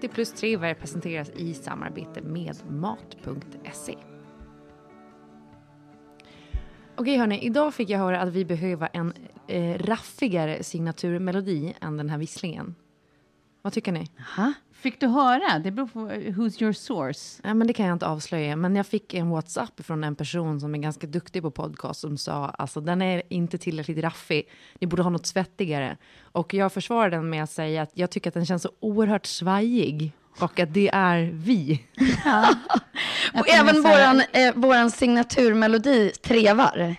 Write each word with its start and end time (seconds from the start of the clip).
30 0.00 0.14
plus 0.14 0.32
trevor 0.32 0.74
presenteras 0.74 1.30
i 1.30 1.54
samarbete 1.54 2.22
med 2.22 2.56
Mat.se. 2.70 3.96
Okej 6.96 7.16
hörni, 7.16 7.44
idag 7.44 7.74
fick 7.74 7.90
jag 7.90 7.98
höra 7.98 8.20
att 8.20 8.32
vi 8.32 8.44
behöver 8.44 8.88
en 8.92 9.12
eh, 9.46 9.78
raffigare 9.78 10.62
signaturmelodi 10.62 11.74
än 11.80 11.96
den 11.96 12.10
här 12.10 12.18
visslingen. 12.18 12.74
Vad 13.62 13.72
tycker 13.72 13.92
ni? 13.92 14.06
Ha? 14.36 14.52
Fick 14.72 15.00
du 15.00 15.06
höra? 15.06 15.58
Det 15.58 15.70
beror 15.70 15.86
på 15.86 15.98
who's 16.10 16.62
your 16.62 16.72
source. 16.72 17.40
Ja, 17.44 17.54
men 17.54 17.66
det 17.66 17.72
kan 17.72 17.86
jag 17.86 17.94
inte 17.94 18.06
avslöja, 18.06 18.56
men 18.56 18.76
jag 18.76 18.86
fick 18.86 19.14
en 19.14 19.30
WhatsApp 19.30 19.84
från 19.84 20.04
en 20.04 20.14
person 20.16 20.60
som 20.60 20.74
är 20.74 20.78
ganska 20.78 21.06
duktig 21.06 21.42
på 21.42 21.50
podcast 21.50 22.00
som 22.00 22.18
sa 22.18 22.48
alltså 22.48 22.80
den 22.80 23.02
är 23.02 23.22
inte 23.28 23.58
tillräckligt 23.58 23.98
raffig, 23.98 24.48
ni 24.78 24.86
borde 24.86 25.02
ha 25.02 25.10
något 25.10 25.26
svettigare. 25.26 25.96
Och 26.32 26.54
jag 26.54 26.72
försvarar 26.72 27.10
den 27.10 27.30
med 27.30 27.42
att 27.42 27.50
säga 27.50 27.82
att 27.82 27.90
jag 27.94 28.10
tycker 28.10 28.30
att 28.30 28.34
den 28.34 28.46
känns 28.46 28.62
så 28.62 28.70
oerhört 28.80 29.26
svajig 29.26 30.12
och 30.38 30.60
att 30.60 30.74
det 30.74 30.90
är 30.92 31.30
vi. 31.34 31.84
Och 33.34 33.48
även 33.48 33.82
våran, 33.82 34.22
eh, 34.32 34.54
våran 34.54 34.90
signaturmelodi 34.90 36.10
trevar. 36.10 36.96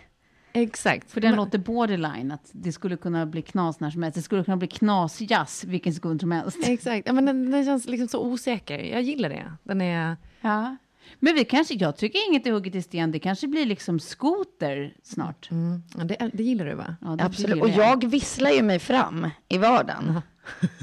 Exakt. 0.54 1.12
För 1.12 1.22
den 1.22 1.36
låter 1.36 1.58
borderline, 1.58 2.32
att 2.32 2.50
det 2.52 2.72
skulle 2.72 2.98
kunna 2.98 3.26
bli 3.26 3.42
knas 3.42 3.80
när 3.80 3.90
som 3.90 4.04
helst. 4.04 4.16
Det 4.16 4.22
skulle 4.22 4.44
kunna 4.44 4.58
bli 4.58 4.68
knasjazz 4.68 5.64
vilken 5.64 5.94
sekund 5.94 6.22
som 6.22 6.32
helst. 6.32 6.58
Exakt, 6.64 7.08
ja, 7.08 7.14
men 7.14 7.26
den, 7.26 7.52
den 7.52 7.66
känns 7.66 7.88
liksom 7.88 8.08
så 8.08 8.26
osäker. 8.26 8.80
Jag 8.80 9.02
gillar 9.02 9.30
det. 9.30 9.54
Den 9.64 9.82
är... 9.82 10.18
Ja. 10.42 10.78
Men 11.20 11.36
vi 11.36 11.46
kanske, 11.46 11.74
jag 11.74 11.98
tycker 11.98 12.30
inget 12.30 12.48
är 12.48 12.52
hugget 12.52 12.76
i 12.76 12.82
sten. 12.82 13.12
Det 13.12 13.20
kanske 13.20 13.48
blir 13.48 13.66
liksom 13.66 14.00
skoter 14.00 14.94
snart. 15.04 15.52
Mm. 15.52 15.84
Ja, 15.98 16.04
det, 16.04 16.32
det 16.34 16.44
gillar 16.44 16.66
du 16.66 16.74
va? 16.74 16.96
Ja, 17.02 17.08
det 17.08 17.24
Absolut. 17.24 17.62
Och 17.62 17.70
jag 17.70 18.10
visslar 18.10 18.52
ju 18.52 18.62
mig 18.62 18.80
fram 18.80 19.30
i 19.50 19.58
vardagen. 19.58 20.22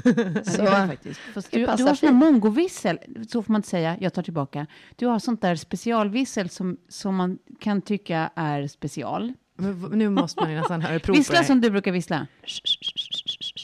Så, 0.43 0.51
Så 0.51 0.65
faktiskt. 0.65 1.19
Fast 1.33 1.51
du, 1.51 1.65
du 1.65 1.83
har 1.83 1.95
sån 1.95 2.15
mongovissel, 2.15 2.99
så 3.29 3.43
får 3.43 3.53
man 3.53 3.59
inte 3.59 3.69
säga, 3.69 3.97
jag 3.99 4.13
tar 4.13 4.23
tillbaka. 4.23 4.67
Du 4.95 5.07
har 5.07 5.19
sånt 5.19 5.41
där 5.41 5.55
specialvissel 5.55 6.49
som, 6.49 6.77
som 6.89 7.15
man 7.15 7.37
kan 7.59 7.81
tycka 7.81 8.31
är 8.35 8.67
special. 8.67 9.33
Men 9.59 9.89
Nu 9.99 10.09
måste 10.09 10.41
man 10.41 10.51
ju 10.51 10.57
nästan 10.59 10.81
höra 10.81 10.99
prov 10.99 11.15
Vissla 11.15 11.43
som 11.43 11.61
du 11.61 11.69
brukar 11.69 11.91
vissla. 11.91 12.27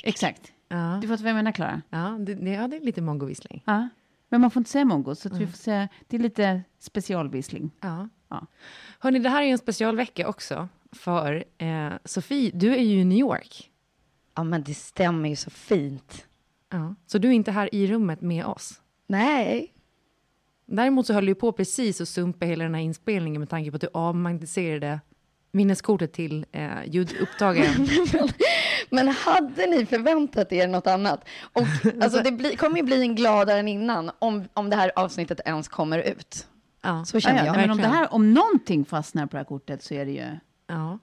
Exakt. 0.03 0.51
Ja, 0.67 0.99
Du 1.01 1.07
fattar 1.07 1.23
vad 1.23 1.29
jag 1.29 1.35
menar, 1.35 1.51
Klara? 1.51 1.81
ja, 1.89 2.17
det, 2.19 2.31
ja, 2.31 2.67
det 2.67 2.77
är 2.77 2.81
lite 2.81 3.01
mongovissling. 3.01 3.63
Ja. 3.65 3.89
Men 4.29 4.41
man 4.41 4.51
får 4.51 4.59
inte 4.59 4.69
säga 4.71 4.85
mongo, 4.85 5.15
så 5.15 5.27
att 5.27 5.37
vi 5.37 5.47
får 5.47 5.57
säga, 5.57 5.87
det 6.07 6.17
är 6.17 6.21
lite 6.21 6.61
specialvissling. 6.79 7.71
Ja. 7.81 8.09
Ja. 8.29 8.47
Hörni, 8.99 9.19
det 9.19 9.29
här 9.29 9.41
är 9.41 9.45
ju 9.45 9.51
en 9.51 9.57
specialvecka 9.57 10.27
också. 10.27 10.69
För 10.91 11.43
eh, 11.57 11.91
Sofie, 12.05 12.51
du 12.53 12.75
är 12.75 12.81
ju 12.83 12.99
i 12.99 13.03
New 13.05 13.17
York. 13.17 13.71
Ja, 14.35 14.43
men 14.43 14.63
det 14.63 14.73
stämmer 14.73 15.29
ju 15.29 15.35
så 15.35 15.49
fint. 15.49 16.25
Ja. 16.69 16.95
Så 17.05 17.17
du 17.17 17.27
är 17.27 17.31
inte 17.31 17.51
här 17.51 17.75
i 17.75 17.87
rummet 17.87 18.21
med 18.21 18.45
oss. 18.45 18.81
Nej. 19.07 19.73
Däremot 20.65 21.07
så 21.07 21.13
höll 21.13 21.25
du 21.25 21.35
på 21.35 21.51
precis 21.51 22.01
att 22.01 22.07
sumpa 22.09 22.45
hela 22.45 22.63
den 22.63 22.75
här 22.75 22.81
inspelningen 22.81 23.39
med 23.41 23.49
tanke 23.49 23.71
på 23.71 23.75
att 23.75 23.81
du 23.81 23.89
avmagnetiserade 23.93 24.99
minneskortet 25.55 26.13
till 26.13 26.45
eh, 26.51 26.69
ljudupptagaren. 26.85 27.87
Men 28.89 29.07
hade 29.07 29.67
ni 29.67 29.85
förväntat 29.85 30.51
er 30.51 30.67
något 30.67 30.87
annat? 30.87 31.25
Och, 31.53 31.61
alltså, 32.01 32.23
det 32.23 32.31
blir, 32.31 32.55
kommer 32.55 32.77
ju 32.77 32.83
bli 32.83 33.01
en 33.01 33.15
gladare 33.15 33.59
än 33.59 33.67
innan 33.67 34.11
om, 34.19 34.47
om 34.53 34.69
det 34.69 34.75
här 34.75 34.91
avsnittet 34.95 35.39
ens 35.45 35.67
kommer 35.67 35.99
ut. 35.99 36.47
ja. 36.83 37.05
Så 37.05 37.17
Ja, 37.17 37.21
känner 37.21 37.39
ja, 37.39 37.45
jag. 37.45 37.55
men 37.55 37.71
om, 37.71 37.77
det 37.77 37.87
här, 37.87 38.13
om 38.13 38.33
någonting 38.33 38.85
fastnar 38.85 39.25
på 39.25 39.31
det 39.31 39.37
här 39.37 39.45
kortet 39.45 39.83
så 39.83 39.93
är 39.93 40.05
det 40.05 40.11
ju... 40.11 40.25
ja. 40.67 40.99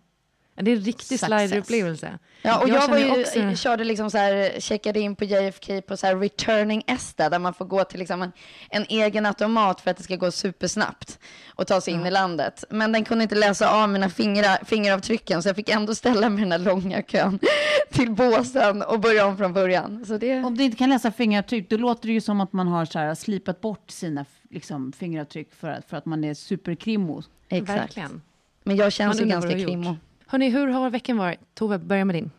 Det 0.55 0.71
är 0.71 0.77
en 0.77 0.83
riktig 0.83 1.21
sliderupplevelse. 1.21 2.19
Ja, 2.43 2.63
och 2.63 2.69
jag, 2.69 2.89
var 2.89 2.99
känner 2.99 3.17
ju, 3.17 3.23
också- 3.23 3.63
körde 3.63 3.85
liksom 3.85 4.11
så 4.11 4.19
här, 4.19 4.61
checkade 4.61 5.01
in 5.01 5.17
på 5.17 5.25
JFK 5.25 5.81
på 5.81 5.97
så 5.97 6.07
här 6.07 6.17
returning 6.17 6.83
ESTA, 6.87 7.31
där 7.31 7.39
man 7.39 7.55
får 7.55 7.65
gå 7.65 7.85
till 7.85 7.99
liksom 7.99 8.23
en, 8.23 8.33
en 8.71 8.85
egen 8.89 9.27
automat 9.27 9.81
för 9.81 9.91
att 9.91 9.97
det 9.97 10.03
ska 10.03 10.17
gå 10.17 10.31
supersnabbt 10.31 11.19
och 11.55 11.67
ta 11.67 11.81
sig 11.81 11.95
in 11.95 12.07
i 12.07 12.11
landet. 12.11 12.65
Men 12.71 12.93
den 12.93 13.05
kunde 13.05 13.23
inte 13.23 13.35
läsa 13.35 13.83
av 13.83 13.89
mina 13.89 14.09
fingra, 14.09 14.57
fingeravtrycken, 14.65 15.43
så 15.43 15.49
jag 15.49 15.57
fick 15.57 15.69
ändå 15.69 15.95
ställa 15.95 16.29
mig 16.29 16.39
i 16.39 16.43
den 16.43 16.53
här 16.53 16.59
långa 16.59 17.03
kön 17.03 17.39
till 17.91 18.11
båsen 18.11 18.83
och 18.83 19.01
börja 19.01 19.27
om 19.27 19.37
från 19.37 19.53
början. 19.53 20.05
Så 20.07 20.19
det, 20.19 20.45
Om 20.45 20.57
du 20.57 20.65
inte 20.65 20.77
kan 20.77 20.91
läsa 20.91 21.13
fingeravtryck, 21.13 21.71
då 21.71 21.77
låter 21.77 22.07
det 22.07 22.13
ju 22.13 22.21
som 22.21 22.41
att 22.41 22.53
man 22.53 22.69
har 22.69 22.85
så 22.85 22.99
här, 22.99 23.15
slipat 23.15 23.61
bort 23.61 23.91
sina 23.91 24.25
liksom, 24.51 24.93
fingeravtryck 24.93 25.55
för 25.55 25.69
att, 25.69 25.89
för 25.89 25.97
att 25.97 26.07
man 26.07 26.25
är 26.25 26.35
superkrimmo. 26.35 27.23
exakt. 27.49 27.81
Verkligen. 27.81 28.23
Men 28.65 28.77
jag 28.77 28.93
känns 28.93 29.21
ju 29.21 29.25
ganska 29.25 29.51
krimmo. 29.51 29.97
Hörni, 30.33 30.51
hur 30.51 30.69
har 30.69 30.91
veckan 30.91 31.17
varit? 31.17 31.55
Tove, 31.55 31.79
börja 31.79 32.05
med 32.05 32.15
din. 32.15 32.31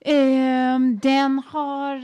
Ehm, 0.00 0.98
den 0.98 1.42
har 1.46 1.96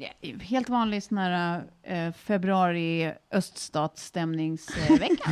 ja, 0.00 0.08
helt 0.40 0.68
vanlig 0.68 1.02
sån 1.02 1.18
här 1.18 1.62
eh, 1.82 2.12
februari 2.12 3.12
öststatsstämningsvecka. 3.30 5.06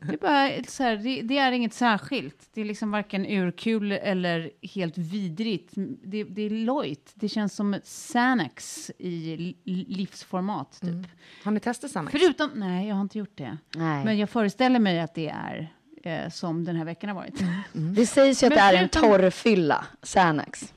det, 0.00 0.12
är 0.12 0.18
bara, 0.18 0.64
så 0.68 0.82
här, 0.82 0.96
det, 0.96 1.22
det 1.22 1.38
är 1.38 1.52
inget 1.52 1.74
särskilt. 1.74 2.48
Det 2.54 2.60
är 2.60 2.64
liksom 2.64 2.90
varken 2.90 3.26
urkul 3.26 3.92
eller 3.92 4.50
helt 4.74 4.98
vidrigt. 4.98 5.70
Det, 6.04 6.24
det 6.24 6.42
är 6.42 6.50
lojt. 6.50 7.12
Det 7.14 7.28
känns 7.28 7.54
som 7.54 7.76
Xanax 7.84 8.90
i 8.98 9.36
li- 9.36 9.84
livsformat 9.88 10.80
typ. 10.80 11.06
Har 11.44 11.52
ni 11.52 11.60
testat 11.60 11.90
Xanax? 11.90 12.12
Förutom, 12.12 12.50
nej 12.54 12.88
jag 12.88 12.94
har 12.94 13.02
inte 13.02 13.18
gjort 13.18 13.36
det. 13.38 13.58
Nej. 13.76 14.04
Men 14.04 14.18
jag 14.18 14.30
föreställer 14.30 14.78
mig 14.78 15.00
att 15.00 15.14
det 15.14 15.28
är 15.28 15.72
eh, 16.06 16.28
som 16.30 16.64
den 16.64 16.76
här 16.76 16.84
veckan 16.84 17.10
har 17.10 17.16
varit. 17.16 17.34
Det 17.72 18.06
sägs 18.06 18.42
ju 18.42 18.46
att 18.46 18.54
Men 18.54 18.72
det 18.72 18.78
är 18.78 18.82
en 18.82 18.88
torrfylla, 18.88 19.84
Xanax. 20.02 20.72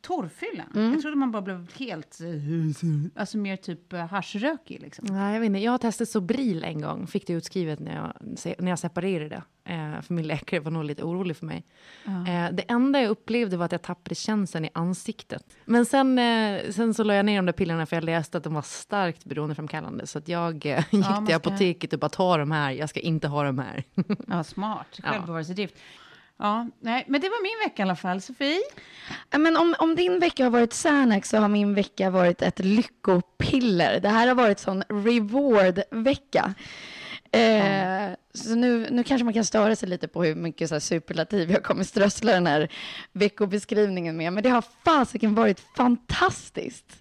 Torrfyllan? 0.00 0.66
Mm. 0.74 0.92
Jag 0.92 1.02
trodde 1.02 1.16
man 1.16 1.30
bara 1.30 1.42
blev 1.42 1.72
helt... 1.78 2.18
eh, 2.20 3.20
Alltså 3.20 3.38
mer 3.38 3.56
typ 3.56 3.92
eh, 3.92 4.06
haschrökig 4.06 4.80
liksom. 4.82 5.06
Nej, 5.10 5.32
jag 5.34 5.40
vet 5.40 5.46
inte. 5.46 5.58
Jag 5.58 5.70
har 5.72 5.78
testat 5.78 6.08
Sobril 6.08 6.64
en 6.64 6.80
gång. 6.80 7.06
Fick 7.06 7.26
det 7.26 7.32
utskrivet 7.32 7.80
när 7.80 7.94
jag, 7.94 8.12
när 8.58 8.68
jag 8.70 8.78
separerade. 8.78 9.42
Eh, 9.64 10.00
för 10.00 10.14
min 10.14 10.26
läkare 10.26 10.60
var 10.60 10.70
nog 10.70 10.84
lite 10.84 11.02
orolig 11.02 11.36
för 11.36 11.46
mig. 11.46 11.64
Eh, 12.06 12.52
det 12.52 12.62
enda 12.68 13.00
jag 13.02 13.10
upplevde 13.10 13.56
var 13.56 13.64
att 13.64 13.72
jag 13.72 13.82
tappade 13.82 14.14
känseln 14.14 14.64
i 14.64 14.70
ansiktet. 14.74 15.44
Men 15.64 15.86
sen, 15.86 16.18
eh, 16.18 16.70
sen 16.70 16.94
så 16.94 17.04
la 17.04 17.14
jag 17.14 17.26
ner 17.26 17.36
de 17.36 17.46
där 17.46 17.52
pillerna 17.52 17.86
för 17.86 17.96
jag 17.96 18.04
läste 18.04 18.38
att 18.38 18.44
de 18.44 18.54
var 18.54 18.62
starkt 18.62 19.24
beroendeframkallande. 19.24 20.06
Så 20.06 20.18
att 20.18 20.28
jag 20.28 20.66
eh, 20.66 20.84
gick 20.90 21.08
man 21.08 21.26
till 21.26 21.34
apoteket 21.34 21.92
och 21.92 21.98
bara 21.98 22.08
ta 22.08 22.36
de 22.36 22.50
här. 22.50 22.70
Jag 22.70 22.88
ska 22.88 23.00
inte 23.00 23.28
ha 23.28 23.42
de 23.44 23.58
här. 23.58 23.84
Ja, 24.26 24.44
smart. 24.44 24.86
Självbevarelsedrift. 25.02 25.74
Ja, 25.76 25.80
nej, 26.80 27.04
men 27.08 27.20
det 27.20 27.28
var 27.28 27.42
min 27.42 27.68
vecka 27.68 27.82
i 27.82 27.84
alla 27.84 27.96
fall. 27.96 28.20
Sofie? 28.20 28.60
Ja, 29.30 29.38
Men 29.38 29.56
om, 29.56 29.74
om 29.78 29.96
din 29.96 30.18
vecka 30.18 30.44
har 30.44 30.50
varit 30.50 30.72
Xanax 30.72 31.28
så 31.28 31.38
har 31.38 31.48
min 31.48 31.74
vecka 31.74 32.10
varit 32.10 32.42
ett 32.42 32.58
lyckopiller. 32.58 34.00
Det 34.00 34.08
här 34.08 34.28
har 34.28 34.34
varit 34.34 34.58
sån 34.58 34.82
reward-vecka. 34.82 36.54
Eh, 37.32 38.14
så 38.34 38.54
nu, 38.54 38.86
nu 38.90 39.04
kanske 39.04 39.24
man 39.24 39.34
kan 39.34 39.44
störa 39.44 39.76
sig 39.76 39.88
lite 39.88 40.08
på 40.08 40.24
hur 40.24 40.34
mycket 40.34 40.68
så 40.68 40.74
här 40.74 40.80
superlativ 40.80 41.50
jag 41.50 41.62
kommer 41.62 41.84
strössla 41.84 42.32
den 42.32 42.46
här 42.46 42.68
veckobeskrivningen 43.12 44.16
med. 44.16 44.32
Men 44.32 44.42
det 44.42 44.48
har 44.48 44.64
fasiken 44.84 45.34
varit 45.34 45.60
fantastiskt. 45.76 46.99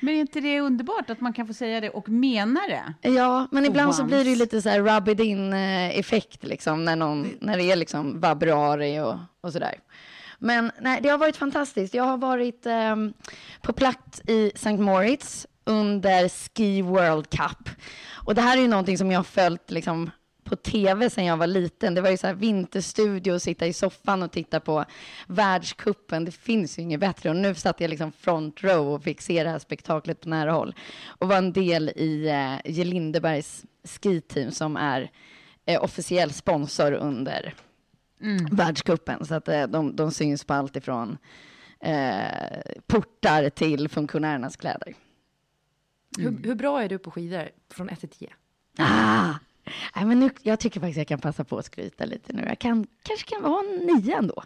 Men 0.00 0.14
är 0.14 0.20
inte 0.20 0.40
det 0.40 0.60
underbart 0.60 1.10
att 1.10 1.20
man 1.20 1.32
kan 1.32 1.46
få 1.46 1.52
säga 1.52 1.80
det 1.80 1.90
och 1.90 2.08
mena 2.08 2.60
det? 2.68 3.08
Ja, 3.10 3.48
men 3.50 3.64
ibland 3.64 3.94
så 3.94 4.04
blir 4.04 4.18
det 4.18 4.24
ju 4.24 4.30
once. 4.30 4.44
lite 4.44 4.62
så 4.62 4.68
här 4.68 4.80
rub 4.80 5.08
it 5.08 5.20
in 5.20 5.52
eh, 5.52 5.98
effekt 5.98 6.44
liksom 6.44 6.84
när, 6.84 6.96
någon, 6.96 7.28
när 7.40 7.56
det 7.56 7.64
är 7.64 7.76
liksom 7.76 8.20
vabruari 8.20 9.00
och, 9.00 9.16
och 9.40 9.52
sådär. 9.52 9.74
Men 10.38 10.72
nej, 10.80 11.00
det 11.02 11.08
har 11.08 11.18
varit 11.18 11.36
fantastiskt. 11.36 11.94
Jag 11.94 12.04
har 12.04 12.16
varit 12.16 12.66
ehm, 12.66 13.12
på 13.62 13.72
plats 13.72 14.22
i 14.26 14.52
St. 14.54 14.76
Moritz 14.76 15.46
under 15.64 16.28
Ski 16.28 16.82
World 16.82 17.30
Cup. 17.30 17.68
Och 18.12 18.34
det 18.34 18.40
här 18.40 18.56
är 18.56 18.60
ju 18.60 18.68
någonting 18.68 18.98
som 18.98 19.10
jag 19.10 19.18
har 19.18 19.24
följt 19.24 19.70
liksom 19.70 20.10
på 20.46 20.56
tv 20.56 21.10
sedan 21.10 21.24
jag 21.24 21.36
var 21.36 21.46
liten. 21.46 21.94
Det 21.94 22.00
var 22.00 22.10
ju 22.10 22.16
så 22.16 22.26
här 22.26 22.34
vinterstudio, 22.34 23.38
sitta 23.38 23.66
i 23.66 23.72
soffan 23.72 24.22
och 24.22 24.32
titta 24.32 24.60
på 24.60 24.84
världskuppen. 25.26 26.24
Det 26.24 26.30
finns 26.30 26.78
ju 26.78 26.82
inget 26.82 27.00
bättre. 27.00 27.30
Och 27.30 27.36
nu 27.36 27.54
satt 27.54 27.80
jag 27.80 27.90
liksom 27.90 28.12
front 28.12 28.64
row 28.64 28.94
och 28.94 29.02
fick 29.02 29.20
se 29.20 29.44
det 29.44 29.50
här 29.50 29.58
spektaklet 29.58 30.20
på 30.20 30.28
nära 30.28 30.52
håll. 30.52 30.74
Och 31.06 31.28
var 31.28 31.36
en 31.36 31.52
del 31.52 31.88
i 31.88 32.28
eh, 32.28 32.72
Gelindebergs 32.72 33.64
skiteam 33.84 34.50
som 34.50 34.76
är 34.76 35.10
eh, 35.66 35.84
officiell 35.84 36.32
sponsor 36.32 36.92
under 36.92 37.54
världskuppen. 38.50 39.26
Så 39.26 39.34
att 39.34 39.48
eh, 39.48 39.66
de, 39.66 39.96
de 39.96 40.10
syns 40.10 40.44
på 40.44 40.54
allt 40.54 40.76
ifrån 40.76 41.18
eh, 41.80 42.60
portar 42.86 43.50
till 43.50 43.88
funktionärernas 43.88 44.56
kläder. 44.56 44.94
hur, 46.18 46.38
hur 46.44 46.54
bra 46.54 46.82
är 46.82 46.88
du 46.88 46.98
på 46.98 47.10
skidor 47.10 47.48
från 47.70 47.88
1 47.88 48.00
till 48.00 48.08
10? 48.08 48.32
Ah! 48.78 49.34
Nej, 49.96 50.04
men 50.04 50.20
nu, 50.20 50.30
jag 50.42 50.60
tycker 50.60 50.80
faktiskt 50.80 50.98
jag 50.98 51.08
kan 51.08 51.18
passa 51.20 51.44
på 51.44 51.58
att 51.58 51.64
skryta 51.66 52.04
lite 52.04 52.32
nu. 52.32 52.44
Jag 52.48 52.58
kan, 52.58 52.86
kanske 53.02 53.26
kan 53.30 53.42
vara 53.42 53.60
en 53.60 53.86
nia 53.86 54.16
ändå. 54.16 54.42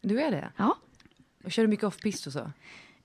Du 0.00 0.20
är 0.20 0.30
det? 0.30 0.52
Ja. 0.56 0.76
Och 1.44 1.52
kör 1.52 1.62
du 1.62 1.68
mycket 1.68 1.84
off-pist 1.86 2.26
och 2.26 2.32
så? 2.32 2.50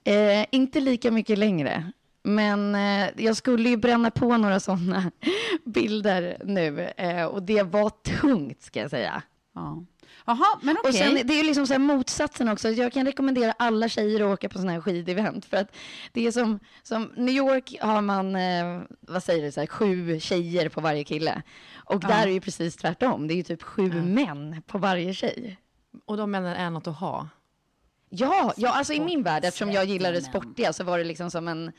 Eh, 0.04 0.46
inte 0.52 0.80
lika 0.80 1.12
mycket 1.12 1.38
längre. 1.38 1.92
Men 2.24 2.76
eh, 2.76 3.10
jag 3.18 3.38
skulle 3.38 3.70
ju 3.70 3.78
bränna 3.78 4.12
på 4.12 4.38
några 4.38 4.60
sådana 4.60 5.12
bilder 5.66 6.38
nu. 6.46 6.80
Eh, 6.98 7.26
och 7.26 7.44
det 7.44 7.64
var 7.64 7.90
tungt, 7.90 8.62
ska 8.62 8.80
jag 8.80 8.90
säga. 8.90 9.24
Ja. 9.56 9.84
Jaha, 10.26 10.60
men. 10.62 10.78
Och 10.84 10.94
sen, 10.94 11.14
det 11.14 11.34
är 11.34 11.38
ju 11.38 11.44
liksom 11.44 11.68
så 11.68 11.74
här 11.74 11.80
motsatsen 11.80 12.50
också. 12.50 12.70
Jag 12.70 12.94
kan 12.94 13.06
rekommendera 13.06 13.52
alla 13.52 13.90
tjejer 13.90 14.22
att 14.22 14.34
åka 14.34 14.50
på 14.50 14.58
sådana 14.58 14.72
här 14.72 14.82
skidevent. 14.82 15.46
För 15.46 15.58
att 15.58 15.76
det 16.12 16.28
är 16.28 16.32
som, 16.32 16.60
som 16.84 17.12
New 17.18 17.36
York 17.36 17.76
har 17.82 18.02
man, 18.02 18.36
eh, 18.36 18.82
vad 19.02 19.24
säger 19.24 19.44
det, 19.44 19.52
så 19.52 19.60
här, 19.60 19.68
sju 19.68 20.20
tjejer 20.20 20.70
på 20.70 20.82
varje 20.82 21.04
kille. 21.04 21.42
Och 21.76 22.00
där 22.00 22.22
är 22.22 22.26
det 22.26 22.34
ju 22.34 22.42
precis 22.42 22.76
tvärtom. 22.76 23.28
Det 23.28 23.34
är 23.34 23.36
ju 23.36 23.44
typ 23.44 23.64
sju 23.64 23.92
män 24.02 24.62
på 24.68 24.78
varje 24.78 25.14
tjej. 25.14 25.58
Och 26.06 26.18
de 26.18 26.32
männen 26.32 26.56
är 26.56 26.70
något 26.70 26.88
att 26.88 26.98
ha? 27.00 27.30
Ja, 28.10 28.54
ja 28.58 28.70
alltså 28.70 28.94
i 28.94 29.00
min 29.00 29.24
värld, 29.24 29.46
eftersom 29.46 29.72
jag 29.72 29.86
gillar 29.86 30.14
det 30.14 30.22
sportiga, 30.22 30.74
så 30.74 30.84
var 30.84 30.98
det 30.98 31.04
liksom 31.04 31.32
som 31.32 31.48
en, 31.48 31.72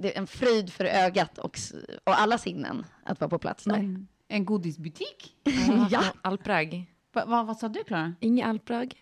en 0.00 0.26
fröjd 0.26 0.72
för 0.72 0.84
ögat 0.84 1.38
och, 1.38 1.58
och 2.04 2.20
alla 2.20 2.38
sinnen 2.38 2.86
att 3.04 3.20
vara 3.20 3.30
på 3.30 3.38
plats 3.38 3.64
där. 3.64 3.74
En, 3.74 4.08
en 4.28 4.44
godisbutik? 4.44 5.34
Ja. 5.90 6.04
Alprag? 6.22 6.91
Va, 7.12 7.24
va, 7.24 7.42
vad 7.42 7.58
sa 7.58 7.68
du, 7.68 7.84
Klara? 7.84 8.14
Inget 8.20 8.46
alprag? 8.46 8.94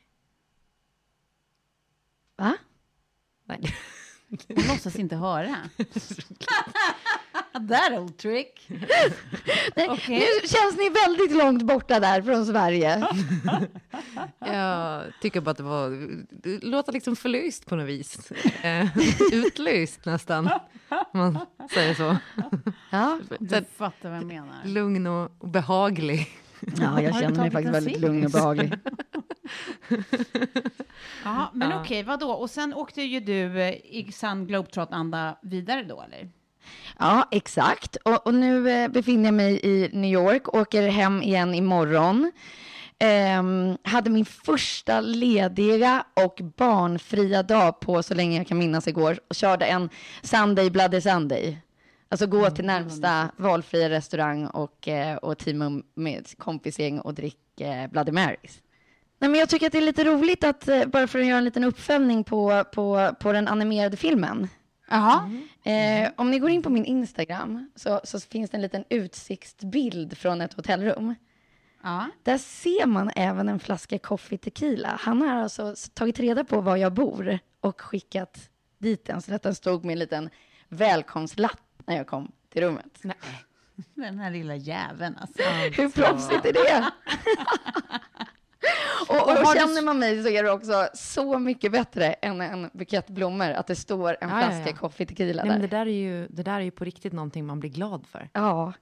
Va? 2.37 2.57
Nej. 3.45 3.61
Hon 4.49 4.67
låtsas 4.69 4.97
inte 4.97 5.17
höra. 5.17 5.57
That 7.69 7.93
old 7.99 8.17
trick. 8.17 8.67
Nej, 9.77 9.89
Okej. 9.91 10.19
Nu 10.19 10.49
känns 10.49 10.77
ni 10.77 10.89
väldigt 11.07 11.33
långt 11.37 11.63
borta 11.63 12.01
där 12.01 12.23
från 12.23 12.47
Sverige. 12.47 13.07
Jag 14.39 15.05
tycker 15.21 15.41
bara 15.41 15.51
att 15.51 15.57
det 15.57 15.63
var... 15.63 15.91
Det 16.31 16.65
låter 16.65 16.93
liksom 16.93 17.17
förlöst 17.17 17.67
på 17.67 17.77
något 17.77 17.87
vis. 17.89 18.31
Eh, 18.63 18.89
Utlyst 19.33 20.05
nästan, 20.05 20.51
om 20.89 21.05
man 21.13 21.39
säger 21.75 21.95
så. 21.95 22.17
Ja, 22.91 23.19
Du 23.41 23.65
fattar 23.77 24.09
vad 24.11 24.19
jag 24.19 24.27
menar. 24.27 24.65
Lugn 24.65 25.07
och 25.07 25.49
behaglig. 25.49 26.29
Ja 26.81 27.03
jag 27.03 27.15
känner 27.21 27.41
mig 27.41 27.51
faktiskt 27.51 27.75
väldigt 27.75 28.01
lugn 28.01 28.25
och 28.25 28.31
behaglig. 28.31 28.73
Ja, 31.25 31.51
men 31.55 31.73
okej, 31.73 32.03
vadå? 32.03 32.31
Och 32.31 32.51
sen 32.51 32.75
åkte 32.75 33.03
ju 33.03 33.21
du 33.21 33.61
eh, 33.61 33.75
i 33.75 34.11
sann 34.13 34.47
globetrot-anda 34.47 35.37
vidare 35.43 35.83
då, 35.83 36.03
eller? 36.03 36.31
Ja, 36.99 37.29
exakt. 37.31 37.97
Och, 37.97 38.27
och 38.27 38.35
nu 38.35 38.71
eh, 38.71 38.89
befinner 38.89 39.25
jag 39.25 39.35
mig 39.35 39.61
i 39.63 39.91
New 39.93 40.11
York, 40.11 40.55
åker 40.55 40.89
hem 40.89 41.23
igen 41.23 41.55
imorgon. 41.55 42.33
Ehm, 42.99 43.77
hade 43.83 44.11
min 44.11 44.25
första 44.25 45.01
lediga 45.01 46.05
och 46.15 46.41
barnfria 46.57 47.43
dag 47.43 47.81
på 47.81 48.03
så 48.03 48.15
länge 48.15 48.37
jag 48.37 48.47
kan 48.47 48.59
minnas 48.59 48.89
igår 48.89 49.19
och 49.29 49.35
körde 49.35 49.67
en 49.67 49.91
Sunday 50.23 50.71
Bloody 50.71 51.01
Sunday. 51.01 51.59
Alltså 52.13 52.27
gå 52.27 52.51
till 52.51 52.65
närmsta 52.65 53.31
valfria 53.37 53.91
restaurang 53.91 54.47
och, 54.47 54.89
eh, 54.89 55.17
och 55.17 55.39
teama 55.39 55.83
med 55.95 56.39
kompisgäng 56.39 57.01
och 57.01 57.15
drick 57.15 57.61
eh, 57.61 57.91
Bloody 57.91 58.13
Marys. 58.13 58.63
Nej, 59.19 59.31
men 59.31 59.41
jag 59.41 59.49
tycker 59.49 59.67
att 59.67 59.73
det 59.73 59.79
är 59.79 59.83
lite 59.83 60.05
roligt 60.05 60.45
att, 60.45 60.69
eh, 60.69 60.87
bara 60.87 61.07
för 61.07 61.19
att 61.19 61.27
göra 61.27 61.39
en 61.39 61.45
liten 61.45 61.65
uppföljning 61.65 62.25
på, 62.25 62.65
på, 62.73 63.11
på 63.21 63.33
den 63.33 63.49
animerade 63.49 63.97
filmen, 63.97 64.49
Jaha. 64.91 65.31
Eh, 65.65 66.11
om 66.17 66.31
ni 66.31 66.39
går 66.39 66.51
in 66.51 66.63
på 66.63 66.71
min 66.71 66.85
Instagram 66.85 67.71
så, 67.77 68.01
så 68.05 68.21
finns 68.21 68.51
det 68.51 68.57
en 68.57 68.63
liten 68.63 68.85
utsiktsbild 68.89 70.19
från 70.19 70.41
ett 70.41 70.53
hotellrum. 70.53 71.15
Ja. 71.83 72.07
Där 72.23 72.39
ser 72.39 72.87
man 72.87 73.11
även 73.17 73.49
en 73.49 73.61
flaska 73.61 73.99
coffee 73.99 74.39
tequila. 74.39 74.99
Han 75.01 75.23
har 75.23 75.37
alltså 75.37 75.75
tagit 75.95 76.21
reda 76.21 76.45
på 76.45 76.61
var 76.61 76.77
jag 76.77 76.93
bor 76.93 77.39
och 77.61 77.81
skickat 77.81 78.51
dit 78.79 79.05
den. 79.05 79.23
Så 79.23 79.35
att 79.35 79.43
den 79.43 79.55
stod 79.55 79.85
med 79.85 79.93
en 79.93 79.99
liten 79.99 80.31
välkomstlapp 80.69 81.61
när 81.87 81.97
jag 81.97 82.07
kom 82.07 82.33
till 82.53 82.63
rummet. 82.63 82.99
Nej. 83.03 83.17
Den 83.95 84.19
här 84.19 84.31
lilla 84.31 84.57
jäveln 84.57 85.17
alltså. 85.21 85.43
Hur 85.83 85.89
proffsigt 85.89 86.45
är 86.45 86.53
det? 86.53 86.91
och, 89.09 89.29
och, 89.29 89.37
du- 89.55 89.61
känner 89.61 89.83
man 89.83 89.99
mig 89.99 90.23
så 90.23 90.29
är 90.29 90.43
det 90.43 90.51
också 90.51 90.89
så 90.95 91.39
mycket 91.39 91.73
bättre 91.73 92.13
än 92.13 92.41
en 92.41 92.71
bukett 92.73 93.07
blommor 93.11 93.51
att 93.51 93.67
det 93.67 93.77
står 93.77 94.17
en 94.21 94.29
Ja, 94.29 94.41
ja, 94.41 94.47
flaska 94.49 94.71
ja. 94.71 94.77
coffee 94.77 95.07
tequila 95.07 95.43
Nej, 95.43 95.51
men 95.53 95.61
där. 95.61 95.69
det, 95.69 95.77
där 95.77 95.87
är 95.87 95.91
ju, 95.91 96.27
det 96.31 96.43
där 96.43 96.55
är 96.55 96.61
ju 96.61 96.71
på 96.71 96.85
riktigt 96.85 97.13
någonting 97.13 97.47
man 97.47 97.61
blir 97.61 97.71
glad 97.71 98.07
för. 98.07 98.29
Ja. 98.33 98.73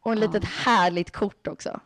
Och 0.00 0.12
en 0.12 0.20
litet 0.20 0.44
härligt 0.44 1.10
kort 1.10 1.46
också. 1.46 1.80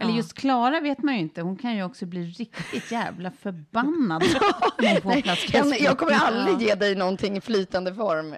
Eller 0.00 0.12
just 0.12 0.34
Klara 0.34 0.80
vet 0.80 0.98
man 1.02 1.14
ju 1.14 1.20
inte. 1.20 1.42
Hon 1.42 1.56
kan 1.56 1.76
ju 1.76 1.82
också 1.84 2.06
bli 2.06 2.22
riktigt 2.26 2.92
jävla 2.92 3.30
förbannad. 3.30 4.22
flaska 5.22 5.64
Jag, 5.80 5.98
kommer 5.98 6.12
aldrig 6.12 6.68
ge 6.68 6.74
dig 6.74 6.94
någonting 6.94 7.36
i 7.36 7.40
flytande 7.40 7.94
form. 7.94 8.34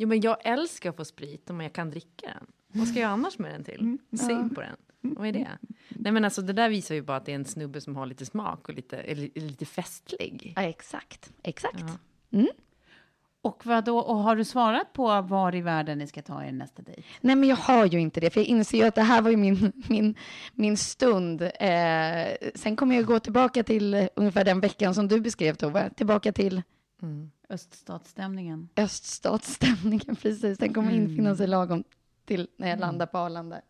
Jo, 0.00 0.08
men 0.08 0.20
jag 0.20 0.36
älskar 0.46 0.90
att 0.90 0.96
få 0.96 1.04
sprit 1.04 1.50
om 1.50 1.60
jag 1.60 1.72
kan 1.72 1.90
dricka 1.90 2.26
den. 2.26 2.46
Vad 2.80 2.88
ska 2.88 3.00
jag 3.00 3.10
annars 3.10 3.38
med 3.38 3.52
den 3.52 3.64
till? 3.64 3.98
Sug 4.18 4.54
på 4.54 4.60
den. 4.60 4.76
Vad 5.00 5.28
är 5.28 5.32
det? 5.32 5.48
Nej, 5.88 6.12
men 6.12 6.24
alltså, 6.24 6.42
det 6.42 6.52
där 6.52 6.68
visar 6.68 6.94
ju 6.94 7.02
bara 7.02 7.16
att 7.16 7.26
det 7.26 7.32
är 7.32 7.36
en 7.36 7.44
snubbe 7.44 7.80
som 7.80 7.96
har 7.96 8.06
lite 8.06 8.26
smak 8.26 8.68
och 8.68 8.74
lite, 8.74 8.96
är 8.96 9.14
li- 9.14 9.32
är 9.34 9.40
lite 9.40 9.64
festlig. 9.64 10.52
Ja, 10.56 10.62
exakt. 10.62 11.32
Exakt. 11.42 11.84
Och, 13.42 13.66
vadå, 13.66 13.98
och 13.98 14.16
har 14.16 14.36
du 14.36 14.44
svarat 14.44 14.92
på 14.92 15.20
var 15.22 15.54
i 15.54 15.60
världen 15.60 15.98
ni 15.98 16.06
ska 16.06 16.22
ta 16.22 16.44
er 16.44 16.52
nästa 16.52 16.82
dejt? 16.82 17.02
Nej, 17.20 17.36
men 17.36 17.48
jag 17.48 17.56
har 17.56 17.86
ju 17.86 18.00
inte 18.00 18.20
det, 18.20 18.30
för 18.30 18.40
jag 18.40 18.46
inser 18.46 18.78
ju 18.78 18.84
att 18.84 18.94
det 18.94 19.02
här 19.02 19.22
var 19.22 19.30
ju 19.30 19.36
min, 19.36 19.72
min, 19.88 20.14
min 20.54 20.76
stund. 20.76 21.42
Eh, 21.42 22.50
sen 22.54 22.76
kommer 22.76 22.94
jag 22.96 23.04
gå 23.04 23.18
tillbaka 23.20 23.62
till 23.62 23.94
eh, 23.94 24.06
ungefär 24.16 24.44
den 24.44 24.60
veckan 24.60 24.94
som 24.94 25.08
du 25.08 25.20
beskrev, 25.20 25.54
Tove. 25.54 25.90
Tillbaka 25.90 26.32
till 26.32 26.62
Öststatsstämningen. 27.50 28.68
öststatsstämningen, 28.76 30.16
precis. 30.16 30.58
Den 30.58 30.74
kommer 30.74 30.92
infinna 30.92 31.36
sig 31.36 31.46
lagom 31.46 31.84
till 32.24 32.48
när 32.56 32.68
jag 32.68 32.80
landar 32.80 33.06
på 33.06 33.18
Arlanda. 33.18 33.60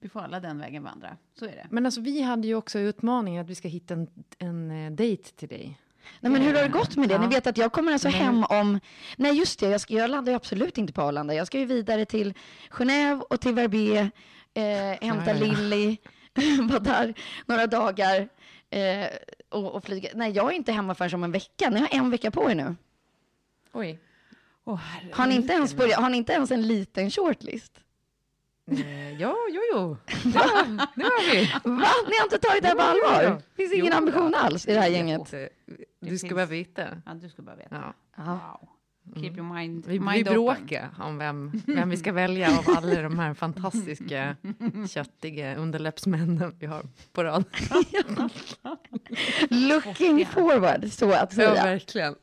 Vi 0.00 0.08
får 0.08 0.20
alla 0.20 0.40
den 0.40 0.58
vägen 0.58 0.82
vandra. 0.82 1.16
Så 1.38 1.44
är 1.44 1.48
det. 1.52 1.66
Men 1.70 1.86
alltså 1.86 2.00
vi 2.00 2.22
hade 2.22 2.46
ju 2.48 2.54
också 2.54 2.78
utmaningen 2.78 3.44
att 3.44 3.50
vi 3.50 3.54
ska 3.54 3.68
hitta 3.68 3.94
en, 3.94 4.08
en 4.38 4.70
eh, 4.70 4.92
dejt 4.92 5.22
till 5.36 5.48
dig. 5.48 5.78
Nej, 6.20 6.32
men 6.32 6.42
hur 6.42 6.54
har 6.54 6.62
det 6.62 6.68
gått 6.68 6.96
med 6.96 7.08
det? 7.08 7.18
Ni 7.18 7.24
Ja. 7.24 7.30
vet 7.30 7.46
att 7.46 7.56
jag 7.58 7.72
kommer 7.72 7.92
alltså 7.92 8.08
hem 8.08 8.44
om... 8.44 8.80
Nej, 9.16 9.32
just 9.38 9.60
det. 9.60 9.68
Jag, 9.68 9.80
ska, 9.80 9.94
jag 9.94 10.10
landar 10.10 10.32
ju 10.32 10.36
absolut 10.36 10.78
inte 10.78 10.92
på 10.92 11.02
Arlanda. 11.02 11.34
Jag 11.34 11.46
ska 11.46 11.58
ju 11.58 11.64
vidare 11.66 12.04
till 12.04 12.34
Genève 12.70 13.20
och 13.20 13.40
till 13.40 13.54
Verbier, 13.54 14.10
eh, 14.54 14.62
hämta 14.62 15.00
Ja, 15.00 15.24
ja, 15.26 15.34
ja. 15.34 15.34
Lilly, 15.34 15.96
vara 16.68 16.78
där 16.80 17.14
några 17.46 17.66
dagar 17.66 18.28
eh, 18.70 19.06
och, 19.52 19.74
och 19.74 19.84
flyga. 19.84 20.10
Nej, 20.14 20.32
jag 20.32 20.46
är 20.52 20.56
inte 20.56 20.72
hemma 20.72 20.94
förrän 20.94 21.14
om 21.14 21.24
en 21.24 21.32
vecka. 21.32 21.70
Ni 21.70 21.80
har 21.80 21.88
en 21.90 22.10
vecka 22.10 22.30
på 22.30 22.50
er 22.50 22.54
nu. 22.54 22.76
Oj. 23.72 23.98
Herregud. 24.66 25.14
Har 25.14 25.26
ni 25.26 25.34
inte 25.34 25.52
ens, 25.52 25.74
börjat, 25.74 26.00
har 26.00 26.10
ni 26.10 26.16
inte 26.16 26.32
ens 26.32 26.50
en 26.50 26.62
liten 26.66 27.10
shortlist? 27.10 27.72
Eh, 28.70 29.12
ja, 29.20 29.36
jo, 29.50 29.60
jo. 29.72 29.96
Ja, 30.34 30.64
det 30.94 31.02
har 31.02 31.32
vi. 31.34 31.44
Va? 31.64 31.88
Ni 32.08 32.16
har 32.18 32.24
inte 32.24 32.38
tagit 32.38 32.62
det 32.62 32.68
här 32.68 32.74
på 32.74 32.82
allvar? 32.82 33.42
Finns 33.56 33.72
ingen 33.72 33.86
Jo, 33.86 33.96
ambition 33.96 34.34
alls 34.34 34.66
i 34.68 34.72
det 34.74 34.80
här 34.80 34.88
gänget? 34.88 35.32
Jätte- 35.32 35.48
Du 35.66 36.10
Det 36.10 36.18
ska 36.18 36.26
finns- 36.28 36.34
bara 36.36 36.46
veta. 36.46 36.82
Ja, 37.06 37.14
du 37.14 37.28
ska 37.28 37.42
bara 37.42 37.56
veta. 37.56 37.94
Ja. 38.16 38.24
Wow. 38.24 38.68
Keep 39.14 39.36
your 39.36 39.54
mind, 39.54 39.86
Vi, 39.86 39.92
vi 39.92 39.98
mind 40.00 40.28
open. 40.28 40.32
bråkar 40.34 40.94
om 40.98 41.18
vem, 41.18 41.52
vem 41.66 41.88
vi 41.90 41.96
ska 41.96 42.12
välja 42.12 42.58
av 42.58 42.64
alla 42.76 43.02
de 43.02 43.18
här 43.18 43.34
fantastiska 43.44 44.36
köttiga 44.90 45.56
underläppsmännen 45.56 46.54
vi 46.58 46.66
har 46.66 46.82
på 47.12 47.24
rad. 47.24 47.44
Looking 49.50 50.26
forward, 50.26 50.88
så 50.92 51.10
att 51.12 51.36
Ja, 51.36 51.36
säga. 51.36 51.54
verkligen. 51.64 52.14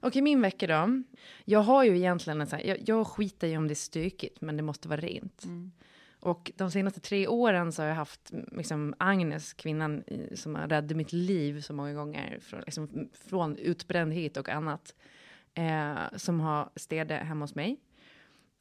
Okej, 0.00 0.22
min 0.22 0.40
vecka 0.40 0.66
då. 0.66 1.02
Jag 1.44 1.60
har 1.60 1.84
ju 1.84 1.96
egentligen 1.96 2.40
en 2.40 2.46
sån 2.46 2.58
här, 2.58 2.66
jag, 2.66 2.78
jag 2.86 3.06
skiter 3.06 3.46
ju 3.46 3.56
om 3.56 3.68
det 3.68 3.72
är 3.72 3.74
stökigt, 3.74 4.40
men 4.40 4.56
det 4.56 4.62
måste 4.62 4.88
vara 4.88 5.00
rent. 5.00 5.44
Och 6.20 6.52
de 6.56 6.70
senaste 6.70 7.00
tre 7.00 7.26
åren 7.26 7.72
så 7.72 7.82
har 7.82 7.88
jag 7.88 7.96
haft 7.96 8.32
liksom, 8.52 8.94
Agnes, 8.98 9.52
kvinnan 9.52 10.04
som 10.34 10.54
har 10.54 10.68
räddat 10.68 10.96
mitt 10.96 11.12
liv 11.12 11.60
så 11.60 11.72
många 11.72 11.94
gånger, 11.94 12.38
från, 12.42 12.60
liksom, 12.60 13.08
från 13.28 13.56
utbrändhet 13.56 14.36
och 14.36 14.48
annat, 14.48 14.94
eh, 15.56 16.16
som 16.16 16.40
har 16.40 16.70
städat 16.76 17.22
hemma 17.22 17.44
hos 17.44 17.54
mig. 17.54 17.76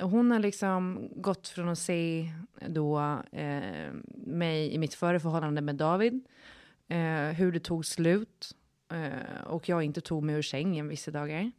Och 0.03 0.09
hon 0.09 0.31
har 0.31 0.39
liksom 0.39 1.09
gått 1.15 1.47
från 1.47 1.69
att 1.69 1.79
se 1.79 2.31
då 2.67 2.99
eh, 3.31 3.91
mig 4.27 4.73
i 4.73 4.77
mitt 4.77 4.93
förra 4.93 5.19
förhållande 5.19 5.61
med 5.61 5.75
David, 5.75 6.25
eh, 6.87 7.35
hur 7.35 7.51
det 7.51 7.59
tog 7.59 7.85
slut 7.85 8.55
eh, 8.91 9.43
och 9.45 9.69
jag 9.69 9.83
inte 9.83 10.01
tog 10.01 10.23
mig 10.23 10.35
ur 10.35 10.41
sängen 10.41 10.87
vissa 10.87 11.11
dagar. 11.11 11.51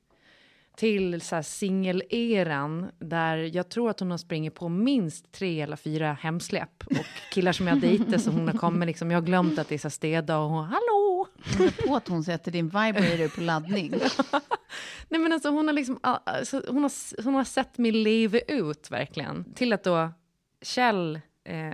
Till 0.76 1.21
singeleran 1.43 2.87
där 2.99 3.37
jag 3.37 3.69
tror 3.69 3.90
att 3.90 4.00
hon 4.00 4.11
har 4.11 4.19
sprungit 4.19 4.55
på 4.55 4.69
minst 4.69 5.33
tre 5.33 5.61
eller 5.61 5.76
fyra 5.76 6.12
hemsläpp 6.12 6.85
och 6.87 7.33
killar 7.33 7.52
som 7.52 7.66
jag 7.66 7.81
dejtar 7.81 8.19
så 8.19 8.31
hon 8.31 8.49
har 8.49 8.59
kommit 8.59 8.87
liksom, 8.87 9.11
jag 9.11 9.21
har 9.21 9.26
glömt 9.26 9.59
att 9.59 9.69
det 9.69 9.75
är 9.75 9.78
så 9.78 9.88
här 9.88 9.90
städa 9.90 10.38
och 10.38 10.50
hon, 10.50 10.64
hallå! 10.64 11.26
Är 11.59 11.87
på 11.87 11.97
att 11.97 12.09
hon 12.09 12.25
sätter 12.25 12.50
din 12.50 12.66
vibrator 12.66 13.37
på 13.37 13.40
laddning. 13.40 13.95
Nej 15.09 15.21
men 15.21 15.33
alltså 15.33 15.50
hon 15.50 15.66
har 15.66 15.75
liksom, 15.75 15.99
alltså, 16.02 16.62
hon, 16.68 16.83
har, 16.83 17.23
hon 17.25 17.35
har 17.35 17.45
sett 17.45 17.78
mig 17.78 17.92
leva 17.92 18.38
ut 18.38 18.90
verkligen. 18.90 19.52
Till 19.54 19.73
att 19.73 19.85
då 19.85 20.12
Kjell 20.61 21.21
eh, 21.45 21.73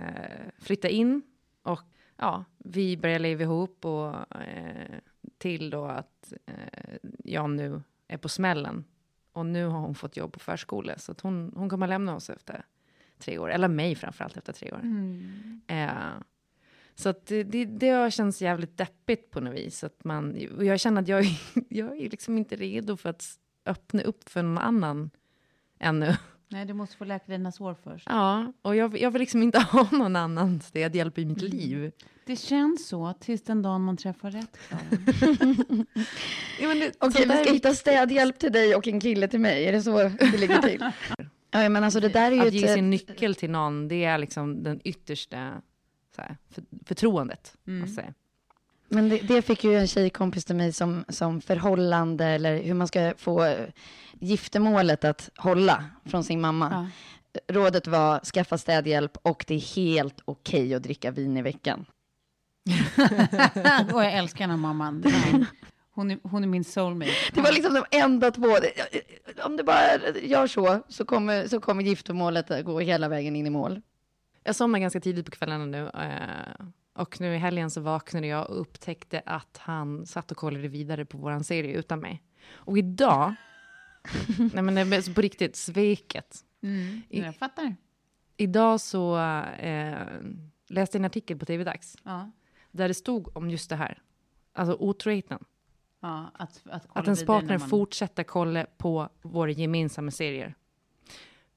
flytta 0.59 0.89
in 0.89 1.21
och 1.63 1.81
ja, 2.17 2.45
vi 2.57 2.97
börjar 2.97 3.19
leva 3.19 3.43
ihop 3.43 3.85
och 3.85 4.35
eh, 4.41 4.99
till 5.37 5.69
då 5.69 5.85
att 5.85 6.33
eh, 6.45 6.97
jag 7.23 7.49
nu 7.49 7.81
är 8.07 8.17
på 8.17 8.29
smällen. 8.29 8.85
Och 9.31 9.45
nu 9.45 9.65
har 9.65 9.79
hon 9.79 9.95
fått 9.95 10.17
jobb 10.17 10.33
på 10.33 10.39
förskola 10.39 10.97
så 10.97 11.11
att 11.11 11.21
hon, 11.21 11.53
hon 11.55 11.69
kommer 11.69 11.87
lämna 11.87 12.15
oss 12.15 12.29
efter 12.29 12.65
tre 13.17 13.37
år. 13.37 13.51
Eller 13.51 13.67
mig 13.67 13.95
framförallt 13.95 14.37
efter 14.37 14.53
tre 14.53 14.71
år. 14.71 14.81
Eh, 15.67 15.87
så 16.95 17.09
att 17.09 17.25
det, 17.25 17.43
det, 17.43 17.65
det 17.65 17.89
har 17.89 18.09
känts 18.09 18.41
jävligt 18.41 18.77
deppigt 18.77 19.31
på 19.31 19.39
något 19.39 19.53
vis. 19.55 19.83
Att 19.83 20.03
man, 20.03 20.47
och 20.57 20.65
jag 20.65 20.79
känner 20.79 21.01
att 21.01 21.07
jag, 21.07 21.19
är- 21.19 21.39
jag 21.69 21.97
är 22.01 22.09
liksom 22.09 22.37
inte 22.37 22.55
redo 22.55 22.97
för 22.97 23.09
att 23.09 23.25
öppna 23.65 24.01
upp 24.01 24.29
för 24.29 24.43
någon 24.43 24.57
annan 24.57 25.09
ännu. 25.79 26.15
Nej, 26.49 26.65
du 26.65 26.73
måste 26.73 26.97
få 26.97 27.05
läka 27.05 27.31
dina 27.31 27.51
sår 27.51 27.75
först. 27.83 28.05
Ja, 28.09 28.53
och 28.61 28.75
jag, 28.75 28.97
jag 28.97 29.11
vill 29.11 29.19
liksom 29.19 29.43
inte 29.43 29.59
ha 29.71 29.87
någon 29.91 30.15
annan 30.15 30.61
städhjälp 30.61 31.17
i 31.17 31.25
mitt 31.25 31.41
liv. 31.41 31.91
Det 32.25 32.35
känns 32.35 32.87
så 32.87 33.13
tills 33.19 33.43
den 33.43 33.61
dagen 33.61 33.81
man 33.81 33.97
träffar 33.97 34.31
rätt. 34.31 34.57
Ja, 36.61 36.69
Okej, 36.71 36.91
sånt 37.01 37.15
vi 37.19 37.23
ska 37.23 37.33
är 37.33 37.53
hitta 37.53 37.73
städhjälp 37.73 38.39
till 38.39 38.51
dig 38.51 38.75
och 38.75 38.87
en 38.87 38.99
kille 38.99 39.27
till 39.27 39.39
mig. 39.39 39.65
Är 39.65 39.71
det 39.71 39.81
så 39.81 39.97
det 40.09 40.37
ligger 40.37 40.61
till? 40.61 40.85
Ja, 41.51 41.69
men 41.69 41.83
alltså 41.83 41.99
det 41.99 42.09
där 42.09 42.31
är 42.31 42.35
ju 42.35 42.41
Att 42.47 42.53
ge 42.53 42.63
ett... 42.65 42.73
sin 42.73 42.89
nyckel 42.89 43.35
till 43.35 43.49
någon, 43.51 43.87
det 43.87 44.03
är 44.03 44.17
liksom 44.17 44.63
den 44.63 44.81
yttersta 44.83 45.61
så 46.15 46.21
här, 46.21 46.37
för, 46.49 46.63
förtroendet. 46.85 47.53
jag 47.63 47.89
säga. 47.89 48.13
Men 48.87 49.09
det, 49.09 49.17
det 49.17 49.41
fick 49.41 49.63
ju 49.63 49.75
en 49.75 49.87
tjejkompis 49.87 50.45
till 50.45 50.55
mig 50.55 50.73
som, 50.73 51.05
som 51.09 51.41
förhållande 51.41 52.25
eller 52.25 52.63
hur 52.63 52.73
man 52.73 52.87
ska 52.87 53.13
få 53.17 53.55
giftermålet 54.19 55.03
att 55.03 55.29
hålla 55.37 55.85
från 56.05 56.23
sin 56.23 56.41
mamma. 56.41 56.89
Rådet 57.47 57.87
var 57.87 58.19
skaffa 58.19 58.57
städhjälp 58.57 59.17
och 59.21 59.45
det 59.47 59.55
är 59.55 59.75
helt 59.75 60.21
okej 60.25 60.75
att 60.75 60.83
dricka 60.83 61.11
vin 61.11 61.37
i 61.37 61.41
veckan. 61.41 61.85
och 63.93 64.03
jag 64.03 64.13
älskar 64.13 64.39
den 64.39 64.49
här 64.49 64.57
mamman. 64.57 65.03
Hon 65.95 66.11
är, 66.11 66.19
hon 66.23 66.43
är 66.43 66.47
min 66.47 66.63
soulmate. 66.63 67.11
Det 67.33 67.41
var 67.41 67.51
liksom 67.51 67.73
de 67.73 67.85
enda 67.97 68.31
två. 68.31 68.57
Om 69.43 69.57
du 69.57 69.63
bara 69.63 70.09
gör 70.21 70.47
så, 70.47 70.83
så 70.87 71.05
kommer, 71.05 71.47
så 71.47 71.59
kommer 71.59 71.83
giftermålet 71.83 72.51
att 72.51 72.65
gå 72.65 72.79
hela 72.79 73.07
vägen 73.07 73.35
in 73.35 73.47
i 73.47 73.49
mål. 73.49 73.81
Jag 74.43 74.55
somnade 74.55 74.81
ganska 74.81 74.99
tidigt 74.99 75.25
på 75.25 75.31
kvällarna 75.31 75.65
nu. 75.65 75.89
Eh, 75.89 76.65
och 76.93 77.21
nu 77.21 77.35
i 77.35 77.37
helgen 77.37 77.69
så 77.69 77.81
vaknade 77.81 78.27
jag 78.27 78.49
och 78.49 78.61
upptäckte 78.61 79.21
att 79.25 79.57
han 79.57 80.05
satt 80.05 80.31
och 80.31 80.37
kollade 80.37 80.67
vidare 80.67 81.05
på 81.05 81.17
våran 81.17 81.43
serie 81.43 81.77
utan 81.77 81.99
mig. 81.99 82.23
Och 82.53 82.77
idag, 82.77 83.33
nej 84.53 84.63
men 84.63 84.75
det 84.75 84.81
är 84.81 85.13
på 85.13 85.21
riktigt, 85.21 85.55
sveket. 85.55 86.37
Mm, 86.63 87.01
jag 87.09 87.35
fattar. 87.35 87.75
Idag 88.37 88.81
så 88.81 89.17
eh, 89.59 89.97
läste 90.69 90.97
jag 90.97 91.01
en 91.01 91.05
artikel 91.05 91.37
på 91.39 91.45
TV-dags 91.45 91.97
Ja. 92.03 92.31
där 92.71 92.87
det 92.87 92.93
stod 92.93 93.37
om 93.37 93.49
just 93.49 93.69
det 93.69 93.75
här. 93.75 94.01
Alltså 94.53 94.75
otroheten. 94.79 95.43
Ja, 95.99 96.31
att, 96.33 96.61
att, 96.65 96.87
Att 96.93 97.05
ens 97.05 97.25
partner 97.25 97.59
man- 97.59 97.69
fortsätter 97.69 98.23
kolla 98.23 98.65
på 98.77 99.09
våra 99.21 99.51
gemensamma 99.51 100.11
serier. 100.11 100.55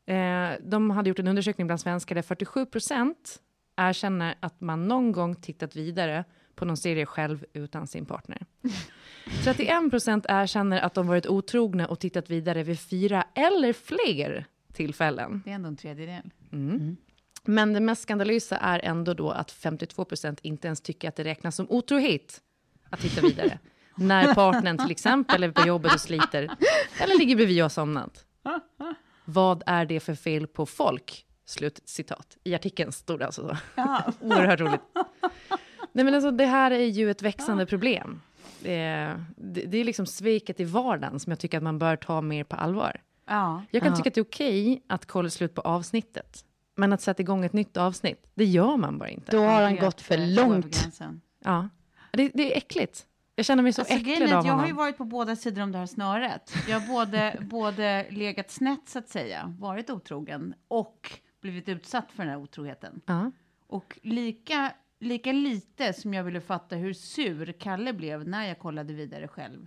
Eh, 0.06 0.50
de 0.60 0.90
hade 0.90 1.08
gjort 1.08 1.18
en 1.18 1.28
undersökning 1.28 1.66
bland 1.66 1.80
svenskar 1.80 2.14
där 2.14 2.22
47 2.22 2.66
procent 2.66 3.40
erkänner 3.76 4.34
att 4.40 4.60
man 4.60 4.88
någon 4.88 5.12
gång 5.12 5.34
tittat 5.34 5.76
vidare 5.76 6.24
på 6.54 6.64
någon 6.64 6.76
serie 6.76 7.06
själv 7.06 7.44
utan 7.52 7.86
sin 7.86 8.06
partner. 8.06 8.46
31 9.44 9.90
procent 9.90 10.26
erkänner 10.28 10.80
att 10.80 10.94
de 10.94 11.06
varit 11.06 11.26
otrogna 11.26 11.86
och 11.86 12.00
tittat 12.00 12.30
vidare 12.30 12.62
vid 12.62 12.80
fyra 12.80 13.24
eller 13.34 13.72
fler 13.72 14.44
tillfällen. 14.72 15.42
Det 15.44 15.50
är 15.50 15.54
ändå 15.54 15.68
en 15.68 15.76
tredjedel. 15.76 16.30
Men 17.44 17.72
det 17.72 17.80
mest 17.80 18.02
skandalösa 18.02 18.56
är 18.56 18.80
ändå 18.84 19.14
då 19.14 19.30
att 19.30 19.50
52 19.50 20.04
procent 20.04 20.40
inte 20.42 20.66
ens 20.66 20.80
tycker 20.80 21.08
att 21.08 21.16
det 21.16 21.24
räknas 21.24 21.56
som 21.56 21.66
otrohet 21.70 22.42
att 22.90 23.00
titta 23.00 23.20
vidare. 23.20 23.58
När 23.94 24.34
partnern 24.34 24.78
till 24.78 24.90
exempel 24.90 25.42
är 25.42 25.50
på 25.50 25.66
jobbet 25.68 25.94
och 25.94 26.00
sliter, 26.00 26.56
eller 26.98 27.18
ligger 27.18 27.36
bredvid 27.36 27.58
och 27.58 27.64
har 27.64 27.68
somnat. 27.68 28.24
Vad 29.28 29.62
är 29.66 29.86
det 29.86 30.00
för 30.00 30.14
fel 30.14 30.46
på 30.46 30.66
folk? 30.66 31.26
Slut 31.44 31.80
citat. 31.84 32.36
I 32.44 32.54
artikeln 32.54 32.92
stod 32.92 33.18
det 33.18 33.26
alltså 33.26 33.56
så. 33.74 33.82
Oerhört 34.26 34.60
roligt. 34.60 34.80
Nej 35.92 36.04
men 36.04 36.14
alltså 36.14 36.30
det 36.30 36.46
här 36.46 36.70
är 36.70 36.84
ju 36.84 37.10
ett 37.10 37.22
växande 37.22 37.66
problem. 37.66 38.20
Eh, 38.62 38.70
det, 39.36 39.64
det 39.66 39.78
är 39.78 39.84
liksom 39.84 40.06
sveket 40.06 40.60
i 40.60 40.64
vardagen 40.64 41.20
som 41.20 41.30
jag 41.30 41.38
tycker 41.38 41.56
att 41.56 41.62
man 41.62 41.78
bör 41.78 41.96
ta 41.96 42.20
mer 42.20 42.44
på 42.44 42.56
allvar. 42.56 43.00
Ja. 43.26 43.62
Jag 43.70 43.82
kan 43.82 43.96
tycka 43.96 44.08
att 44.08 44.14
det 44.14 44.20
är 44.20 44.24
okej 44.24 44.82
att 44.86 45.06
kolla 45.06 45.30
slut 45.30 45.54
på 45.54 45.60
avsnittet. 45.60 46.44
Men 46.76 46.92
att 46.92 47.00
sätta 47.00 47.22
igång 47.22 47.44
ett 47.44 47.52
nytt 47.52 47.76
avsnitt, 47.76 48.30
det 48.34 48.44
gör 48.44 48.76
man 48.76 48.98
bara 48.98 49.08
inte. 49.08 49.32
Då 49.32 49.42
har 49.42 49.62
han 49.62 49.76
gått 49.76 50.00
för 50.00 50.16
långt. 50.18 50.88
Ja. 51.44 51.68
Det, 52.12 52.30
det 52.34 52.52
är 52.52 52.56
äckligt. 52.56 53.06
Jag 53.38 53.46
känner 53.46 53.62
mig 53.62 53.72
så 53.72 53.82
Alltså, 53.82 53.94
äcklad 53.94 54.32
av 54.32 54.38
att 54.38 54.46
jag 54.46 54.52
har 54.52 54.66
ju 54.66 54.72
honom. 54.72 54.76
varit 54.76 54.96
på 54.98 55.04
båda 55.04 55.36
sidor 55.36 55.62
om 55.62 55.72
det 55.72 55.78
här 55.78 55.86
snöret. 55.86 56.54
Jag 56.68 56.80
har 56.80 56.88
både, 56.88 57.38
både 57.50 58.06
legat 58.10 58.50
snett, 58.50 58.88
så 58.88 58.98
att 58.98 59.08
säga, 59.08 59.54
varit 59.58 59.90
otrogen 59.90 60.54
och 60.68 61.12
blivit 61.40 61.68
utsatt 61.68 62.12
för 62.12 62.22
den 62.22 62.32
här 62.32 62.38
otroheten. 62.38 63.00
Ja. 63.06 63.30
Och 63.66 63.98
lika, 64.02 64.72
lika 65.00 65.32
lite 65.32 65.92
som 65.92 66.14
jag 66.14 66.24
ville 66.24 66.40
fatta 66.40 66.76
hur 66.76 66.92
sur 66.92 67.52
Kalle 67.52 67.92
blev 67.92 68.28
när 68.28 68.48
jag 68.48 68.58
kollade 68.58 68.92
vidare 68.94 69.28
själv, 69.28 69.66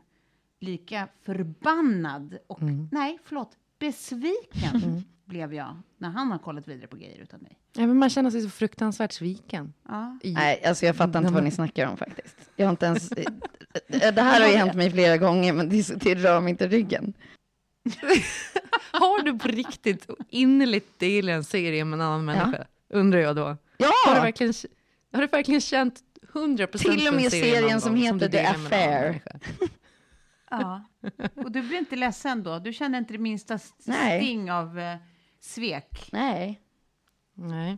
lika 0.59 1.07
förbannad 1.21 2.37
och, 2.47 2.61
nej, 2.91 3.19
förlåt, 3.23 3.57
besviken 3.79 5.03
blev 5.29 5.53
jag 5.53 5.77
när 5.97 6.09
han 6.09 6.31
har 6.31 6.37
kollat 6.39 6.67
vidare 6.67 6.87
på 6.87 6.95
grejer 6.97 7.17
utan 7.17 7.39
mig. 7.39 7.59
Ja, 7.73 7.87
men 7.87 7.97
man 7.97 8.09
känner 8.09 8.31
sig 8.31 8.41
så 8.41 8.49
fruktansvärt 8.49 9.11
sviken. 9.11 9.73
Ja. 9.87 10.19
I, 10.23 10.33
Nej, 10.33 10.63
alltså 10.65 10.85
jag 10.85 10.95
fattar 10.95 11.19
inte 11.19 11.33
vad 11.33 11.43
ni 11.43 11.51
snackar 11.51 11.87
om 11.87 11.97
faktiskt. 11.97 12.35
Jag 12.55 12.65
har 12.65 12.71
inte 12.71 12.85
ens... 12.85 13.09
Det 13.87 14.21
här 14.21 14.41
har 14.41 14.47
ju 14.47 14.55
hänt 14.55 14.73
mig 14.73 14.91
flera 14.91 15.17
gånger, 15.17 15.53
men 15.53 15.69
det, 15.69 16.01
det 16.03 16.15
rör 16.15 16.41
mig 16.41 16.49
inte 16.51 16.67
ryggen. 16.67 17.13
Har 18.91 19.23
du 19.23 19.39
på 19.39 19.47
riktigt 19.47 20.09
innerligt 20.29 20.99
delat 20.99 21.33
en 21.33 21.43
serie 21.43 21.85
med 21.85 21.97
en 21.97 22.01
annan 22.01 22.25
människa? 22.25 22.65
Undrar 22.89 23.19
jag 23.19 23.35
då. 23.35 23.43
Har 23.43 23.53
du 23.53 23.57
Ja, 23.77 24.21
verkligen, 24.21 24.53
har 25.13 25.21
du 25.21 25.27
verkligen 25.27 25.61
känt 25.61 25.99
100% 26.33 26.77
Till 26.77 27.07
och 27.07 27.13
med 27.13 27.31
serien 27.31 27.81
som 27.81 27.95
heter 27.95 28.19
du 28.19 28.29
The 28.29 28.45
Affair. 28.45 29.21
Ja. 30.49 30.83
Och 31.35 31.51
du 31.51 31.61
blir 31.61 31.77
inte 31.77 31.95
ledsen 31.95 32.43
då? 32.43 32.59
Du 32.59 32.73
känner 32.73 32.97
inte 32.97 33.13
det 33.13 33.19
minsta 33.19 33.53
st- 33.53 33.75
Nej. 33.85 34.21
sting 34.21 34.51
av 34.51 34.79
eh, 34.79 34.95
svek? 35.39 36.09
nej. 36.11 36.61
Nej. 37.41 37.77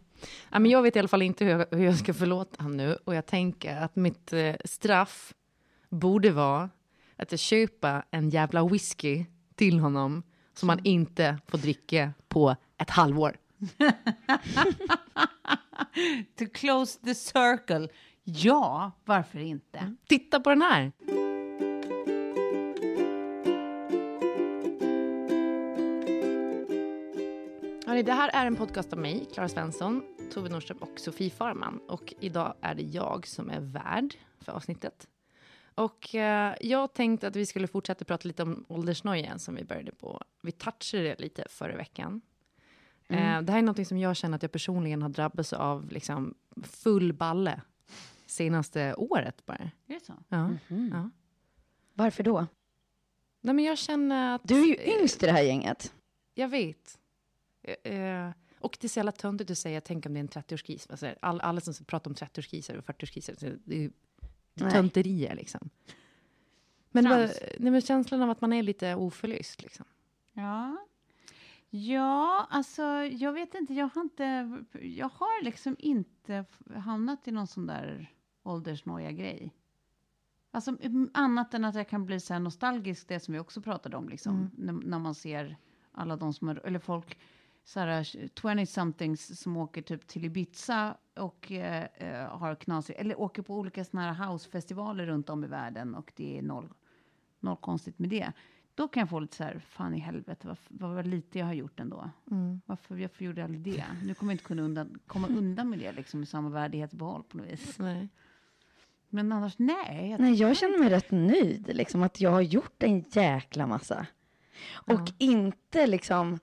Ja, 0.49 0.59
men 0.59 0.71
jag 0.71 0.81
vet 0.81 0.95
i 0.95 0.99
alla 0.99 1.07
fall 1.07 1.21
inte 1.21 1.45
hur 1.45 1.51
jag, 1.51 1.65
hur 1.71 1.85
jag 1.85 1.97
ska 1.97 2.13
förlåta 2.13 2.63
honom 2.63 2.77
nu. 2.77 2.97
Och 3.05 3.15
jag 3.15 3.25
tänker 3.25 3.75
att 3.75 3.95
mitt 3.95 4.33
eh, 4.33 4.55
straff 4.65 5.33
borde 5.89 6.31
vara 6.31 6.69
att 7.15 7.31
jag 7.31 7.39
köper 7.39 8.03
en 8.11 8.29
jävla 8.29 8.67
whisky 8.67 9.25
till 9.55 9.79
honom 9.79 10.23
som 10.53 10.69
han 10.69 10.79
inte 10.83 11.37
får 11.47 11.57
dricka 11.57 12.13
på 12.27 12.55
ett 12.77 12.89
halvår. 12.89 13.37
To 16.39 16.45
close 16.53 16.99
the 16.99 17.15
circle? 17.15 17.87
Ja, 18.23 18.91
varför 19.05 19.39
inte? 19.39 19.95
Titta 20.07 20.39
på 20.39 20.49
den 20.49 20.61
här! 20.61 20.91
Hörrni, 27.91 28.03
det 28.03 28.13
här 28.13 28.29
är 28.33 28.45
en 28.45 28.55
podcast 28.55 28.93
av 28.93 28.99
mig, 28.99 29.27
Klara 29.33 29.49
Svensson, 29.49 30.03
Tove 30.33 30.49
Nordström 30.49 30.77
och 30.77 30.99
Sofie 30.99 31.29
Farman. 31.29 31.79
Och 31.87 32.13
idag 32.19 32.53
är 32.61 32.75
det 32.75 32.83
jag 32.83 33.27
som 33.27 33.49
är 33.49 33.59
värd 33.59 34.15
för 34.39 34.51
avsnittet. 34.51 35.07
Och 35.75 36.15
eh, 36.15 36.55
jag 36.61 36.93
tänkte 36.93 37.27
att 37.27 37.35
vi 37.35 37.45
skulle 37.45 37.67
fortsätta 37.67 38.05
prata 38.05 38.27
lite 38.27 38.43
om 38.43 38.65
åldersnoja 38.67 39.37
som 39.37 39.55
vi 39.55 39.63
började 39.63 39.91
på. 39.91 40.21
Vi 40.41 40.51
touchade 40.51 41.03
det 41.03 41.19
lite 41.19 41.45
förra 41.49 41.75
veckan. 41.75 42.21
Eh, 43.07 43.41
det 43.41 43.51
här 43.51 43.57
är 43.57 43.61
något 43.61 43.87
som 43.87 43.97
jag 43.97 44.15
känner 44.15 44.35
att 44.35 44.43
jag 44.43 44.51
personligen 44.51 45.01
har 45.01 45.09
drabbats 45.09 45.53
av 45.53 45.91
liksom 45.91 46.33
full 46.63 47.13
balle 47.13 47.61
senaste 48.25 48.93
året 48.93 49.45
bara. 49.45 49.71
Är 49.87 49.93
det 49.93 50.05
så? 50.05 50.13
Ja. 50.29 50.47
Mhm. 50.47 50.91
ja. 50.93 51.09
Varför 51.93 52.23
då? 52.23 52.47
Nej, 53.41 53.55
men 53.55 53.65
jag 53.65 53.77
känner 53.77 54.35
att... 54.35 54.41
Du 54.43 54.61
är 54.61 54.67
ju 54.67 54.99
yngst 54.99 55.23
i 55.23 55.25
det 55.25 55.31
här 55.31 55.43
gänget. 55.43 55.93
Jag 56.33 56.47
vet. 56.47 57.00
Eh, 57.63 57.93
eh, 57.93 58.31
och 58.59 58.77
det 58.81 58.87
är 58.87 58.89
så 58.89 58.99
jävla 58.99 59.11
töntigt 59.11 59.51
att 59.51 59.57
säga, 59.57 59.81
tänk 59.81 60.05
om 60.05 60.13
det 60.13 60.19
är 60.19 60.21
en 60.21 60.29
30-årskris. 60.29 60.87
Alltså, 60.89 61.13
all, 61.21 61.41
alla 61.41 61.61
som 61.61 61.85
pratar 61.85 62.11
om 62.11 62.15
30-årskriser 62.15 62.77
och 62.77 62.85
40-årskriser, 62.85 63.39
så 63.39 63.45
det 63.65 63.85
är 63.85 63.91
det 64.53 64.63
är 64.63 64.71
tönterier 64.71 65.35
liksom. 65.35 65.69
Men, 66.91 67.05
Trams. 67.05 67.39
nej, 67.59 67.71
men 67.71 67.81
känslan 67.81 68.21
av 68.21 68.29
att 68.29 68.41
man 68.41 68.53
är 68.53 68.63
lite 68.63 68.95
oförlyst 68.95 69.61
liksom. 69.61 69.85
Ja. 70.33 70.77
Ja, 71.73 72.47
alltså 72.49 72.83
jag 73.03 73.33
vet 73.33 73.55
inte, 73.55 73.73
jag 73.73 73.89
har 73.93 74.01
inte, 74.01 74.57
jag 74.81 75.09
har 75.09 75.43
liksom 75.43 75.75
inte 75.79 76.45
hamnat 76.75 77.27
i 77.27 77.31
någon 77.31 77.47
sån 77.47 77.65
där 77.65 78.13
åldersnoja-grej. 78.43 79.53
Alltså 80.51 80.75
mm, 80.81 81.09
annat 81.13 81.53
än 81.53 81.65
att 81.65 81.75
jag 81.75 81.89
kan 81.89 82.05
bli 82.05 82.19
så 82.19 82.33
här 82.33 82.39
nostalgisk, 82.39 83.07
det 83.07 83.19
som 83.19 83.33
vi 83.33 83.39
också 83.39 83.61
pratade 83.61 83.97
om, 83.97 84.09
liksom, 84.09 84.51
när, 84.57 84.73
när 84.73 84.99
man 84.99 85.15
ser 85.15 85.57
alla 85.91 86.15
de 86.15 86.33
som 86.33 86.49
är, 86.49 86.65
eller 86.65 86.79
folk, 86.79 87.17
20-somethings 87.65 89.35
som 89.35 89.57
åker 89.57 89.81
typ 89.81 90.07
till 90.07 90.25
Ibiza 90.25 90.97
och 91.15 91.51
eh, 91.51 91.87
eh, 91.95 92.37
har 92.37 92.55
knasigt, 92.55 92.99
eller 92.99 93.19
åker 93.19 93.41
på 93.41 93.55
olika 93.55 93.85
såna 93.85 94.13
här 94.13 94.27
housefestivaler 94.27 95.05
runt 95.05 95.29
om 95.29 95.43
i 95.43 95.47
världen 95.47 95.95
och 95.95 96.13
det 96.15 96.37
är 96.37 96.41
noll, 96.41 96.73
noll 97.39 97.57
konstigt 97.57 97.99
med 97.99 98.09
det. 98.09 98.31
Då 98.75 98.87
kan 98.87 99.01
jag 99.01 99.09
få 99.09 99.19
lite 99.19 99.35
så 99.35 99.43
här, 99.43 99.59
fan 99.59 99.93
i 99.93 99.99
helvete, 99.99 100.47
vad, 100.47 100.57
vad, 100.67 100.95
vad 100.95 101.07
lite 101.07 101.39
jag 101.39 101.45
har 101.45 101.53
gjort 101.53 101.79
ändå. 101.79 102.09
Varför, 102.65 102.95
varför 102.95 103.25
gjorde 103.25 103.41
jag 103.41 103.45
aldrig 103.45 103.75
det? 103.75 103.85
Nu 104.03 104.13
kommer 104.13 104.31
jag 104.31 104.35
inte 104.35 104.43
kunna 104.43 104.61
undan, 104.61 104.99
komma 105.07 105.27
undan 105.27 105.69
med 105.69 105.79
det 105.79 105.91
liksom, 105.91 106.19
med 106.19 106.29
samma 106.29 106.49
värdighetsbehåll 106.49 107.23
på 107.23 107.37
något 107.37 107.47
vis. 107.47 107.79
Nej. 107.79 108.09
Men 109.09 109.31
annars, 109.31 109.59
nej. 109.59 110.09
Jag, 110.09 110.19
Nej, 110.19 110.33
jag 110.33 110.57
känner 110.57 110.79
mig 110.79 110.89
rätt 110.89 111.11
nöjd, 111.11 111.75
liksom 111.75 112.03
att 112.03 112.21
jag 112.21 112.31
har 112.31 112.41
gjort 112.41 112.83
en 112.83 113.05
jäkla 113.09 113.67
massa. 113.67 114.07
Och 114.71 115.11
inte 115.17 115.87
liksom 115.87 116.39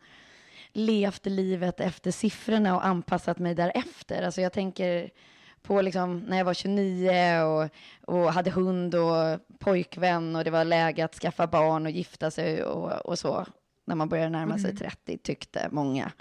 levt 0.79 1.27
livet 1.27 1.81
efter 1.81 2.11
siffrorna 2.11 2.77
och 2.77 2.87
anpassat 2.87 3.39
mig 3.39 3.55
därefter. 3.55 4.23
Alltså 4.23 4.41
jag 4.41 4.53
tänker 4.53 5.11
på 5.63 5.83
liksom 5.83 6.19
när 6.19 6.39
jag 6.39 6.45
var 6.45 6.55
29 6.55 7.41
och, 7.43 7.69
och 8.05 8.33
hade 8.33 8.51
hund 8.51 8.95
och 8.95 9.41
pojkvän 9.59 10.37
och 10.37 10.45
det 10.45 10.51
var 10.51 10.65
läge 10.65 11.05
att 11.05 11.15
skaffa 11.15 11.47
barn 11.47 11.87
och 11.87 11.93
gifta 11.93 12.31
sig 12.31 12.65
och, 12.65 13.07
och 13.07 13.19
så. 13.19 13.47
När 13.85 13.95
man 13.95 14.09
började 14.09 14.31
närma 14.31 14.59
sig 14.59 14.77
30 14.77 15.19
tyckte 15.19 15.69
många. 15.71 16.13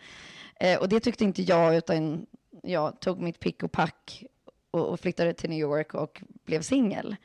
Eh, 0.60 0.80
och 0.80 0.90
det 0.90 1.00
tyckte 1.00 1.24
inte 1.24 1.42
jag, 1.42 1.76
utan 1.76 2.26
jag 2.64 3.00
tog 3.00 3.22
mitt 3.22 3.40
pick 3.40 3.64
och 3.64 3.72
pack 3.72 4.24
och, 4.72 4.88
och 4.88 5.00
flyttade 5.00 5.34
till 5.34 5.50
New 5.50 5.60
York 5.60 5.94
och 5.94 6.22
blev 6.46 6.62
singel. 6.62 7.16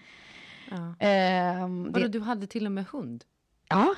Ja. 0.70 0.94
Vadå, 1.68 1.98
det, 1.98 2.08
du 2.08 2.20
hade 2.20 2.46
till 2.46 2.66
och 2.66 2.72
med 2.72 2.84
hund? 2.86 3.24
ja, 3.72 3.94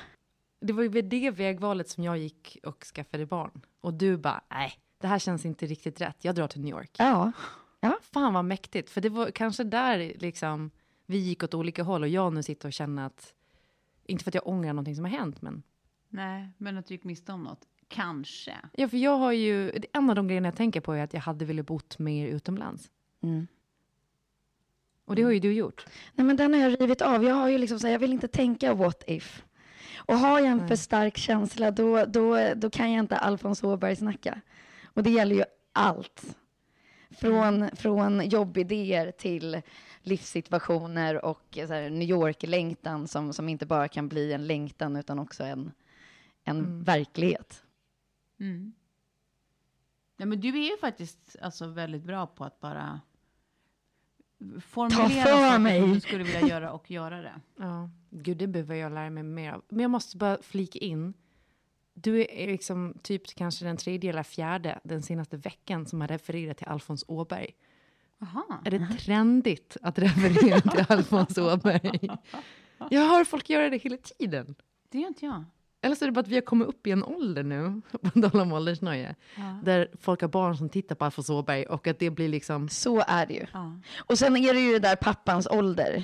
Det 0.59 0.73
var 0.73 0.83
ju 0.83 0.89
vid 0.89 1.05
det 1.05 1.31
vägvalet 1.31 1.89
som 1.89 2.03
jag 2.03 2.17
gick 2.17 2.57
och 2.63 2.83
skaffade 2.83 3.25
barn. 3.25 3.61
Och 3.81 3.93
du 3.93 4.17
bara, 4.17 4.43
nej, 4.49 4.73
det 4.97 5.07
här 5.07 5.19
känns 5.19 5.45
inte 5.45 5.65
riktigt 5.65 6.01
rätt. 6.01 6.25
Jag 6.25 6.35
drar 6.35 6.47
till 6.47 6.61
New 6.61 6.69
York. 6.71 6.91
ja, 7.79 7.99
Fan 8.01 8.33
vad 8.33 8.45
mäktigt. 8.45 8.89
För 8.89 9.01
det 9.01 9.09
var 9.09 9.31
kanske 9.31 9.63
där 9.63 10.13
liksom 10.19 10.71
vi 11.05 11.17
gick 11.17 11.43
åt 11.43 11.53
olika 11.53 11.83
håll 11.83 12.01
och 12.01 12.09
jag 12.09 12.33
nu 12.33 12.43
sitter 12.43 12.69
och 12.69 12.73
känner 12.73 13.05
att, 13.05 13.33
inte 14.05 14.23
för 14.23 14.31
att 14.31 14.35
jag 14.35 14.47
ångrar 14.47 14.73
någonting 14.73 14.95
som 14.95 15.05
har 15.05 15.11
hänt, 15.11 15.41
men 15.41 15.63
nej, 16.09 16.49
men 16.57 16.77
att 16.77 16.85
du 16.87 16.93
gick 16.93 17.03
miste 17.03 17.31
om 17.31 17.43
något. 17.43 17.67
Kanske. 17.87 18.55
Ja, 18.73 18.87
för 18.87 18.97
jag 18.97 19.17
har 19.17 19.31
ju, 19.31 19.71
en 19.93 20.09
av 20.09 20.15
de 20.15 20.27
grejerna 20.27 20.47
jag 20.47 20.55
tänker 20.55 20.81
på 20.81 20.93
är 20.93 21.03
att 21.03 21.13
jag 21.13 21.21
hade 21.21 21.45
velat 21.45 21.65
bott 21.65 21.99
mer 21.99 22.27
utomlands. 22.27 22.91
Mm. 23.23 23.47
Och 25.05 25.15
det 25.15 25.21
har 25.23 25.31
ju 25.31 25.39
du 25.39 25.53
gjort. 25.53 25.85
Nej, 26.13 26.27
men 26.27 26.35
den 26.37 26.53
har 26.53 26.61
jag 26.61 26.81
rivit 26.81 27.01
av. 27.01 27.23
Jag 27.23 27.35
har 27.35 27.49
ju 27.49 27.57
liksom 27.57 27.79
så 27.79 27.87
här, 27.87 27.91
jag 27.91 27.99
vill 27.99 28.13
inte 28.13 28.27
tänka 28.27 28.73
what 28.73 29.03
if. 29.07 29.43
Och 30.05 30.15
har 30.15 30.39
jag 30.39 30.47
en 30.47 30.67
för 30.67 30.75
stark 30.75 31.17
känsla, 31.17 31.71
då, 31.71 32.05
då, 32.05 32.53
då 32.55 32.69
kan 32.69 32.91
jag 32.91 33.03
inte 33.03 33.17
Alfons 33.17 33.63
Åberg 33.63 33.95
snacka. 33.95 34.41
Och 34.85 35.03
det 35.03 35.09
gäller 35.09 35.35
ju 35.35 35.43
allt. 35.71 36.37
Från, 37.09 37.69
från 37.75 38.29
jobbidéer 38.29 39.11
till 39.11 39.61
livssituationer 40.01 41.25
och 41.25 41.57
här, 41.57 41.89
New 41.89 42.09
York-längtan 42.09 43.07
som, 43.07 43.33
som 43.33 43.49
inte 43.49 43.65
bara 43.65 43.87
kan 43.87 44.09
bli 44.09 44.33
en 44.33 44.47
längtan 44.47 44.95
utan 44.95 45.19
också 45.19 45.43
en, 45.43 45.71
en 46.43 46.83
verklighet. 46.83 47.63
Mm. 48.39 48.73
Nej, 50.17 50.27
men 50.27 50.41
du 50.41 50.47
är 50.49 50.71
ju 50.71 50.77
faktiskt 50.77 51.35
alltså, 51.41 51.67
väldigt 51.67 52.03
bra 52.03 52.27
på 52.27 52.45
att 52.45 52.59
bara 52.59 53.01
formulera 54.61 55.09
för 55.09 55.31
saker 55.31 55.59
mig. 55.59 55.93
du 55.93 55.99
skulle 55.99 56.23
vilja 56.23 56.41
göra 56.47 56.71
och 56.71 56.91
göra 56.91 57.21
det. 57.21 57.41
Ja, 57.59 57.89
gud 58.09 58.37
det 58.37 58.47
behöver 58.47 58.75
jag 58.75 58.91
lära 58.91 59.09
mig 59.09 59.23
mer 59.23 59.51
av. 59.53 59.61
Men 59.69 59.79
jag 59.79 59.91
måste 59.91 60.17
bara 60.17 60.37
flika 60.41 60.79
in. 60.79 61.13
Du 61.93 62.21
är 62.21 62.47
liksom 62.47 62.93
typ 63.03 63.35
kanske 63.35 63.65
den 63.65 63.77
tredje 63.77 64.09
eller 64.09 64.23
fjärde 64.23 64.79
den 64.83 65.01
senaste 65.03 65.37
veckan 65.37 65.85
som 65.85 66.01
har 66.01 66.07
refererat 66.07 66.57
till 66.57 66.67
Alfons 66.67 67.05
Åberg. 67.07 67.51
Aha. 68.21 68.61
Är 68.65 68.71
det 68.71 68.87
trendigt 68.99 69.77
att 69.81 69.99
referera 69.99 70.61
till 70.61 70.85
Alfons 70.89 71.37
Åberg? 71.37 72.09
Jag 72.89 73.09
hör 73.09 73.23
folk 73.23 73.49
göra 73.49 73.69
det 73.69 73.77
hela 73.77 73.97
tiden. 73.97 74.55
Det 74.89 74.99
gör 74.99 75.07
inte 75.07 75.25
jag. 75.25 75.43
Eller 75.85 75.95
så 75.95 76.05
är 76.05 76.07
det 76.07 76.11
bara 76.11 76.19
att 76.19 76.27
vi 76.27 76.35
har 76.35 76.41
kommit 76.41 76.67
upp 76.67 76.87
i 76.87 76.91
en 76.91 77.03
ålder 77.03 77.43
nu, 77.43 77.81
på 78.01 78.21
tal 78.21 78.41
om 78.41 78.51
åldersnöje, 78.53 79.15
där 79.63 79.87
folk 80.01 80.21
har 80.21 80.27
barn 80.27 80.57
som 80.57 80.69
tittar 80.69 80.95
på 80.95 81.05
Alfons 81.05 81.29
Åberg 81.29 81.65
och 81.65 81.87
att 81.87 81.99
det 81.99 82.09
blir 82.09 82.29
liksom... 82.29 82.69
Så 82.69 83.03
är 83.07 83.25
det 83.25 83.33
ju. 83.33 83.45
Ja. 83.53 83.79
Och 83.97 84.17
sen 84.19 84.37
är 84.37 84.53
det 84.53 84.59
ju 84.59 84.71
det 84.73 84.79
där 84.79 84.95
pappans 84.95 85.47
ålder. 85.47 86.03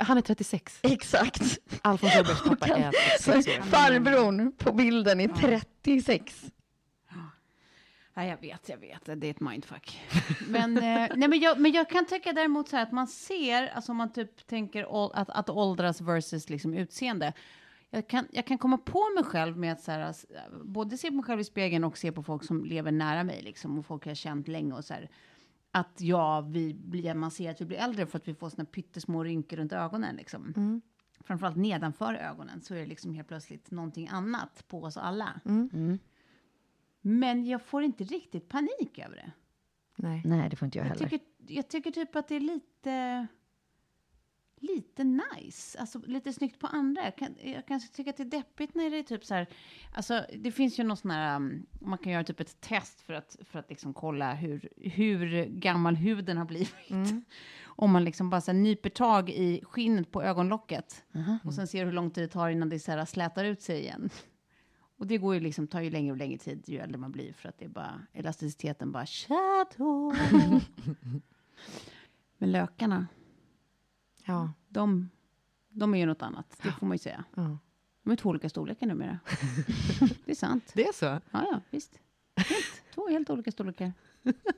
Han 0.00 0.16
är 0.18 0.20
36. 0.20 0.78
Exakt. 0.82 1.58
Alfons 1.82 2.16
Åbergs 2.16 2.42
pappa 2.42 2.66
den- 2.66 2.82
är 2.82 2.92
Så 3.20 3.32
36 3.32 3.58
år. 3.58 3.62
farbrorn 3.70 4.52
på 4.52 4.72
bilden 4.72 5.20
är 5.20 5.28
36. 5.28 6.42
Nej, 8.14 8.28
jag 8.28 8.40
vet, 8.40 8.68
jag 8.68 8.78
vet. 8.78 9.20
Det 9.20 9.26
är 9.26 9.30
ett 9.30 9.40
mindfuck. 9.40 10.00
men, 10.48 10.76
eh, 10.76 10.82
nej, 11.16 11.28
men, 11.28 11.40
jag, 11.40 11.58
men 11.60 11.72
jag 11.72 11.90
kan 11.90 12.06
tycka 12.06 12.32
däremot 12.32 12.68
så 12.68 12.76
här 12.76 12.82
att 12.82 12.92
man 12.92 13.06
ser, 13.06 13.66
alltså 13.68 13.92
om 13.92 13.96
man 13.98 14.12
typ 14.12 14.46
tänker 14.46 15.12
att, 15.14 15.30
att 15.30 15.50
åldras 15.50 16.00
versus 16.00 16.48
liksom 16.50 16.74
utseende. 16.74 17.32
Jag 17.94 18.08
kan, 18.08 18.26
jag 18.32 18.46
kan 18.46 18.58
komma 18.58 18.78
på 18.78 19.02
mig 19.14 19.24
själv 19.24 19.56
med 19.58 19.72
att 19.72 19.80
så 19.80 19.90
här, 19.92 20.10
s- 20.10 20.26
både 20.64 20.96
se 20.98 21.08
på 21.08 21.14
mig 21.14 21.24
själv 21.24 21.40
i 21.40 21.44
spegeln 21.44 21.84
och 21.84 21.98
se 21.98 22.12
på 22.12 22.22
folk 22.22 22.44
som 22.44 22.64
lever 22.64 22.92
nära 22.92 23.24
mig 23.24 23.42
liksom, 23.42 23.78
och 23.78 23.86
folk 23.86 24.06
jag 24.06 24.10
har 24.10 24.14
känt 24.14 24.48
länge 24.48 24.74
och 24.74 24.84
så 24.84 24.94
här. 24.94 25.10
Att 25.70 26.00
ja, 26.00 26.40
vi 26.40 26.74
blir, 26.74 27.14
man 27.14 27.30
ser 27.30 27.50
att 27.50 27.60
vi 27.60 27.64
blir 27.64 27.78
äldre 27.78 28.06
för 28.06 28.18
att 28.18 28.28
vi 28.28 28.34
får 28.34 28.48
såna 28.48 28.64
pyttesmå 28.64 29.24
rynkor 29.24 29.56
runt 29.56 29.72
ögonen 29.72 30.16
liksom. 30.16 30.52
Framförallt 31.20 31.56
nedanför 31.56 32.14
ögonen 32.14 32.60
så 32.62 32.74
är 32.74 32.78
det 32.78 32.86
liksom 32.86 33.14
helt 33.14 33.28
plötsligt 33.28 33.70
någonting 33.70 34.08
annat 34.08 34.64
på 34.68 34.82
oss 34.82 34.96
alla. 34.96 35.40
Men 37.00 37.44
jag 37.46 37.62
får 37.62 37.82
inte 37.82 38.04
riktigt 38.04 38.48
panik 38.48 38.98
över 39.06 39.16
det. 39.16 39.32
Nej. 39.96 40.22
Nej, 40.24 40.48
det 40.50 40.56
får 40.56 40.66
inte 40.66 40.78
jag 40.78 40.86
Jag 40.86 40.90
heller. 40.94 41.08
tycker, 41.08 41.26
jag 41.46 41.68
tycker 41.68 41.90
typ 41.90 42.16
att 42.16 42.28
det 42.28 42.36
är 42.36 42.40
lite... 42.40 43.26
Lite 44.62 45.04
nice. 45.04 45.78
Alltså 45.78 45.98
lite 46.06 46.32
snyggt 46.32 46.58
på 46.58 46.66
andra. 46.66 47.04
Jag 47.04 47.16
kan, 47.16 47.36
jag 47.42 47.66
kan 47.66 47.80
tycka 47.80 48.10
att 48.10 48.16
det 48.16 48.22
är 48.22 48.24
deppigt 48.24 48.74
när 48.74 48.90
det 48.90 48.98
är 48.98 49.02
typ 49.02 49.24
så 49.24 49.34
här. 49.34 49.46
Alltså 49.92 50.24
det 50.38 50.52
finns 50.52 50.78
ju 50.78 50.84
någon 50.84 50.96
sån 50.96 51.10
här, 51.10 51.36
um, 51.36 51.66
man 51.80 51.98
kan 51.98 52.12
göra 52.12 52.24
typ 52.24 52.40
ett 52.40 52.60
test 52.60 53.00
för 53.00 53.12
att, 53.14 53.36
för 53.44 53.58
att 53.58 53.70
liksom 53.70 53.94
kolla 53.94 54.34
hur, 54.34 54.68
hur 54.76 55.44
gammal 55.44 55.96
huden 55.96 56.36
har 56.36 56.44
blivit. 56.44 57.24
Om 57.64 57.90
man 57.90 58.04
liksom 58.04 58.30
bara 58.30 58.40
så 58.40 58.50
här, 58.50 58.58
nyper 58.58 58.90
tag 58.90 59.30
i 59.30 59.60
skinnet 59.64 60.10
på 60.10 60.22
ögonlocket. 60.22 61.04
Och 61.44 61.54
sen 61.54 61.66
ser 61.66 61.84
hur 61.84 61.92
lång 61.92 62.10
tid 62.10 62.24
det 62.24 62.28
tar 62.28 62.48
innan 62.48 62.68
det 62.68 62.78
så 62.78 62.92
här, 62.92 63.04
slätar 63.04 63.44
ut 63.44 63.62
sig 63.62 63.80
igen. 63.80 64.10
Och 64.96 65.06
det 65.06 65.18
går 65.18 65.34
ju 65.34 65.40
liksom, 65.40 65.66
tar 65.66 65.80
ju 65.80 65.90
längre 65.90 66.12
och 66.12 66.18
längre 66.18 66.38
tid 66.38 66.68
ju 66.68 66.78
äldre 66.78 66.98
man 66.98 67.12
blir. 67.12 67.32
För 67.32 67.48
att 67.48 67.58
det 67.58 67.64
är 67.64 67.68
bara, 67.68 68.00
elasticiteten 68.12 68.92
bara, 68.92 69.06
shadow. 69.06 70.16
Men 72.38 72.52
lökarna, 72.52 73.06
Ja. 74.24 74.52
de, 74.68 75.10
de 75.68 75.94
är 75.94 75.98
ju 75.98 76.06
något 76.06 76.22
annat. 76.22 76.58
Det 76.62 76.72
får 76.72 76.86
man 76.86 76.94
ju 76.94 76.98
säga. 76.98 77.24
ja. 77.34 77.58
De 78.04 78.12
är 78.12 78.16
två 78.16 78.28
olika 78.28 78.48
storlekar 78.48 78.86
numera. 78.86 79.18
det 80.24 80.30
är 80.30 80.34
sant. 80.34 80.72
Det 80.74 80.86
är 80.86 80.92
så? 80.92 81.04
Ja, 81.04 81.20
ja, 81.30 81.60
visst. 81.70 82.00
Helt, 82.36 82.82
två 82.94 83.08
helt 83.08 83.30
olika 83.30 83.52
storlekar. 83.52 83.92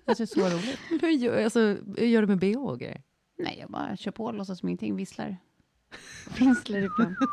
Alltså, 0.04 0.24
det 0.24 0.32
är 0.32 0.50
så 0.50 0.56
roligt. 0.56 0.78
Hur 1.02 1.08
gör, 1.10 1.44
alltså, 1.44 1.60
hur 1.96 2.06
gör 2.06 2.20
du 2.20 2.26
med 2.26 2.38
bh 2.38 2.58
och 2.58 2.80
grejer? 2.80 3.02
Nej, 3.38 3.56
jag 3.60 3.70
bara 3.70 3.96
kör 3.96 4.10
på 4.10 4.24
och 4.24 4.34
låtsas 4.34 4.58
som 4.58 4.68
ingenting, 4.68 4.96
visslar. 4.96 5.36
Visslar 6.38 6.78
ibland. 6.78 7.16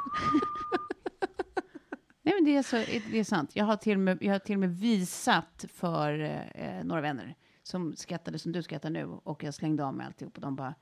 Nej, 2.23 2.33
men 2.33 2.45
det 2.45 2.55
är, 2.55 2.63
så, 2.63 2.75
det 3.11 3.19
är 3.19 3.23
sant. 3.23 3.51
Jag 3.53 3.65
har 3.65 3.77
till 3.77 3.93
och 3.93 3.99
med, 3.99 4.17
jag 4.21 4.31
har 4.33 4.39
till 4.39 4.55
och 4.55 4.59
med 4.59 4.77
visat 4.77 5.65
för 5.73 6.19
eh, 6.55 6.83
några 6.83 7.01
vänner 7.01 7.35
som 7.63 7.95
skrattade 7.95 8.39
som 8.39 8.51
du 8.51 8.63
skrattar 8.63 8.89
nu 8.89 9.05
och 9.05 9.43
jag 9.43 9.53
slängde 9.53 9.85
av 9.85 9.93
mig 9.93 10.05
alltihop 10.05 10.35
och 10.35 10.41
de 10.41 10.55
bara 10.55 10.75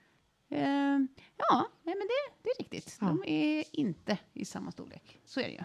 eh, 0.50 1.00
ja, 1.38 1.68
nej, 1.84 1.96
men 1.96 2.08
det, 2.08 2.34
det 2.44 2.50
är 2.50 2.58
riktigt. 2.60 2.98
De 3.00 3.24
är 3.28 3.64
inte 3.72 4.18
i 4.34 4.46
samma 4.46 4.72
storlek. 4.72 5.20
Så 5.26 5.40
är 5.40 5.44
det 5.44 5.52
ju. 5.52 5.60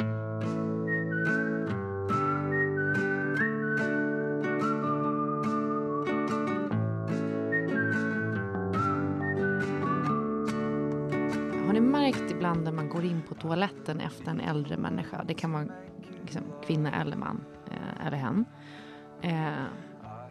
Har 11.67 11.73
ni 11.73 11.81
märkt 11.81 12.31
ibland 12.31 12.65
när 12.65 12.73
man 12.73 12.89
går 12.89 13.05
in 13.05 13.23
på 13.29 13.35
toaletten 13.35 14.01
efter 14.01 14.31
en 14.31 14.41
äldre 14.41 14.77
människa, 14.77 15.25
det 15.25 15.35
kan 15.35 15.53
vara 15.53 15.67
liksom, 16.23 16.43
kvinna 16.67 17.01
eller 17.01 17.17
man, 17.17 17.45
eh, 17.71 18.07
eller 18.07 18.17
hen, 18.17 18.45
eh, 19.23 19.65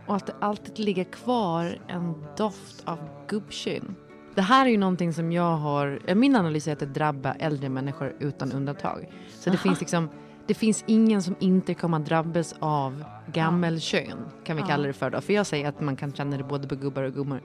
och 0.07 0.15
att 0.15 0.27
det 0.27 0.35
alltid 0.39 0.79
ligger 0.79 1.03
kvar 1.03 1.79
en 1.87 2.25
doft 2.37 2.83
av 2.87 2.99
gubbkyn. 3.27 3.95
Det 4.35 4.41
här 4.41 4.65
är 4.65 4.69
ju 4.69 4.77
någonting 4.77 5.13
som 5.13 5.31
jag 5.31 5.57
har, 5.57 6.15
min 6.15 6.35
analys 6.35 6.67
är 6.67 6.73
att 6.73 6.79
det 6.79 6.85
drabbar 6.85 7.35
äldre 7.39 7.69
människor 7.69 8.15
utan 8.19 8.51
undantag. 8.51 9.09
Så 9.29 9.49
det 9.49 9.57
finns 9.57 9.79
liksom, 9.79 10.09
det 10.47 10.53
finns 10.53 10.83
ingen 10.87 11.23
som 11.23 11.35
inte 11.39 11.73
kommer 11.73 11.97
att 11.99 12.05
drabbas 12.05 12.55
av 12.59 13.03
gammelkön, 13.33 14.17
kan 14.43 14.55
vi 14.57 14.61
kalla 14.61 14.87
det 14.87 14.93
för 14.93 15.09
då. 15.09 15.21
För 15.21 15.33
jag 15.33 15.45
säger 15.45 15.69
att 15.69 15.81
man 15.81 15.95
kan 15.95 16.13
känna 16.13 16.37
det 16.37 16.43
både 16.43 16.67
på 16.67 16.75
gubbar 16.75 17.03
och 17.03 17.13
gummor. 17.13 17.41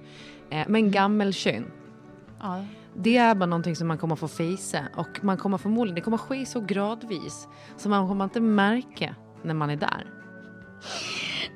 Eh, 0.50 0.64
men 0.68 0.90
gammelkön, 0.90 1.64
Ja. 2.40 2.64
det 2.94 3.16
är 3.16 3.34
bara 3.34 3.46
någonting 3.46 3.76
som 3.76 3.88
man 3.88 3.98
kommer 3.98 4.16
få 4.16 4.28
fejsa 4.28 4.78
och 4.96 5.24
man 5.24 5.36
kommer 5.36 5.58
förmodligen, 5.58 5.94
det 5.94 6.00
kommer 6.00 6.18
ske 6.18 6.46
så 6.46 6.60
gradvis 6.60 7.48
så 7.76 7.88
man 7.88 8.08
kommer 8.08 8.24
inte 8.24 8.40
märka 8.40 9.14
när 9.42 9.54
man 9.54 9.70
är 9.70 9.76
där. 9.76 10.06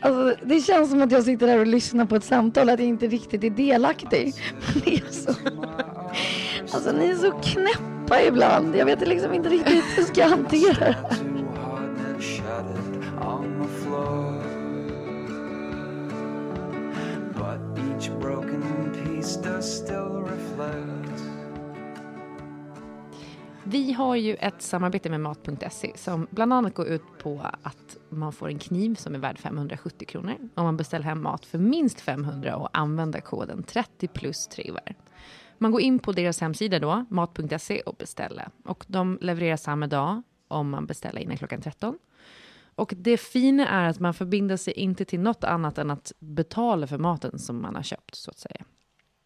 Alltså, 0.03 0.45
det 0.47 0.61
känns 0.61 0.91
som 0.91 1.03
att 1.03 1.13
jag 1.13 1.25
sitter 1.25 1.49
här 1.49 1.59
och 1.59 1.67
lyssnar 1.67 2.05
på 2.05 2.17
ett 2.17 2.25
samtal, 2.25 2.69
att 2.69 2.79
jag 2.79 2.89
inte 2.89 3.07
riktigt 3.07 3.45
är 3.45 3.51
delaktig. 3.51 4.35
Det 4.85 4.95
är 4.95 5.11
så... 5.11 5.33
Alltså 6.73 6.93
ni 6.93 7.07
är 7.07 7.17
så 7.17 7.31
knäppa 7.31 8.23
ibland. 8.23 8.77
Jag 8.77 8.87
vet 8.87 9.09
liksom 9.09 9.35
inte 9.35 9.49
riktigt 9.49 9.85
hur 9.85 10.03
jag 10.03 10.07
ska 10.07 10.27
hantera 10.27 10.75
det. 10.75 10.85
här. 10.85 11.33
But 17.35 17.79
each 17.79 18.11
broken 18.21 18.63
piece 18.93 19.37
does 19.37 19.65
still 19.65 20.25
reflect. 20.25 21.02
Vi 23.73 23.93
har 23.93 24.17
ju 24.17 24.35
ett 24.35 24.63
samarbete 24.63 25.11
med 25.11 25.21
Mat.se 25.21 25.93
som 25.97 26.27
bland 26.31 26.53
annat 26.53 26.75
går 26.75 26.87
ut 26.87 27.03
på 27.19 27.41
att 27.63 27.97
man 28.09 28.33
får 28.33 28.49
en 28.49 28.59
kniv 28.59 28.95
som 28.95 29.15
är 29.15 29.19
värd 29.19 29.39
570 29.39 30.09
kronor 30.09 30.37
om 30.55 30.65
man 30.65 30.77
beställer 30.77 31.05
hem 31.05 31.23
mat 31.23 31.47
för 31.47 31.59
minst 31.59 32.01
500 32.01 32.57
och 32.57 32.79
använder 32.79 33.21
koden 33.21 33.63
30 33.63 34.09
plus 34.09 34.47
trivar. 34.47 34.95
Man 35.59 35.71
går 35.71 35.81
in 35.81 35.99
på 35.99 36.13
deras 36.13 36.41
hemsida 36.41 36.79
då, 36.79 37.05
mat.se 37.11 37.81
och 37.81 37.95
beställer. 37.99 38.49
Och 38.65 38.85
de 38.89 39.19
levererar 39.21 39.57
samma 39.57 39.87
dag 39.87 40.23
om 40.49 40.71
man 40.71 40.87
beställer 40.87 41.21
innan 41.21 41.37
klockan 41.37 41.61
13. 41.61 41.99
Och 42.75 42.95
det 42.97 43.17
fina 43.17 43.69
är 43.69 43.89
att 43.89 44.01
man 44.01 44.15
förbinder 44.15 44.57
sig 44.57 44.75
inte 44.75 45.05
till 45.05 45.21
något 45.21 45.45
annat 45.45 45.79
än 45.79 45.91
att 45.91 46.13
betala 46.19 46.87
för 46.87 46.99
maten 46.99 47.39
som 47.39 47.63
man 47.63 47.75
har 47.75 47.83
köpt 47.83 48.15
så 48.15 48.31
att 48.31 48.39
säga. 48.39 48.65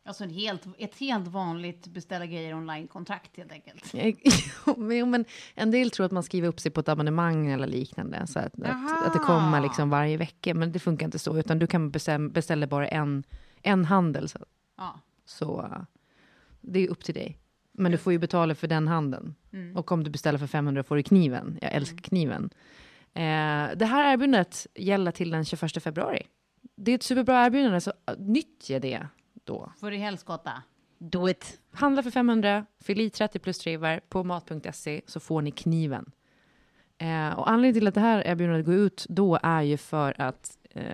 Alltså 0.07 0.25
en 0.25 0.31
helt, 0.31 0.67
ett 0.79 0.95
helt 0.99 1.29
vanligt 1.29 1.87
beställa 1.87 2.27
grejer 2.27 2.55
online-kontrakt 2.55 3.37
helt 3.37 3.53
enkelt. 3.53 3.95
Jo, 4.77 5.07
men- 5.07 5.25
en 5.55 5.71
del 5.71 5.91
tror 5.91 6.07
att 6.07 6.13
man 6.13 6.23
skriver 6.23 6.49
upp 6.49 6.61
sig 6.61 6.71
på 6.73 6.81
ett 6.81 6.89
abonnemang 6.89 7.47
eller 7.51 7.67
liknande. 7.67 8.27
Så 8.27 8.39
att, 8.39 8.63
att, 8.63 9.07
att 9.07 9.13
det 9.13 9.19
kommer 9.19 9.61
liksom 9.61 9.91
varje 9.91 10.17
vecka. 10.17 10.55
Men 10.55 10.73
det 10.73 10.79
funkar 10.79 11.07
inte 11.07 11.19
så. 11.19 11.39
Utan 11.39 11.59
du 11.59 11.67
kan 11.67 11.91
bestäm, 11.91 12.31
beställa 12.31 12.67
bara 12.67 12.89
en, 12.89 13.25
en 13.63 13.85
handel. 13.85 14.29
Så, 14.29 14.39
Ja. 14.77 15.01
så 15.25 15.71
det 16.61 16.81
är 16.81 16.89
upp 16.89 17.05
till 17.05 17.15
dig. 17.15 17.39
Men 17.73 17.93
du 17.93 17.99
får 17.99 18.13
ju 18.13 18.19
betala 18.19 18.55
för 18.55 18.67
den 18.69 18.89
handeln. 18.89 19.35
Och 19.75 19.93
om 19.93 20.05
du 20.05 20.11
beställer 20.11 20.39
för 20.39 20.47
500 20.47 20.83
får 20.83 20.97
du 20.97 21.03
kniven. 21.03 21.59
Jag 21.63 21.73
älskar 21.73 21.99
kniven. 21.99 22.51
Eh, 23.15 23.77
det 23.77 23.85
här 23.87 24.13
erbjudandet 24.13 24.67
gäller 24.75 25.11
till 25.13 25.31
den 25.31 25.45
21 25.45 25.83
februari. 25.83 26.23
Det 26.77 26.91
är 26.91 26.95
ett 26.95 27.03
superbra 27.03 27.47
erbjudande, 27.47 27.81
så 27.81 27.93
nyttja 28.19 28.79
det 28.79 29.07
då. 29.47 29.73
För 29.81 29.93
i 29.93 29.97
helskotta. 29.97 30.63
Do 30.99 31.29
it. 31.29 31.61
Handla 31.73 32.03
för 32.03 32.11
500, 32.11 32.67
fyll 32.81 33.01
i 33.01 33.11
30 33.11 33.39
plus 33.39 33.59
trivar 33.59 34.01
på 34.09 34.25
mat.se 34.25 35.01
så 35.07 35.21
får 35.21 35.43
ni 35.43 35.51
kniven. 35.51 36.11
Eh, 36.99 37.39
och 37.39 37.51
anledningen 37.51 37.75
till 37.81 37.87
att 37.89 37.95
det 37.95 38.01
här 38.01 38.27
erbjudandet 38.27 38.67
går 38.67 38.75
ut 38.75 39.07
då 39.09 39.39
är 39.43 39.63
ju 39.63 39.77
för 39.77 40.21
att 40.21 40.59
eh, 40.71 40.85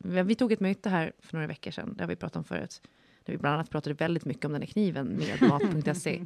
vi, 0.00 0.22
vi 0.22 0.34
tog 0.34 0.52
ett 0.52 0.60
möte 0.60 0.88
här 0.90 1.12
för 1.18 1.34
några 1.34 1.46
veckor 1.46 1.70
sedan, 1.70 1.94
det 1.96 2.02
har 2.02 2.08
vi 2.08 2.16
pratat 2.16 2.36
om 2.36 2.44
förut, 2.44 2.82
där 3.24 3.32
vi 3.32 3.38
bland 3.38 3.54
annat 3.54 3.70
pratade 3.70 3.94
väldigt 3.94 4.24
mycket 4.24 4.44
om 4.44 4.52
den 4.52 4.62
här 4.62 4.66
kniven 4.68 5.06
med 5.06 5.42
mat.se. 5.48 6.24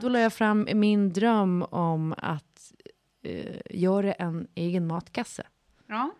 Då 0.00 0.08
la 0.08 0.18
jag 0.20 0.32
fram 0.32 0.68
min 0.74 1.12
dröm 1.12 1.62
om 1.62 2.14
att 2.18 2.72
eh, 3.22 3.60
göra 3.70 4.12
en 4.12 4.48
egen 4.54 4.86
matkasse 4.86 5.42
Ja. 5.86 6.10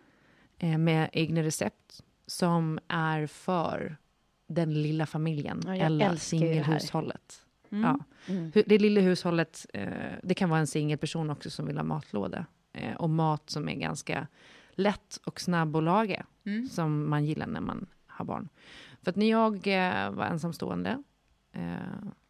eh, 0.57 0.77
med 0.77 1.09
egna 1.13 1.43
recept 1.43 2.03
som 2.27 2.79
är 2.87 3.27
för 3.27 3.97
den 4.47 4.81
lilla 4.81 5.05
familjen 5.05 5.61
Ja, 5.65 5.73
eller 5.75 6.15
singelhushållet. 6.15 7.43
Ja. 7.69 7.99
Hu- 8.27 8.63
Det 8.67 8.77
lilla 8.77 9.01
hushållet, 9.01 9.65
eh, 9.73 9.87
det 10.23 10.33
kan 10.33 10.49
vara 10.49 10.59
en 10.59 10.67
singelperson 10.67 11.29
också 11.29 11.49
som 11.49 11.65
vill 11.65 11.77
ha 11.77 11.83
matlåda. 11.83 12.45
Eh, 12.73 12.95
och 12.95 13.09
mat 13.09 13.49
som 13.49 13.69
är 13.69 13.75
ganska 13.75 14.27
lätt 14.71 15.19
och 15.25 15.41
snabb 15.41 15.75
att 15.75 15.83
laga. 15.83 16.25
Som 16.71 17.09
man 17.09 17.25
gillar 17.25 17.47
när 17.47 17.61
man 17.61 17.85
har 18.07 18.25
barn. 18.25 18.49
För 19.01 19.09
att 19.11 19.15
när 19.15 19.29
jag 19.29 19.53
eh, 19.67 20.11
var 20.11 20.25
ensamstående 20.25 21.03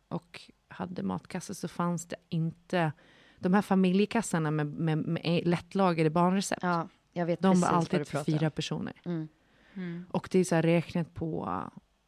och 0.08 0.42
hade 0.68 1.04
matkasse 1.04 1.56
så 1.56 1.68
fanns 1.68 2.06
det 2.06 2.16
inte 2.30 2.92
de 3.40 3.54
här 3.54 3.62
familjekassarna 3.62 4.52
med, 4.52 4.68
med, 4.68 4.98
med 4.98 5.42
lättlagade 5.48 6.10
barnrecept. 6.10 6.64
Ja, 6.64 6.88
jag 7.14 7.26
vet 7.26 7.42
De 7.42 7.62
var 7.62 7.68
alltid 7.70 8.08
för 8.08 8.24
fyra 8.24 8.50
personer. 8.50 8.94
Mm. 9.06 10.06
Och 10.12 10.30
det 10.32 10.40
är 10.40 10.44
så 10.44 10.56
här 10.56 10.62
räknat 10.62 11.14
på 11.14 11.62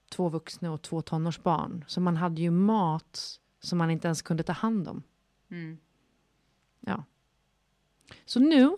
två 0.09 0.29
vuxna 0.29 0.71
och 0.71 0.81
två 0.81 1.01
tonårsbarn. 1.01 1.85
Så 1.87 2.01
man 2.01 2.17
hade 2.17 2.41
ju 2.41 2.51
mat 2.51 3.39
som 3.59 3.77
man 3.77 3.91
inte 3.91 4.07
ens 4.07 4.21
kunde 4.21 4.43
ta 4.43 4.53
hand 4.53 4.87
om. 4.87 5.03
Ja. 6.79 7.03
Så 8.25 8.39
nu 8.39 8.77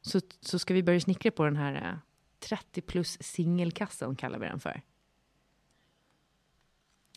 så, 0.00 0.20
så 0.40 0.58
ska 0.58 0.74
vi 0.74 0.82
börja 0.82 1.00
snickra 1.00 1.30
på 1.30 1.44
den 1.44 1.56
här 1.56 1.92
uh, 1.92 1.98
30 2.38 2.80
plus 2.80 3.18
singelkassan 3.20 4.16
kallar 4.16 4.38
vi 4.38 4.46
den 4.46 4.60
för. 4.60 4.82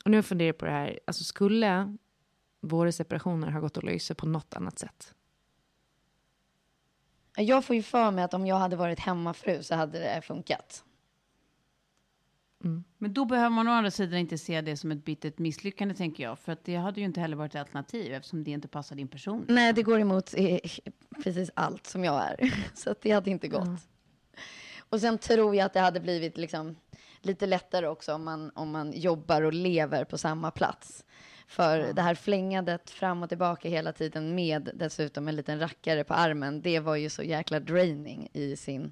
Och 0.05 0.11
nu 0.11 0.23
funderar 0.23 0.47
jag 0.47 0.57
på 0.57 0.65
det 0.65 0.71
här, 0.71 0.99
alltså 1.07 1.23
skulle 1.23 1.97
våra 2.61 2.91
separationer 2.91 3.51
ha 3.51 3.59
gått 3.59 3.77
att 3.77 3.83
lösa 3.83 4.15
på 4.15 4.25
något 4.25 4.53
annat 4.53 4.79
sätt? 4.79 5.13
Jag 7.37 7.65
får 7.65 7.75
ju 7.75 7.83
för 7.83 8.11
mig 8.11 8.23
att 8.23 8.33
om 8.33 8.47
jag 8.47 8.55
hade 8.55 8.75
varit 8.75 8.99
hemmafru 8.99 9.63
så 9.63 9.75
hade 9.75 9.99
det 9.99 10.21
funkat. 10.21 10.84
Men 12.97 13.13
då 13.13 13.25
behöver 13.25 13.49
man 13.49 13.67
å 13.67 13.71
andra 13.71 13.91
sidan 13.91 14.19
inte 14.19 14.37
se 14.37 14.61
det 14.61 14.77
som 14.77 14.91
ett 14.91 15.05
bittert 15.05 15.39
misslyckande, 15.39 15.95
tänker 15.95 16.23
jag. 16.23 16.39
För 16.39 16.51
att 16.51 16.63
det 16.63 16.75
hade 16.75 16.99
ju 16.99 17.05
inte 17.05 17.21
heller 17.21 17.35
varit 17.35 17.55
ett 17.55 17.61
alternativ, 17.61 18.13
eftersom 18.13 18.43
det 18.43 18.51
inte 18.51 18.67
passar 18.67 18.95
din 18.95 19.07
person. 19.07 19.45
Nej, 19.47 19.73
det 19.73 19.83
går 19.83 19.99
emot 19.99 20.33
eh, 20.37 20.59
precis 21.23 21.51
allt 21.53 21.87
som 21.87 22.03
jag 22.03 22.23
är. 22.23 22.53
Så 22.73 22.91
att 22.91 23.01
det 23.01 23.11
hade 23.11 23.29
inte 23.29 23.47
gått. 23.47 23.79
Och 24.89 25.01
sen 25.01 25.17
tror 25.17 25.55
jag 25.55 25.65
att 25.65 25.73
det 25.73 25.79
hade 25.79 25.99
blivit 25.99 26.37
liksom 26.37 26.75
lite 27.21 27.45
lättare 27.45 27.87
också 27.87 28.13
om 28.13 28.23
man, 28.23 28.51
om 28.55 28.71
man 28.71 28.91
jobbar 28.91 29.41
och 29.41 29.53
lever 29.53 30.03
på 30.03 30.17
samma 30.17 30.51
plats. 30.51 31.05
För 31.47 31.93
det 31.93 32.01
här 32.01 32.15
flängandet 32.15 32.89
fram 32.89 33.23
och 33.23 33.29
tillbaka 33.29 33.69
hela 33.69 33.93
tiden 33.93 34.35
med 34.35 34.69
dessutom 34.73 35.27
en 35.27 35.35
liten 35.35 35.59
rackare 35.59 36.03
på 36.03 36.13
armen, 36.13 36.61
det 36.61 36.79
var 36.79 36.95
ju 36.95 37.09
så 37.09 37.23
jäkla 37.23 37.59
draining 37.59 38.29
i 38.33 38.55
sin, 38.55 38.91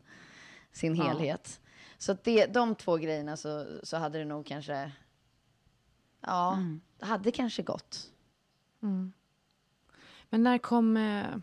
sin 0.71 0.95
helhet. 0.95 1.59
Så 2.03 2.17
det, 2.23 2.45
de 2.45 2.75
två 2.75 2.97
grejerna 2.97 3.37
så, 3.37 3.79
så 3.83 3.97
hade 3.97 4.19
det 4.19 4.25
nog 4.25 4.45
kanske, 4.45 4.91
ja, 6.21 6.59
det 6.99 7.05
hade 7.05 7.31
kanske 7.31 7.63
gått. 7.63 8.11
Men 10.29 10.43
när 10.43 10.57
kom, 10.57 10.97
eh, 10.97 11.35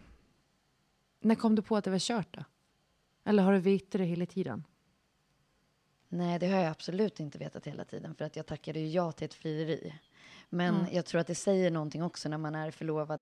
när 1.20 1.34
kom 1.34 1.54
du 1.54 1.62
på 1.62 1.76
att 1.76 1.84
det 1.84 1.90
var 1.90 1.98
kört 1.98 2.34
då? 2.36 2.44
Eller 3.24 3.42
har 3.42 3.52
du 3.52 3.58
vetat 3.58 3.90
det 3.92 4.04
hela 4.04 4.26
tiden? 4.26 4.64
Nej, 6.08 6.38
det 6.38 6.48
har 6.48 6.60
jag 6.60 6.70
absolut 6.70 7.20
inte 7.20 7.38
vetat 7.38 7.66
hela 7.66 7.84
tiden 7.84 8.14
för 8.14 8.24
att 8.24 8.36
jag 8.36 8.46
tackade 8.46 8.80
ju 8.80 8.88
ja 8.88 9.12
till 9.12 9.24
ett 9.24 9.34
frieri. 9.34 9.94
Men 10.48 10.86
jag 10.92 11.06
tror 11.06 11.20
att 11.20 11.26
det 11.26 11.34
säger 11.34 11.70
någonting 11.70 12.02
också 12.02 12.28
när 12.28 12.38
man 12.38 12.54
är 12.54 12.70
förlovad 12.70 13.18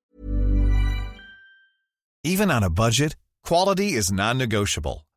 Even 2.28 2.50
on 2.50 2.64
a 2.64 2.70
budget, 2.70 3.16
quality 3.48 3.98
is 3.98 4.12
non-negotiable. 4.12 5.07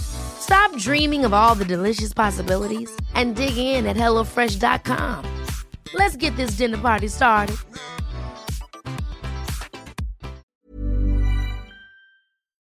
Stop 0.00 0.76
dreaming 0.76 1.24
of 1.24 1.32
all 1.32 1.54
the 1.54 1.64
delicious 1.64 2.14
possibilities 2.14 2.90
and 3.14 3.36
dig 3.36 3.56
in 3.56 3.86
at 3.86 3.96
HelloFresh.com. 3.96 5.24
Let's 5.94 6.16
get 6.16 6.36
this 6.36 6.56
dinner 6.56 6.78
party 6.78 7.08
started. 7.08 7.56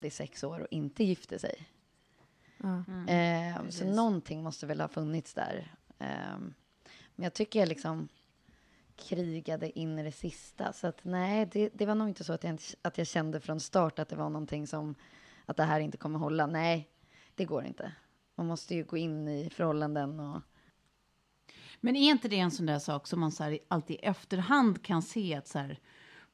i 0.05 0.09
sex 0.09 0.43
år 0.43 0.59
och 0.59 0.67
inte 0.71 1.03
gifte 1.03 1.39
sig. 1.39 1.67
Eh, 3.07 3.69
så 3.69 3.85
någonting 3.85 4.43
måste 4.43 4.65
väl 4.65 4.81
ha 4.81 4.87
funnits 4.87 5.33
där. 5.33 5.71
Eh, 5.99 6.37
men 7.15 7.23
jag 7.23 7.33
tycker 7.33 7.59
jag 7.59 7.69
liksom 7.69 8.07
krigade 8.95 9.79
in 9.79 9.99
i 9.99 10.03
det 10.03 10.11
sista. 10.11 10.73
Så 10.73 10.87
att 10.87 10.99
nej, 11.03 11.45
det, 11.51 11.69
det 11.73 11.85
var 11.85 11.95
nog 11.95 12.07
inte 12.07 12.23
så 12.23 12.33
att 12.33 12.43
jag, 12.43 12.59
att 12.81 12.97
jag 12.97 13.07
kände 13.07 13.39
från 13.39 13.59
start 13.59 13.99
att 13.99 14.09
det 14.09 14.15
var 14.15 14.29
någonting 14.29 14.67
som 14.67 14.95
att 15.45 15.57
det 15.57 15.63
här 15.63 15.79
inte 15.79 15.97
kommer 15.97 16.19
hålla. 16.19 16.47
Nej, 16.47 16.89
det 17.35 17.45
går 17.45 17.65
inte. 17.65 17.91
Man 18.35 18.47
måste 18.47 18.75
ju 18.75 18.83
gå 18.83 18.97
in 18.97 19.27
i 19.27 19.49
förhållanden 19.49 20.19
och 20.19 20.41
Men 21.79 21.95
är 21.95 22.11
inte 22.11 22.27
det 22.27 22.39
en 22.39 22.51
sån 22.51 22.65
där 22.65 22.79
sak 22.79 23.07
som 23.07 23.19
man 23.19 23.31
så 23.31 23.43
här, 23.43 23.59
alltid 23.67 23.95
i 23.95 23.99
efterhand 23.99 24.83
kan 24.83 25.01
se 25.01 25.35
att 25.35 25.47
så 25.47 25.59
här, 25.59 25.79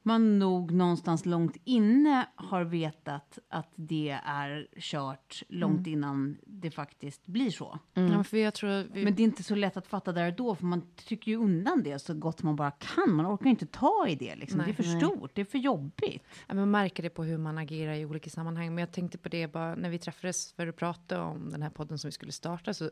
man 0.02 0.38
nog 0.38 0.72
någonstans 0.72 1.26
långt 1.26 1.56
inne 1.64 2.26
har 2.34 2.64
vetat 2.64 3.38
att 3.48 3.72
det 3.74 4.20
är 4.24 4.68
kört 4.76 5.42
långt 5.48 5.86
innan 5.86 6.36
det 6.46 6.70
faktiskt 6.70 7.26
blir 7.26 7.50
så. 7.50 7.78
Ja, 7.94 8.24
för 8.24 8.36
jag 8.36 8.54
tror 8.54 8.86
vi, 8.92 9.04
Men 9.04 9.14
det 9.14 9.22
är 9.22 9.24
inte 9.24 9.42
så 9.42 9.54
lätt 9.54 9.76
att 9.76 9.86
fatta 9.86 10.12
där 10.12 10.26
och 10.26 10.36
då, 10.36 10.54
för 10.54 10.64
man 10.64 10.82
trycker 10.96 11.30
ju 11.30 11.36
undan 11.36 11.82
det 11.82 11.98
så 11.98 12.14
gott 12.14 12.42
man 12.42 12.56
bara 12.56 12.70
kan. 12.70 13.14
Man 13.14 13.26
orkar 13.26 13.50
inte 13.50 13.66
ta 13.66 14.06
i 14.08 14.14
det, 14.14 14.36
liksom. 14.36 14.58
det 14.58 14.70
är 14.70 14.72
för 14.72 14.82
stort, 14.82 15.30
det 15.34 15.40
är 15.40 15.44
för 15.44 15.58
jobbigt. 15.58 16.22
Ja, 16.48 16.54
man 16.54 16.70
märker 16.70 17.02
det 17.02 17.10
på 17.10 17.24
hur 17.24 17.38
man 17.38 17.58
agerar 17.58 17.94
i 17.94 18.04
olika 18.04 18.30
sammanhang. 18.30 18.74
Men 18.74 18.82
jag 18.82 18.92
tänkte 18.92 19.18
på 19.18 19.28
det 19.28 19.52
bara 19.52 19.74
när 19.74 19.90
vi 19.90 19.98
träffades 19.98 20.52
för 20.52 20.66
att 20.66 20.76
prata 20.76 21.22
om 21.22 21.50
den 21.50 21.62
här 21.62 21.70
podden 21.70 21.98
som 21.98 22.08
vi 22.08 22.12
skulle 22.12 22.32
starta. 22.32 22.74
Så, 22.74 22.90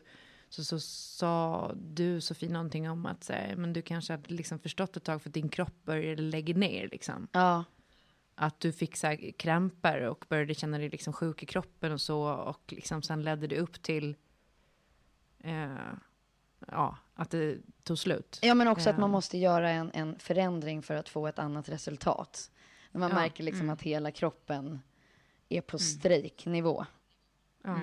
så, 0.52 0.64
så 0.64 0.80
sa 0.80 1.72
du 1.76 2.20
Sofie 2.20 2.48
någonting 2.50 2.90
om 2.90 3.06
att 3.06 3.24
så 3.24 3.32
här, 3.32 3.56
men 3.56 3.72
du 3.72 3.82
kanske 3.82 4.12
hade 4.12 4.34
liksom 4.34 4.58
förstått 4.58 4.96
ett 4.96 5.04
tag 5.04 5.22
för 5.22 5.28
att 5.30 5.34
din 5.34 5.48
kropp 5.48 5.74
började 5.84 6.22
lägga 6.22 6.54
ner. 6.56 6.88
Liksom. 6.88 7.28
ja, 7.32 7.64
Att 8.34 8.60
du 8.60 8.72
fick 8.72 8.96
så 8.96 9.06
här, 9.06 9.30
krämpor 9.38 10.00
och 10.00 10.24
började 10.28 10.54
känna 10.54 10.78
dig 10.78 10.88
liksom 10.88 11.12
sjuk 11.12 11.42
i 11.42 11.46
kroppen 11.46 11.92
och 11.92 12.00
så. 12.00 12.22
Och 12.32 12.60
liksom 12.72 13.02
sen 13.02 13.22
ledde 13.22 13.46
det 13.46 13.58
upp 13.60 13.82
till 13.82 14.16
eh, 15.38 15.76
ja, 16.68 16.96
att 17.14 17.30
det 17.30 17.58
tog 17.82 17.98
slut. 17.98 18.38
Ja, 18.42 18.54
men 18.54 18.68
också 18.68 18.90
att 18.90 18.98
man 18.98 19.10
Ja. 19.10 19.12
måste 19.12 19.38
göra 19.38 19.70
en, 19.70 19.90
en 19.94 20.18
förändring 20.18 20.82
för 20.82 20.94
att 20.94 21.08
få 21.08 21.26
ett 21.26 21.38
annat 21.38 21.68
resultat. 21.68 22.50
När 22.92 22.98
man 22.98 23.10
Ja, 23.10 23.16
Mm. 23.16 23.22
märker 23.22 23.44
liksom 23.44 23.70
att 23.70 23.82
hela 23.82 24.10
kroppen 24.10 24.80
är 25.48 25.60
på 25.60 25.78
strejknivå. 25.78 26.84
Ja. 27.64 27.70
Ja, 27.70 27.80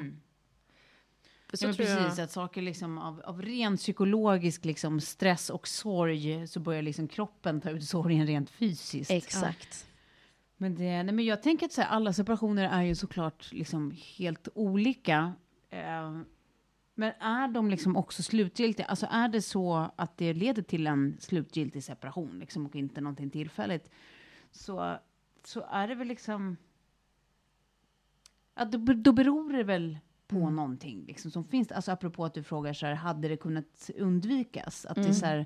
Så 1.54 1.66
men 1.68 1.76
tror 1.76 1.88
jag- 1.88 1.98
precis, 1.98 2.20
att 2.20 2.32
saker 2.32 2.62
liksom 2.62 2.98
av, 2.98 3.22
av 3.26 3.42
ren 3.42 3.78
psykologisk 3.78 4.66
liksom 4.66 5.00
stress 5.02 5.50
och 5.50 5.68
sorg 5.68 6.48
så 6.48 6.60
börjar 6.60 6.82
liksom 6.82 7.08
kroppen 7.08 7.62
ta 7.62 7.70
ut 7.70 7.84
sorgen 7.84 8.28
rent 8.28 8.50
fysiskt. 8.50 9.12
Exakt. 9.12 9.88
Men, 10.58 10.76
det, 10.76 11.04
nej, 11.04 11.12
men 11.14 11.26
jag 11.26 11.44
tänker 11.44 11.66
att 11.66 11.72
så 11.72 11.82
här, 11.82 11.90
alla 11.90 12.14
separationer 12.14 12.70
är 12.70 12.82
ju 12.84 12.96
såklart 12.96 13.52
liksom 13.52 13.96
helt 14.18 14.48
olika. 14.56 15.34
Eh, 15.70 16.20
men 16.96 17.14
är 17.20 17.48
de 17.48 17.70
liksom 17.70 17.98
också 17.98 18.24
slutgiltiga? 18.24 18.86
Alltså 18.86 19.08
är 19.12 19.28
det 19.28 19.42
så 19.42 19.92
att 19.96 20.18
det 20.18 20.34
leder 20.34 20.62
till 20.62 20.88
en 20.88 21.18
slutgiltig 21.20 21.84
separation 21.84 22.40
liksom, 22.40 22.66
och 22.66 22.76
inte 22.76 23.02
någonting 23.02 23.30
tillfälligt, 23.30 23.90
så, 24.52 24.98
så 25.44 25.66
är 25.72 25.88
det 25.88 25.96
väl 25.96 26.08
liksom... 26.08 26.58
Ja, 28.56 28.66
då, 28.66 28.94
då 28.94 29.12
beror 29.12 29.54
det 29.54 29.64
väl 29.64 29.98
på 30.28 30.50
någonting 30.50 31.06
liksom, 31.08 31.32
som 31.32 31.44
finns. 31.44 31.72
Alltså 31.72 31.92
apropå 31.92 32.26
att 32.26 32.34
du 32.34 32.44
frågar 32.44 32.74
så 32.74 32.86
här, 32.86 32.94
hade 32.94 33.28
det 33.28 33.38
kunnat 33.38 33.90
undvikas? 33.98 34.86
Att 34.86 34.96
det 34.96 35.08
är 35.08 35.14
så 35.14 35.26
här, 35.26 35.46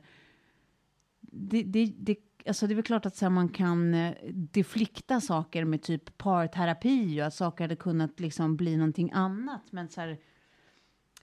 det, 1.21 1.63
det, 1.63 1.93
det, 1.97 2.15
alltså 2.47 2.67
det 2.67 2.73
är 2.73 2.75
väl 2.75 2.83
klart 2.83 3.05
att 3.05 3.15
så 3.15 3.25
här, 3.25 3.29
man 3.29 3.49
kan 3.49 3.93
eh, 3.93 4.13
deflikta 4.33 5.21
saker 5.21 5.65
med 5.65 5.81
typ 5.81 6.17
parterapi 6.17 7.21
och 7.21 7.25
att 7.25 7.33
saker 7.33 7.63
hade 7.63 7.75
kunnat 7.75 8.19
liksom 8.19 8.57
bli 8.57 8.77
någonting 8.77 9.11
annat. 9.13 9.61
Men 9.71 9.89
så 9.89 10.01
här, 10.01 10.17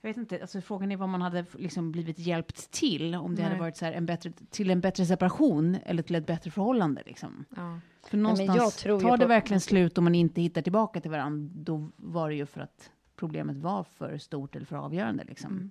jag 0.01 0.09
vet 0.09 0.17
inte, 0.17 0.41
alltså 0.41 0.61
frågan 0.61 0.91
är 0.91 0.97
vad 0.97 1.09
man 1.09 1.21
hade 1.21 1.45
liksom 1.53 1.91
blivit 1.91 2.19
hjälpt 2.19 2.71
till 2.71 3.15
om 3.15 3.35
det 3.35 3.41
hade 3.41 3.53
Nej. 3.53 3.59
varit 3.59 3.77
så 3.77 3.85
här 3.85 3.93
en 3.93 4.05
bättre, 4.05 4.31
till 4.49 4.69
en 4.69 4.81
bättre 4.81 5.05
separation 5.05 5.77
eller 5.85 6.03
till 6.03 6.15
ett 6.15 6.27
bättre 6.27 6.51
förhållande. 6.51 7.03
Liksom. 7.05 7.45
Ja. 7.55 7.79
För 8.03 8.17
någonstans, 8.17 8.85
ju 8.85 8.99
tar 8.99 9.17
det 9.17 9.25
verkligen 9.25 9.61
slut 9.61 9.97
om 9.97 10.03
man 10.03 10.15
inte 10.15 10.41
hittar 10.41 10.61
tillbaka 10.61 11.01
till 11.01 11.11
varandra, 11.11 11.53
då 11.55 11.91
var 11.95 12.29
det 12.29 12.35
ju 12.35 12.45
för 12.45 12.61
att 12.61 12.91
problemet 13.19 13.57
var 13.57 13.83
för 13.83 14.17
stort 14.17 14.55
eller 14.55 14.65
för 14.65 14.75
avgörande. 14.75 15.23
Liksom. 15.23 15.69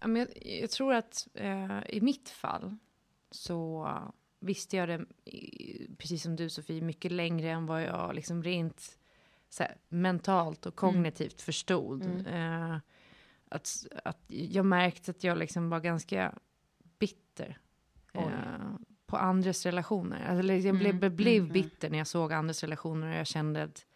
Ja, 0.00 0.06
men 0.06 0.16
jag, 0.16 0.28
jag 0.60 0.70
tror 0.70 0.94
att 0.94 1.28
eh, 1.34 1.80
i 1.88 2.00
mitt 2.00 2.28
fall 2.28 2.76
så 3.30 3.88
visste 4.40 4.76
jag 4.76 4.88
det, 4.88 5.04
precis 5.98 6.22
som 6.22 6.36
du 6.36 6.50
Sofie, 6.50 6.80
mycket 6.80 7.12
längre 7.12 7.50
än 7.50 7.66
vad 7.66 7.82
jag 7.82 8.14
liksom 8.14 8.42
rent 8.42 8.98
så 9.48 9.62
här, 9.62 9.76
mentalt 9.88 10.66
och 10.66 10.76
kognitivt 10.76 11.42
förstod. 11.42 12.26
Eh, 12.26 12.76
att, 13.48 13.86
att 14.04 14.20
jag 14.26 14.66
märkte 14.66 15.10
att 15.10 15.24
jag 15.24 15.38
liksom 15.38 15.70
var 15.70 15.80
ganska 15.80 16.34
bitter 16.98 17.58
eh, 18.12 18.22
på 19.06 19.16
andras 19.16 19.66
relationer. 19.66 20.26
Alltså, 20.28 20.42
liksom, 20.42 20.66
jag 20.66 20.96
blev, 20.96 21.16
blev 21.16 21.52
bitter 21.52 21.90
när 21.90 21.98
jag 21.98 22.06
såg 22.06 22.32
andras 22.32 22.62
relationer 22.62 23.10
och 23.10 23.14
jag 23.14 23.26
kände 23.26 23.62
att 23.62 23.86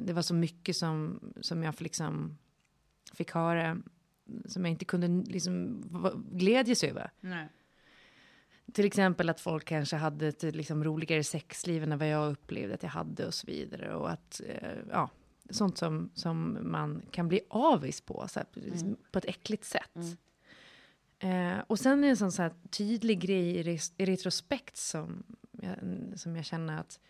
det 0.00 0.12
var 0.12 0.22
så 0.22 0.34
mycket 0.34 0.76
som, 0.76 1.20
som 1.40 1.62
jag 1.62 1.80
liksom 1.80 2.38
fick 3.14 3.30
höra 3.30 3.82
som 4.44 4.64
jag 4.64 4.72
inte 4.72 4.84
kunde 4.84 5.08
liksom 5.32 5.82
glädjas 6.32 6.84
över. 6.84 7.10
Nej. 7.20 7.48
Till 8.72 8.84
exempel 8.84 9.28
att 9.28 9.40
folk 9.40 9.64
kanske 9.64 9.96
hade 9.96 10.28
ett 10.28 10.42
liksom, 10.42 10.84
roligare 10.84 11.24
sexliv 11.24 11.82
än 11.82 11.98
vad 11.98 12.08
jag 12.08 12.32
upplevde 12.32 12.74
att 12.74 12.82
jag 12.82 12.90
hade 12.90 13.26
och 13.26 13.34
så 13.34 13.46
vidare. 13.46 13.94
Och 13.94 14.10
att, 14.10 14.40
eh, 14.46 14.78
ja, 14.90 15.10
sånt 15.50 15.78
som, 15.78 16.10
som 16.14 16.58
man 16.62 17.02
kan 17.10 17.28
bli 17.28 17.40
avis 17.48 18.00
på, 18.00 18.28
så 18.28 18.40
här, 18.40 18.46
liksom, 18.52 18.96
på 19.12 19.18
ett 19.18 19.24
äckligt 19.24 19.64
sätt. 19.64 19.96
Eh, 21.18 21.58
och 21.66 21.78
sen 21.78 21.98
är 21.98 22.02
det 22.02 22.08
en 22.08 22.16
sån 22.16 22.32
så 22.32 22.42
här 22.42 22.52
tydlig 22.70 23.20
grej 23.20 23.56
i 23.96 24.06
retrospekt 24.06 24.76
som 24.76 25.22
jag, 25.52 25.76
som 26.14 26.36
jag 26.36 26.44
känner 26.44 26.80
att 26.80 27.00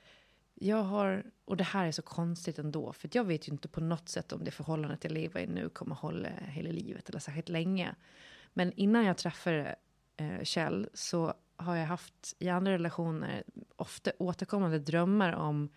jag 0.61 0.83
har, 0.83 1.25
och 1.45 1.57
det 1.57 1.65
här 1.65 1.87
är 1.87 1.93
så 1.93 2.03
konstigt 2.03 2.59
ändå, 2.59 2.93
för 2.93 3.11
jag 3.13 3.25
vet 3.25 3.49
ju 3.49 3.53
inte 3.53 3.69
på 3.69 3.81
något 3.81 4.09
sätt 4.09 4.33
om 4.33 4.45
det 4.45 4.51
förhållandet 4.51 5.05
jag 5.05 5.13
lever 5.13 5.41
i 5.41 5.47
nu 5.47 5.69
kommer 5.69 5.95
hålla 5.95 6.29
hela 6.29 6.71
livet 6.71 7.09
eller 7.09 7.19
särskilt 7.19 7.49
länge. 7.49 7.95
Men 8.53 8.73
innan 8.73 9.05
jag 9.05 9.17
träffade 9.17 9.77
eh, 10.17 10.43
Kjell 10.43 10.89
så 10.95 11.35
har 11.57 11.77
jag 11.77 11.87
haft 11.87 12.35
i 12.39 12.49
andra 12.49 12.73
relationer 12.73 13.43
ofta 13.77 14.11
återkommande 14.19 14.79
drömmar 14.79 15.33
om 15.33 15.69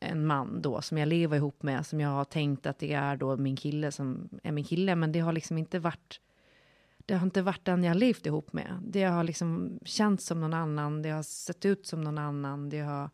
en 0.00 0.26
man 0.26 0.62
då 0.62 0.82
som 0.82 0.98
jag 0.98 1.08
lever 1.08 1.36
ihop 1.36 1.62
med, 1.62 1.86
som 1.86 2.00
jag 2.00 2.08
har 2.08 2.24
tänkt 2.24 2.66
att 2.66 2.78
det 2.78 2.92
är 2.92 3.16
då 3.16 3.36
min 3.36 3.56
kille 3.56 3.92
som 3.92 4.28
är 4.42 4.52
min 4.52 4.64
kille, 4.64 4.94
men 4.94 5.12
det 5.12 5.20
har 5.20 5.32
liksom 5.32 5.58
inte 5.58 5.78
varit 5.78 6.20
det 7.06 7.14
har 7.14 7.26
inte 7.26 7.42
varit 7.42 7.64
den 7.64 7.84
jag 7.84 7.96
levt 7.96 8.26
ihop 8.26 8.52
med. 8.52 8.78
Det 8.86 9.04
har 9.04 9.24
liksom 9.24 9.78
känts 9.84 10.26
som 10.26 10.40
någon 10.40 10.54
annan, 10.54 11.02
det 11.02 11.10
har 11.10 11.22
sett 11.22 11.64
ut 11.64 11.86
som 11.86 12.00
någon 12.00 12.18
annan, 12.18 12.68
det 12.68 12.80
har, 12.80 13.10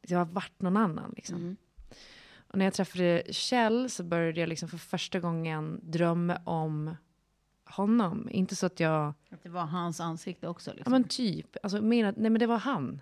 det 0.00 0.14
har 0.14 0.24
varit 0.24 0.62
någon 0.62 0.76
annan. 0.76 1.12
Liksom. 1.16 1.56
Och 2.36 2.58
när 2.58 2.64
jag 2.64 2.74
träffade 2.74 3.22
Kjell 3.30 3.90
så 3.90 4.04
började 4.04 4.40
jag 4.40 4.48
liksom 4.48 4.68
för 4.68 4.78
första 4.78 5.20
gången 5.20 5.80
drömma 5.82 6.36
om 6.44 6.96
honom. 7.64 8.28
Inte 8.30 8.56
så 8.56 8.66
att 8.66 8.80
jag... 8.80 9.14
Att 9.30 9.42
det 9.42 9.48
var 9.48 9.64
hans 9.66 10.00
ansikte 10.00 10.48
också. 10.48 10.70
Ja 10.70 10.74
Liksom. 10.74 10.92
men 10.92 11.04
typ. 11.04 11.56
Alltså, 11.62 11.82
mer 11.82 12.04
att, 12.04 12.16
nej 12.16 12.30
men 12.30 12.40
det 12.40 12.46
var 12.46 12.58
han. 12.58 13.00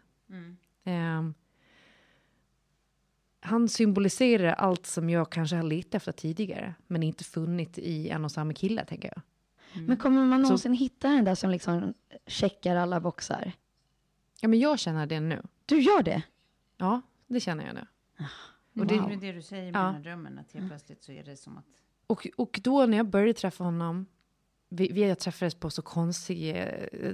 Ehm, 0.84 1.34
han 3.40 3.68
symboliserar 3.68 4.52
allt 4.52 4.86
som 4.86 5.10
jag 5.10 5.30
kanske 5.30 5.56
har 5.56 5.62
letat 5.62 5.94
efter 5.94 6.12
tidigare. 6.12 6.74
Men 6.86 7.02
inte 7.02 7.24
funnit 7.24 7.78
i 7.78 8.08
en 8.08 8.24
och 8.24 8.32
samma 8.32 8.52
kille, 8.54 8.84
tänker 8.84 9.12
jag. 9.14 9.22
Men 9.86 9.96
kommer 9.96 10.24
man 10.24 10.42
någonsin 10.42 10.72
hitta 10.72 11.08
den 11.08 11.24
där 11.24 11.34
som 11.34 11.50
liksom 11.50 11.94
checkar 12.26 12.76
alla 12.76 13.00
boxar? 13.00 13.52
Ja 14.40 14.48
men 14.48 14.58
jag 14.58 14.78
känner 14.78 15.06
det 15.06 15.20
nu. 15.20 15.42
Du 15.66 15.80
gör 15.80 16.02
det? 16.02 16.22
Ja, 16.76 17.02
det 17.26 17.40
känner 17.40 17.66
jag 17.66 17.74
nu. 17.74 17.86
Och 18.80 18.86
det 18.86 18.94
är 18.94 19.16
det 19.20 19.32
du 19.32 19.42
säger 19.42 19.72
med 19.72 19.80
Ja. 19.80 19.84
den 19.84 19.94
här 19.94 20.02
drömmen, 20.02 20.38
att 20.38 20.52
helt 20.52 20.68
plötsligt 20.68 21.02
så 21.02 21.12
är 21.12 21.24
det 21.24 21.36
som 21.36 21.58
att... 21.58 21.64
Och, 22.06 22.26
och 22.36 22.60
då 22.62 22.86
när 22.86 22.96
jag 22.96 23.06
började 23.06 23.32
träffa 23.32 23.64
honom, 23.64 24.06
vi, 24.68 24.92
vi 24.92 25.14
träffades 25.14 25.54
på 25.54 25.70
så 25.70 25.82
konstiga, 25.82 26.54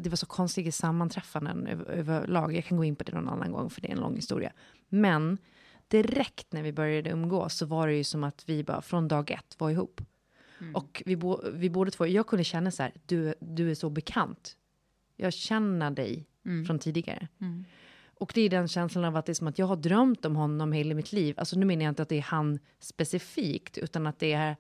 det 0.01 0.07
var 0.07 0.17
så 0.17 0.27
konstiga 0.27 0.73
sammanträffanden 0.73 1.67
över, 1.67 1.85
överlag. 1.85 2.55
Jag 2.57 2.65
kan 2.65 2.77
gå 2.79 2.85
in 2.85 2.97
på 2.97 3.05
det 3.05 3.13
någon 3.13 3.29
annan 3.29 3.53
gång 3.53 3.71
för 3.71 3.81
det 3.81 3.89
är 3.89 3.93
en 3.93 4.01
lång 4.01 4.17
historia. 4.17 4.53
Men 4.89 5.39
direkt 5.89 6.53
när 6.53 6.63
vi 6.63 6.73
började 6.73 7.11
umgås 7.11 7.55
så 7.57 7.67
var 7.67 7.87
det 7.87 7.95
ju 7.95 8.05
som 8.05 8.25
att 8.25 8.49
vi 8.49 8.65
bara 8.65 8.83
från 8.83 9.09
dag 9.09 9.31
ett 9.31 9.61
var 9.61 9.71
ihop. 9.71 10.01
Och 10.75 11.03
vi, 11.07 11.17
bo, 11.17 11.41
vi 11.53 11.71
båda 11.71 11.91
två, 11.91 12.07
jag 12.07 12.27
kunde 12.27 12.45
känna 12.45 12.71
så 12.71 12.83
här, 12.83 12.93
du, 13.07 13.35
du 13.41 13.71
är 13.71 13.75
så 13.75 13.91
bekant. 13.91 14.57
Jag 15.17 15.33
känner 15.33 15.91
dig 15.91 16.27
från 16.67 16.79
tidigare. 16.79 17.29
Och 18.23 18.33
det 18.35 18.41
är 18.41 18.51
den 18.51 18.69
känslan 18.69 19.05
av 19.05 19.17
att 19.17 19.27
det 19.27 19.33
är 19.33 19.35
som 19.35 19.47
att 19.47 19.59
jag 19.59 19.67
har 19.67 19.77
drömt 19.77 20.25
om 20.25 20.37
honom 20.37 20.73
hela 20.73 20.95
mitt 20.95 21.13
liv. 21.13 21.35
Alltså 21.39 21.59
nu 21.59 21.67
menar 21.67 21.83
jag 21.83 21.91
inte 21.91 22.03
att 22.03 22.09
det 22.09 22.19
är 22.19 22.23
han 22.23 22.59
specifikt, 22.79 23.79
utan 23.79 24.07
att 24.07 24.19
det 24.19 24.33
är 24.33 24.57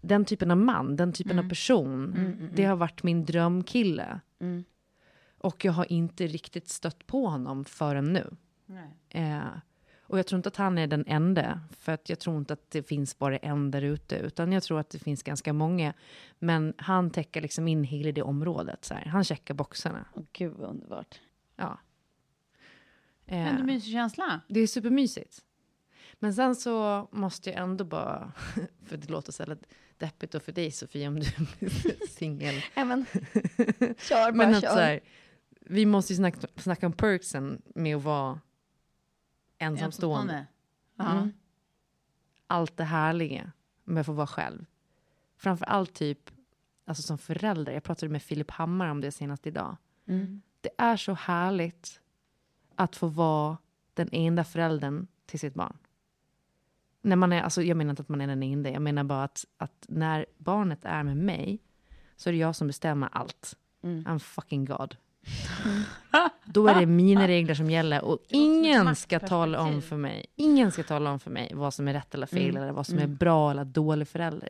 den 0.00 0.24
typen 0.24 0.50
av 0.50 0.56
man, 0.56 0.96
den 0.96 1.12
typen 1.12 1.38
av 1.38 1.48
person. 1.48 2.12
Det 2.54 2.64
har 2.64 2.76
varit 2.76 3.02
min 3.02 3.24
drömkille. 3.24 4.20
Och 5.38 5.64
jag 5.64 5.72
har 5.72 5.92
inte 5.92 6.26
riktigt 6.26 6.68
stött 6.68 7.06
på 7.06 7.26
honom 7.26 7.64
förrän 7.64 8.12
nu. 8.12 8.36
Eh, 9.08 9.40
och 10.00 10.18
jag 10.18 10.26
tror 10.26 10.36
inte 10.36 10.48
att 10.48 10.56
han 10.56 10.78
är 10.78 10.86
den 10.86 11.04
enda, 11.06 11.60
för 11.70 11.92
att 11.92 12.08
jag 12.08 12.18
tror 12.18 12.38
inte 12.38 12.52
att 12.52 12.70
det 12.70 12.82
finns 12.82 13.18
bara 13.18 13.36
en 13.36 13.70
där 13.70 13.82
ute, 13.82 14.16
utan 14.16 14.52
jag 14.52 14.62
tror 14.62 14.80
att 14.80 14.90
det 14.90 14.98
finns 14.98 15.22
ganska 15.22 15.52
många. 15.52 15.94
Men 16.38 16.74
han 16.78 17.10
täcker 17.10 17.40
liksom 17.40 17.68
in 17.68 17.84
hela 17.84 18.12
det 18.12 18.22
området. 18.22 18.84
Så 18.84 18.94
här. 18.94 19.04
Han 19.04 19.24
checkar 19.24 19.54
boxarna. 19.54 20.06
Gud 20.32 20.52
vad 20.52 20.70
underbart. 20.70 21.20
Ja. 21.56 21.78
Eh, 23.26 23.64
mysig 23.64 23.92
känsla. 23.92 24.40
det 24.48 24.60
är 24.60 24.66
supermysigt. 24.66 25.42
Men 26.14 26.34
sen 26.34 26.56
så 26.56 27.08
måste 27.12 27.50
jag 27.50 27.58
ändå 27.58 27.84
bara, 27.84 28.32
för 28.86 28.96
det 28.96 29.10
låter 29.10 29.32
så 29.32 29.44
här 29.44 29.58
deppigt 29.98 30.32
då 30.32 30.40
för 30.40 30.52
dig 30.52 30.70
Sofia 30.70 31.08
om 31.08 31.20
du 31.20 31.26
är 31.26 32.06
singel. 32.08 32.54
Ja, 32.74 32.84
men, 32.84 33.06
kör 33.98 34.32
bara, 34.32 34.32
Men 34.32 34.54
att 34.54 34.62
kör. 34.62 34.70
så 34.70 34.78
här, 34.78 35.00
vi 35.60 35.86
måste 35.86 36.12
ju 36.12 36.16
snacka, 36.16 36.48
snacka 36.56 36.86
om 36.86 36.92
perksen 36.92 37.62
med 37.74 37.96
att 37.96 38.02
vara 38.02 38.40
ensamstående. 39.58 40.46
Ja. 40.96 41.28
Allt 42.46 42.76
det 42.76 42.84
härliga 42.84 43.52
med 43.84 44.00
att 44.00 44.06
få 44.06 44.12
vara 44.12 44.26
själv. 44.26 44.66
Framför 45.36 45.66
allt 45.66 45.94
typ, 45.94 46.30
alltså 46.84 47.02
som 47.02 47.18
förälder. 47.18 47.72
Jag 47.72 47.82
pratade 47.82 48.12
med 48.12 48.22
Filip 48.22 48.50
Hammar 48.50 48.88
om 48.88 49.00
det 49.00 49.12
senast 49.12 49.46
idag. 49.46 49.76
Det 50.60 50.70
är 50.78 50.96
så 50.96 51.12
härligt 51.14 52.00
att 52.76 52.96
få 52.96 53.06
vara 53.06 53.56
den 53.94 54.08
enda 54.12 54.44
föräldern 54.44 55.06
till 55.26 55.40
sitt 55.40 55.54
barn. 55.54 55.76
När 57.02 57.16
man 57.16 57.32
är, 57.32 57.42
alltså 57.42 57.62
jag 57.62 57.76
menar 57.76 57.90
inte 57.90 58.02
att 58.02 58.08
man 58.08 58.20
är 58.20 58.26
den 58.26 58.42
enda, 58.42 58.70
jag 58.70 58.82
menar 58.82 59.04
bara 59.04 59.24
att, 59.24 59.44
att 59.56 59.86
när 59.88 60.26
barnet 60.38 60.84
är 60.84 61.02
med 61.02 61.16
mig 61.16 61.58
så 62.16 62.28
är 62.28 62.32
det 62.32 62.38
jag 62.38 62.56
som 62.56 62.66
bestämmer 62.66 63.08
allt. 63.12 63.56
I'm 63.82 64.18
fucking 64.18 64.64
God. 64.64 64.96
Då 66.44 66.68
är 66.68 66.80
det 66.80 66.86
mina 66.86 67.28
regler 67.28 67.54
som 67.54 67.70
gäller 67.70 68.04
och 68.04 68.18
ingen 68.28 68.96
ska 68.96 69.20
tala 69.20 69.60
om 69.60 69.82
för 69.82 69.96
mig, 69.96 70.26
ingen 70.34 70.72
ska 70.72 70.82
tala 70.82 71.10
om 71.12 71.20
för 71.20 71.30
mig 71.30 71.52
vad 71.54 71.74
som 71.74 71.88
är 71.88 71.92
rätt 71.92 72.14
eller 72.14 72.26
fel 72.26 72.56
eller 72.56 72.72
vad 72.72 72.86
som 72.86 72.98
är 72.98 73.06
bra 73.06 73.50
eller 73.50 73.64
dålig 73.64 74.08
förälder. 74.08 74.48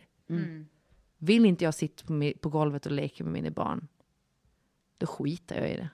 Vill 1.19 1.47
inte 1.47 1.65
jag 1.65 1.75
sitta 1.75 2.07
på, 2.07 2.33
på 2.41 2.49
golvet 2.49 2.87
och 2.87 2.93
leka 2.93 3.25
med 3.25 3.33
mina 3.33 3.51
barn, 3.51 3.89
då 4.99 5.07
skiter 5.07 5.61
jag 5.61 5.71
i 5.71 5.77
det. 5.77 5.89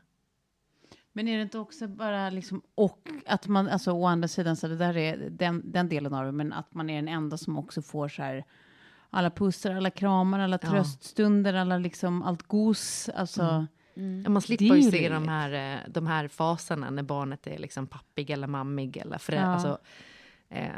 Men 1.12 1.28
är 1.28 1.36
det 1.36 1.42
inte 1.42 1.58
också 1.58 1.88
bara 1.88 2.30
liksom, 2.30 2.62
och 2.74 3.08
att 3.26 3.48
man, 3.48 3.68
alltså 3.68 3.92
å 3.92 4.06
andra 4.06 4.28
sidan, 4.28 4.56
så 4.56 4.68
det 4.68 4.76
där 4.76 4.96
är 4.96 5.30
den, 5.30 5.72
den 5.72 5.88
delen 5.88 6.14
av 6.14 6.24
det, 6.24 6.32
men 6.32 6.52
att 6.52 6.74
man 6.74 6.90
är 6.90 6.96
den 6.96 7.08
enda 7.08 7.36
som 7.38 7.58
också 7.58 7.82
får 7.82 8.08
så 8.08 8.22
här, 8.22 8.44
alla 9.10 9.30
pussar, 9.30 9.74
alla 9.74 9.90
kramar, 9.90 10.38
alla 10.40 10.58
Ja. 10.62 10.70
tröststunder, 10.70 11.54
alla 11.54 11.78
liksom, 11.78 12.22
allt 12.22 12.42
gos, 12.42 13.08
alltså. 13.14 13.66
Ja, 13.94 14.30
Man 14.30 14.42
slipper 14.42 14.64
ju 14.64 14.82
se 14.82 15.08
de 15.08 15.28
här, 15.28 15.74
eh, 15.74 15.80
de 15.88 16.06
här 16.06 16.28
faserna 16.28 16.90
när 16.90 17.02
barnet 17.02 17.46
är 17.46 17.58
liksom 17.58 17.86
pappig 17.86 18.30
eller 18.30 18.46
mammig 18.46 18.96
eller 18.96 19.18
förälder. 19.18 19.46
Ja. 19.46 19.52
Alltså, 19.54 19.78
eh, 20.48 20.68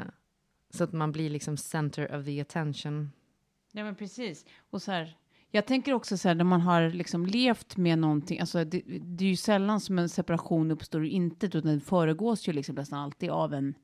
så 0.70 0.84
att 0.84 0.92
man 0.92 1.12
blir 1.12 1.30
liksom 1.30 1.56
center 1.56 2.16
of 2.18 2.24
the 2.24 2.40
attention. 2.40 3.12
Ja, 3.72 3.84
men 3.84 3.94
precis. 3.94 4.44
Och 4.70 4.82
så 4.82 4.92
här, 4.92 5.16
jag 5.54 5.66
tänker 5.66 5.92
också 5.92 6.16
så 6.18 6.28
här, 6.28 6.34
när 6.34 6.44
man 6.44 6.60
har 6.60 6.90
liksom 6.90 7.26
levt 7.26 7.76
med 7.76 7.98
någonting, 7.98 8.40
alltså 8.40 8.64
det, 8.64 8.82
det 9.02 9.24
är 9.24 9.28
ju 9.28 9.36
sällan 9.36 9.80
som 9.80 9.98
en 9.98 10.08
separation 10.08 10.70
uppstår 10.70 11.00
ur 11.04 11.08
intet, 11.08 11.54
utan 11.54 11.70
den 11.70 11.80
föregås 11.80 12.48
ju 12.48 12.52
liksom 12.52 12.74
nästan 12.74 12.98
alltid 12.98 13.30
av 13.30 13.54
en 13.54 13.74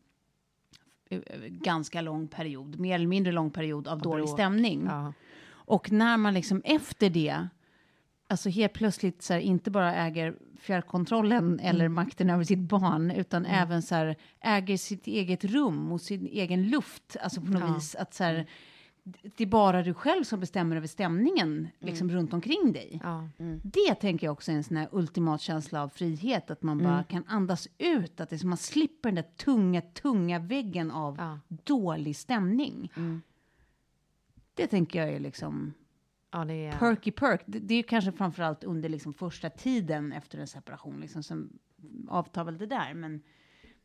eh, 1.10 1.20
ganska 1.48 2.00
lång 2.00 2.28
period, 2.28 2.78
mer 2.78 2.94
eller 2.94 3.06
mindre 3.06 3.32
lång 3.32 3.50
period 3.50 3.88
av 3.88 3.98
dålig 4.00 4.24
bråk. 4.24 4.38
stämning. 4.38 4.84
Ja. 4.86 5.12
Och 5.50 5.92
när 5.92 6.16
man 6.16 6.34
liksom 6.34 6.62
efter 6.64 7.10
det, 7.10 7.48
alltså 8.28 8.48
helt 8.48 8.72
plötsligt 8.72 9.22
så 9.22 9.32
här, 9.32 9.40
inte 9.40 9.70
bara 9.70 9.94
äger 9.94 10.34
fjärrkontrollen 10.60 11.60
eller 11.60 11.88
makten 11.88 12.30
över 12.30 12.44
sitt 12.44 12.58
barn, 12.58 13.10
utan 13.10 13.46
även 13.46 13.82
så 13.82 13.94
här, 13.94 14.16
äger 14.40 14.76
sitt 14.76 15.06
eget 15.06 15.44
rum 15.44 15.92
och 15.92 16.00
sin 16.00 16.26
egen 16.26 16.68
luft, 16.68 17.16
alltså 17.20 17.40
på 17.40 17.46
något 17.46 17.60
Ja. 17.68 17.74
vis 17.74 17.94
att 17.94 18.14
så 18.14 18.24
här, 18.24 18.46
det 19.22 19.44
är 19.44 19.46
bara 19.46 19.82
du 19.82 19.94
själv 19.94 20.24
som 20.24 20.40
bestämmer 20.40 20.76
över 20.76 20.86
stämningen 20.86 21.68
liksom 21.78 22.10
runt 22.10 22.32
omkring 22.32 22.72
dig. 22.72 23.00
Ja. 23.04 23.28
Det 23.62 23.94
tänker 23.94 24.26
jag 24.26 24.32
också 24.32 24.52
är 24.52 24.56
en 24.56 24.64
sån 24.64 24.76
här 24.76 24.88
ultimat 24.92 25.40
känsla 25.40 25.82
av 25.82 25.88
frihet, 25.88 26.50
att 26.50 26.62
man 26.62 26.78
bara 26.78 27.02
kan 27.02 27.24
andas 27.26 27.68
ut, 27.78 28.20
att 28.20 28.30
det 28.30 28.36
är 28.36 28.38
som 28.38 28.48
man 28.48 28.58
slipper 28.58 29.08
den 29.08 29.14
där 29.14 29.30
tunga, 29.36 29.80
tunga 29.80 30.38
väggen 30.38 30.90
av 30.90 31.16
Ja. 31.18 31.38
dålig 31.48 32.16
stämning. 32.16 32.92
Det 34.54 34.66
tänker 34.66 34.98
jag 34.98 35.08
är 35.14 35.20
liksom 35.20 35.72
Ja, 36.32 36.44
det 36.44 36.54
är... 36.54 36.72
perky 36.78 37.10
perk. 37.10 37.42
Det, 37.46 37.58
det 37.58 37.74
är 37.74 37.76
ju 37.76 37.82
kanske 37.82 38.12
framförallt 38.12 38.64
under 38.64 38.88
liksom 38.88 39.12
första 39.12 39.50
tiden 39.50 40.12
efter 40.12 40.38
en 40.38 40.46
separation, 40.46 41.00
liksom, 41.00 41.22
som 41.22 41.58
avtar 42.08 42.44
väl 42.44 42.58
det 42.58 42.66
där. 42.66 42.94
Men, 42.94 43.22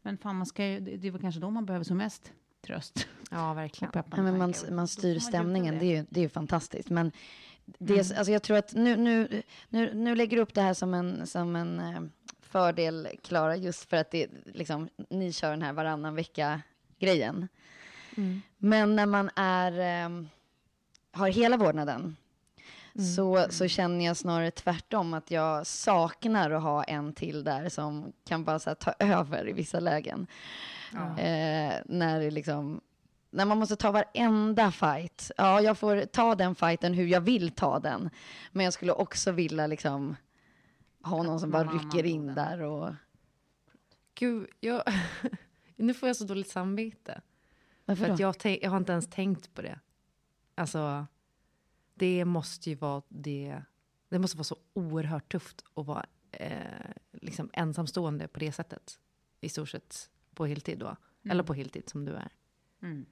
men 0.01 0.17
fan, 0.17 0.35
man 0.35 0.45
ska 0.45 0.65
ju, 0.67 0.79
det, 0.79 0.97
det 0.97 1.07
är 1.07 1.11
väl 1.11 1.21
kanske 1.21 1.41
då 1.41 1.49
man 1.49 1.65
behöver 1.65 1.83
som 1.83 1.97
mest 1.97 2.33
tröst. 2.65 3.07
Ja, 3.31 3.53
verkligen. 3.53 3.91
Ja, 3.93 4.03
men 4.21 4.37
man, 4.37 4.53
man 4.71 4.87
styr 4.87 5.19
stämningen, 5.19 5.79
det 5.79 5.85
är 5.85 5.95
ju, 5.97 6.05
det 6.09 6.19
är 6.19 6.23
ju 6.23 6.29
fantastiskt. 6.29 6.89
Men 6.89 7.11
det 7.65 7.93
är, 7.93 8.17
alltså 8.17 8.31
jag 8.31 8.43
tror 8.43 8.57
att 8.57 8.73
nu, 8.73 8.95
nu, 8.95 9.43
nu, 9.69 9.93
nu 9.93 10.15
lägger 10.15 10.37
du 10.37 10.43
upp 10.43 10.53
det 10.53 10.61
här 10.61 10.73
som 10.73 10.93
en, 10.93 11.27
som 11.27 11.55
en 11.55 11.79
eh, 11.79 12.01
fördel, 12.41 13.07
Klara, 13.23 13.55
just 13.55 13.89
för 13.89 13.97
att 13.97 14.11
det, 14.11 14.27
liksom, 14.45 14.89
ni 15.09 15.33
kör 15.33 15.49
den 15.49 15.61
här 15.61 15.73
varannan 15.73 16.15
vecka-grejen. 16.15 17.47
Men 18.57 18.95
när 18.95 19.05
man 19.05 19.29
är, 19.35 20.05
eh, 20.05 20.25
har 21.11 21.27
hela 21.27 21.57
vårdnaden 21.57 22.15
Mm. 22.97 23.07
så, 23.07 23.45
så 23.49 23.67
känner 23.67 24.05
jag 24.05 24.17
snarare 24.17 24.51
tvärtom 24.51 25.13
att 25.13 25.31
jag 25.31 25.67
saknar 25.67 26.51
att 26.51 26.63
ha 26.63 26.83
en 26.83 27.13
till 27.13 27.43
där 27.43 27.69
som 27.69 28.13
kan 28.25 28.43
bara 28.43 28.59
så 28.59 28.69
här, 28.69 28.75
ta 28.75 28.91
över 28.99 29.49
i 29.49 29.53
vissa 29.53 29.79
lägen. 29.79 30.27
Eh, 31.17 31.73
när 31.85 32.19
det 32.19 32.31
liksom 32.31 32.81
när 33.35 33.45
man 33.45 33.57
måste 33.57 33.75
ta 33.75 33.91
varenda 33.91 34.71
fight. 34.71 35.31
Ja, 35.37 35.61
jag 35.61 35.77
får 35.77 36.05
ta 36.05 36.35
den 36.35 36.55
fighten 36.55 36.93
hur 36.93 37.07
jag 37.07 37.21
vill 37.21 37.51
ta 37.51 37.79
den. 37.79 38.09
Men 38.51 38.63
jag 38.63 38.73
skulle 38.73 38.91
också 38.91 39.31
vilja 39.31 39.67
liksom 39.67 40.15
ha 41.03 41.23
någon 41.23 41.39
som 41.39 41.51
bara 41.51 41.63
rycker 41.63 42.05
in 42.05 42.35
där 42.35 42.61
och... 42.61 42.93
Gud, 44.15 44.49
jag, 44.59 44.83
nu 45.75 45.93
får 45.93 46.09
jag 46.09 46.15
så 46.15 46.23
dåligt 46.23 46.49
samvete. 46.49 47.21
Varför 47.85 48.05
För 48.05 48.13
att 48.13 48.19
jag, 48.19 48.35
jag 48.61 48.69
har 48.69 48.77
inte 48.77 48.91
ens 48.91 49.09
tänkt 49.09 49.53
på 49.53 49.61
det. 49.61 49.79
Alltså, 50.55 51.05
det 51.95 52.25
måste 52.25 52.69
ju 52.69 52.75
vara 52.75 53.01
det. 53.09 53.61
Det 54.09 54.19
måste 54.19 54.37
vara 54.37 54.43
så 54.43 54.57
oerhört 54.73 55.31
tufft 55.31 55.63
att 55.73 55.85
vara 55.85 56.05
eh, 56.31 56.91
liksom 57.11 57.49
ensamstående 57.53 58.27
på 58.27 58.39
det 58.39 58.51
sättet. 58.51 58.99
I 59.41 59.49
stort 59.49 59.69
sett 59.69 60.09
på 60.35 60.45
heltid 60.45 60.79
då. 60.79 60.95
Eller 61.29 61.43
på 61.43 61.53
heltid 61.53 61.89
som 61.89 62.05
du 62.05 62.13
är. 62.13 62.29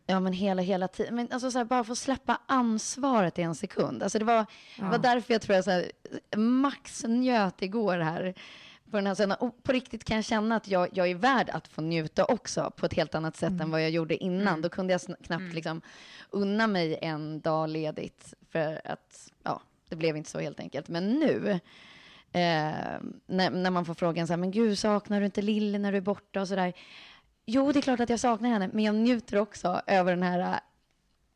Ja, 0.05 0.19
men 0.19 0.33
hela, 0.33 0.61
hela 0.61 0.87
tiden. 0.87 1.15
Men 1.15 1.31
alltså 1.31 1.51
så 1.51 1.57
här, 1.57 1.65
bara 1.65 1.83
få 1.83 1.95
släppa 1.95 2.41
ansvaret 2.45 3.39
i 3.39 3.41
en 3.41 3.55
sekund. 3.55 4.03
Alltså 4.03 4.19
det 4.19 4.25
var, 4.25 4.45
det 4.77 4.85
var 4.85 4.97
därför 4.97 5.33
jag 5.33 5.41
tror 5.41 5.55
jag 5.55 5.63
så 5.63 5.71
här, 5.71 5.91
max 6.37 7.03
njöt 7.07 7.61
igår 7.61 7.97
här 7.97 8.33
på 8.93 8.97
den 8.97 9.07
här 9.07 9.15
scenen. 9.15 9.37
Och 9.39 9.63
på 9.63 9.71
riktigt 9.71 10.03
kan 10.03 10.15
jag 10.15 10.25
känna 10.25 10.55
att 10.55 10.67
jag, 10.67 10.89
jag 10.93 11.09
är 11.09 11.15
värd 11.15 11.49
att 11.49 11.67
få 11.67 11.81
njuta 11.81 12.25
också 12.25 12.71
på 12.77 12.85
ett 12.85 12.93
helt 12.93 13.15
annat 13.15 13.35
sätt 13.37 13.61
än 13.61 13.71
vad 13.71 13.83
jag 13.83 13.89
gjorde 13.89 14.23
innan. 14.23 14.61
Då 14.61 14.69
kunde 14.69 14.93
jag 14.93 15.01
knappt 15.23 15.53
liksom 15.53 15.81
unna 16.29 16.67
mig 16.67 16.99
en 17.01 17.41
dag 17.41 17.69
ledigt 17.69 18.33
för 18.51 18.81
att, 18.85 19.31
ja, 19.43 19.61
det 19.89 19.95
blev 19.95 20.17
inte 20.17 20.29
så 20.29 20.39
helt 20.39 20.59
enkelt. 20.59 20.87
Men 20.87 21.09
nu, 21.09 21.51
eh, 22.31 22.99
när, 23.25 23.49
när 23.49 23.71
man 23.71 23.85
får 23.85 23.93
frågan 23.93 24.27
så 24.27 24.33
här, 24.33 24.37
men 24.37 24.51
gud, 24.51 24.79
saknar 24.79 25.19
du 25.19 25.25
inte 25.25 25.41
Lille 25.41 25.77
när 25.77 25.91
du 25.91 25.97
är 25.97 26.01
borta 26.01 26.41
och 26.41 26.47
så 26.47 26.55
där? 26.55 26.73
Jo, 27.45 27.71
det 27.71 27.79
är 27.79 27.81
klart 27.81 27.99
att 27.99 28.09
jag 28.09 28.19
saknar 28.19 28.49
henne, 28.49 28.69
men 28.73 28.83
jag 28.83 28.95
njuter 28.95 29.37
också 29.37 29.81
över 29.87 30.11
den 30.11 30.23
här 30.23 30.39
äh, 30.39 30.59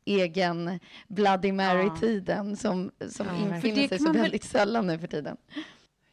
egen 0.06 0.80
Bloody 1.08 1.52
Mary-tiden 1.52 2.58
som, 2.58 2.92
som 3.10 3.28
Ja, 3.28 3.56
infinner 3.56 3.88
sig 3.88 4.00
så 4.00 4.12
väldigt 4.12 4.44
sällan 4.44 4.88
nu 4.88 5.00
för 5.00 5.08
tiden. 5.08 5.38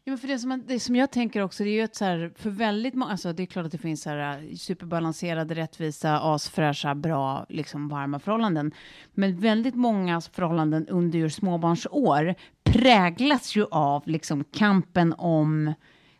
Ja, 0.06 0.10
men 0.10 0.18
för 0.18 0.28
det, 0.28 0.38
som, 0.38 0.48
man- 0.48 0.64
det 0.66 0.80
som 0.80 0.96
jag 0.96 1.10
tänker 1.10 1.40
också, 1.40 1.64
det 1.64 1.70
är 1.70 1.74
ju 1.74 1.80
att 1.82 1.94
så 1.94 2.04
här, 2.04 2.32
för 2.36 2.50
väldigt 2.50 2.94
många, 2.94 3.10
alltså 3.12 3.32
det 3.32 3.42
är 3.42 3.46
klart 3.46 3.66
att 3.66 3.72
det 3.72 3.78
finns 3.78 4.02
så 4.02 4.10
här 4.10 4.38
äh, 4.50 4.54
superbalanserade, 4.56 5.54
rättvisa, 5.54 6.18
asfräscha, 6.20 6.94
bra, 6.94 7.46
liksom 7.48 7.88
varma 7.88 8.18
förhållanden. 8.18 8.72
Men 9.14 9.40
väldigt 9.40 9.74
många 9.74 10.20
förhållanden 10.20 10.88
under 10.88 11.18
just 11.18 11.36
småbarnsår 11.38 12.34
präglas 12.64 13.56
ju 13.56 13.66
av 13.70 14.02
liksom 14.08 14.44
kampen 14.44 15.14
om 15.18 15.74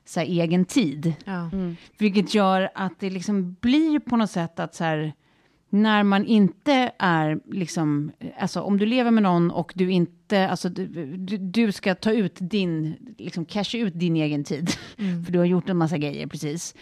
så 0.04 0.20
här, 0.20 0.26
egen 0.26 0.64
tid. 0.64 1.14
Ja. 1.24 1.50
Vilket 1.98 2.34
gör 2.34 2.70
att 2.74 3.00
det 3.00 3.10
liksom 3.10 3.56
blir 3.60 3.98
på 4.00 4.16
något 4.16 4.30
sätt 4.30 4.60
att 4.60 4.74
så 4.74 4.84
här, 4.84 5.12
när 5.74 6.02
man 6.02 6.24
inte 6.24 6.92
är 6.98 7.40
liksom, 7.46 8.12
alltså 8.38 8.60
om 8.60 8.78
du 8.78 8.86
lever 8.86 9.10
med 9.10 9.22
någon 9.22 9.50
och 9.50 9.72
du 9.74 9.90
inte, 9.92 10.48
alltså 10.48 10.68
du, 10.68 10.86
du, 11.16 11.38
du 11.38 11.72
ska 11.72 11.94
ta 11.94 12.12
ut 12.12 12.36
din, 12.40 12.96
liksom 13.18 13.44
casha 13.44 13.78
ut 13.78 13.92
din 13.94 14.16
egen 14.16 14.44
tid, 14.44 14.70
för 15.24 15.32
du 15.32 15.38
har 15.38 15.46
gjort 15.46 15.68
en 15.68 15.76
massa 15.76 15.98
grejer 15.98 16.26
precis. 16.26 16.74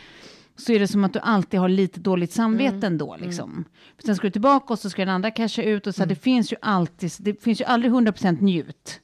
Så 0.57 0.73
är 0.73 0.79
det 0.79 0.89
som 0.89 1.05
att 1.05 1.13
du 1.13 1.19
alltid 1.19 1.61
har 1.61 1.69
lite 1.69 2.01
dåligt 2.01 2.33
samvete 2.33 2.87
ändå 2.87 3.17
liksom. 3.21 3.65
För 3.97 4.03
sen 4.03 4.17
ska 4.17 4.27
du 4.27 4.31
tillbaka 4.31 4.73
och 4.73 4.79
så 4.79 4.91
ska 4.91 5.05
den 5.05 5.15
andra 5.15 5.31
casha 5.31 5.63
ut 5.63 5.87
och 5.87 5.95
så 5.95 6.03
här, 6.03 6.09
det 6.09 6.15
finns 6.15 6.53
ju 6.53 6.57
alltid, 6.63 7.11
det 7.19 7.43
finns 7.43 7.61
ju 7.61 7.65
aldrig 7.65 7.93
100% 7.93 8.43
njut 8.43 9.01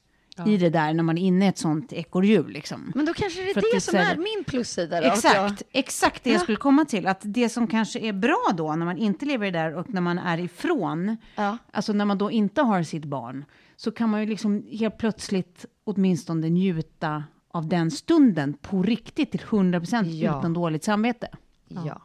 i 0.47 0.57
det 0.57 0.71
där 0.71 0.95
när 0.95 1.03
man 1.03 1.19
är 1.19 1.23
inne 1.23 1.45
i 1.45 1.49
ett 1.49 1.59
sånt 1.59 1.93
ekorrhjul 1.93 2.51
liksom. 2.51 2.93
Men 2.95 3.07
då 3.07 3.15
kanske 3.15 3.41
det 3.43 3.51
är 3.51 3.55
För 3.55 3.61
det 3.61 3.69
det 3.75 3.81
som 3.81 3.97
är 3.97 4.17
min 4.17 4.45
plussida. 4.47 5.01
Då, 5.01 5.07
Exakt, 5.07 5.63
exakt 5.73 6.25
det 6.25 6.31
jag 6.31 6.41
skulle 6.41 6.57
komma 6.57 6.85
till. 6.85 7.07
Att 7.07 7.21
det 7.23 7.49
som 7.49 7.67
kanske 7.67 7.99
är 7.99 8.13
bra 8.13 8.43
då, 8.57 8.75
när 8.77 8.87
man 8.87 8.99
inte 8.99 9.25
lever 9.27 9.47
i 9.47 9.51
det 9.51 9.59
där 9.59 9.75
och 9.75 9.91
när 9.95 10.01
man 10.01 10.19
är 10.19 10.39
ifrån, 10.39 11.17
Ja. 11.35 11.59
alltså 11.73 11.93
när 11.93 12.05
man 12.05 12.19
då 12.19 12.31
inte 12.31 12.63
har 12.63 12.83
sitt 12.83 13.05
barn, 13.05 13.45
så 13.77 13.91
kan 13.91 14.11
man 14.11 14.21
ju 14.21 14.27
liksom 14.27 14.67
helt 14.71 14.99
plötsligt 14.99 15.67
åtminstone 15.85 16.49
njuta 16.49 17.25
av 17.51 17.69
den 17.69 17.91
stunden 17.91 18.55
på 18.55 18.83
riktigt 18.83 19.31
till 19.31 19.41
100% 19.41 20.07
Ja. 20.07 20.39
utan 20.39 20.53
dåligt 20.53 20.85
samvete. 20.85 21.29
Ja. 21.69 22.03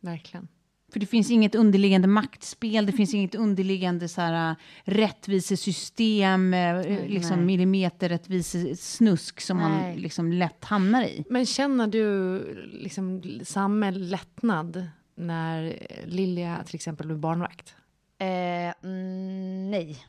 Verkligen. 0.00 0.48
För 0.92 1.00
det 1.00 1.06
finns 1.06 1.30
inget 1.30 1.54
underliggande 1.54 2.08
maktspel, 2.08 2.86
det 2.86 2.92
finns 2.92 3.14
inget 3.14 3.34
underliggande 3.34 4.08
så 4.08 4.20
här, 4.20 4.50
äh, 4.50 4.56
rättvisesystem, 4.84 6.54
äh, 6.54 7.06
liksom 7.06 7.46
millimeterrättvisesnusk 7.46 9.40
som 9.40 9.56
man 9.56 9.72
Nej. 9.72 9.98
liksom 9.98 10.32
lätt 10.32 10.64
hamnar 10.64 11.04
i. 11.04 11.24
Men 11.30 11.46
känner 11.46 11.86
du 11.86 12.38
liksom 12.72 13.22
samma 13.44 13.90
lättnad 13.90 14.86
när 15.14 15.78
Lilja 16.04 16.62
till 16.66 16.74
exempel 16.74 17.06
blir 17.06 17.16
barnvakt? 17.16 17.74
Eh, 18.18 18.74
mm, 18.84 19.70
nej. 19.70 20.06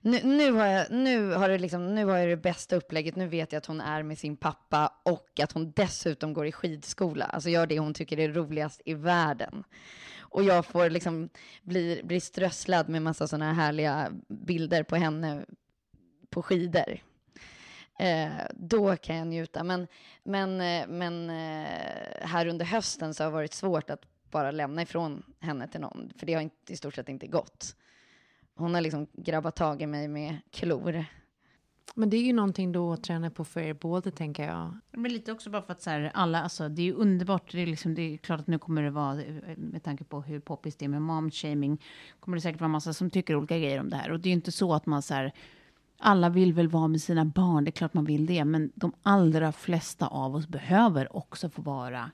Nu, 0.00 0.20
nu, 0.22 0.52
har 0.52 0.66
jag, 0.66 0.90
nu, 0.90 1.32
har 1.32 1.48
det 1.48 1.58
liksom, 1.58 1.94
nu 1.94 2.04
har 2.04 2.16
jag 2.16 2.28
det 2.28 2.36
bästa 2.36 2.76
upplägget. 2.76 3.16
Nu 3.16 3.28
vet 3.28 3.52
jag 3.52 3.58
att 3.58 3.66
hon 3.66 3.80
är 3.80 4.02
med 4.02 4.18
sin 4.18 4.36
pappa 4.36 4.92
och 5.02 5.40
att 5.42 5.52
hon 5.52 5.72
dessutom 5.76 6.32
går 6.32 6.46
i 6.46 6.52
skidskola. 6.52 7.24
Alltså 7.24 7.50
gör 7.50 7.66
det 7.66 7.78
hon 7.78 7.94
tycker 7.94 8.18
är 8.18 8.32
roligast 8.32 8.80
i 8.84 8.94
världen. 8.94 9.64
Och 10.18 10.42
jag 10.44 10.66
får 10.66 10.90
liksom 10.90 11.28
bli, 11.62 12.00
bli 12.04 12.20
strösslad 12.20 12.88
med 12.88 13.02
massa 13.02 13.28
sådana 13.28 13.52
här 13.52 13.64
härliga 13.64 14.12
bilder 14.28 14.82
på 14.82 14.96
henne 14.96 15.44
på 16.30 16.42
skidor. 16.42 17.00
Eh, 17.98 18.30
då 18.54 18.96
kan 18.96 19.16
jag 19.16 19.26
njuta. 19.26 19.64
Men, 19.64 19.86
men, 20.22 20.60
eh, 20.60 20.86
men 20.88 21.30
eh, 21.30 22.26
här 22.26 22.46
under 22.46 22.64
hösten 22.64 23.14
så 23.14 23.24
har 23.24 23.30
det 23.30 23.34
varit 23.34 23.54
svårt 23.54 23.90
att 23.90 24.02
bara 24.30 24.50
lämna 24.50 24.82
ifrån 24.82 25.22
henne 25.40 25.68
till 25.68 25.80
någon. 25.80 26.12
För 26.18 26.26
det 26.26 26.34
har 26.34 26.42
inte, 26.42 26.72
i 26.72 26.76
stort 26.76 26.94
sett 26.94 27.08
inte 27.08 27.26
gått. 27.26 27.76
Hon 28.56 28.74
har 28.74 28.80
liksom 28.80 29.06
grabbat 29.12 29.56
tag 29.56 29.82
i 29.82 29.86
mig 29.86 30.08
med 30.08 30.38
klor. 30.50 31.04
Men 31.94 32.10
det 32.10 32.16
är 32.16 32.22
ju 32.22 32.32
någonting 32.32 32.72
då 32.72 32.92
att 32.92 33.02
träna 33.02 33.30
på 33.30 33.44
för 33.44 33.60
er 33.60 33.74
båda, 33.74 34.10
tänker 34.10 34.46
jag. 34.46 34.78
Men 34.90 35.12
lite 35.12 35.32
också 35.32 35.50
bara 35.50 35.62
för 35.62 35.72
att 35.72 35.82
så 35.82 35.90
här, 35.90 36.10
alla, 36.14 36.42
alltså 36.42 36.68
det 36.68 36.82
är 36.82 36.86
ju 36.86 36.92
underbart, 36.92 37.52
det 37.52 37.62
är, 37.62 37.66
liksom, 37.66 37.94
det 37.94 38.02
är 38.02 38.16
klart 38.16 38.40
att 38.40 38.46
nu 38.46 38.58
kommer 38.58 38.82
det 38.82 38.90
vara, 38.90 39.22
eh, 39.22 39.56
med 39.56 39.82
tanke 39.82 40.04
på 40.04 40.20
hur 40.20 40.40
poppis 40.40 40.76
det 40.76 40.84
är 40.84 40.88
med 40.88 41.02
mom-shaming, 41.02 41.82
kommer 42.20 42.36
det 42.36 42.40
säkert 42.40 42.60
vara 42.60 42.68
massa 42.68 42.92
som 42.92 43.10
tycker 43.10 43.36
olika 43.36 43.58
grejer 43.58 43.80
om 43.80 43.90
det 43.90 43.96
här. 43.96 44.10
Och 44.10 44.20
det 44.20 44.28
är 44.28 44.30
ju 44.30 44.36
inte 44.36 44.52
så 44.52 44.74
att 44.74 44.86
man 44.86 45.02
så 45.02 45.14
här, 45.14 45.32
alla 45.98 46.28
vill 46.28 46.52
väl 46.52 46.68
vara 46.68 46.88
med 46.88 47.02
sina 47.02 47.24
barn, 47.24 47.64
det 47.64 47.68
är 47.68 47.72
klart 47.72 47.94
man 47.94 48.04
vill 48.04 48.26
det, 48.26 48.44
men 48.44 48.72
de 48.74 48.92
allra 49.02 49.52
flesta 49.52 50.06
av 50.06 50.34
oss 50.34 50.48
behöver 50.48 51.16
också 51.16 51.50
få 51.50 51.62
vara 51.62 52.10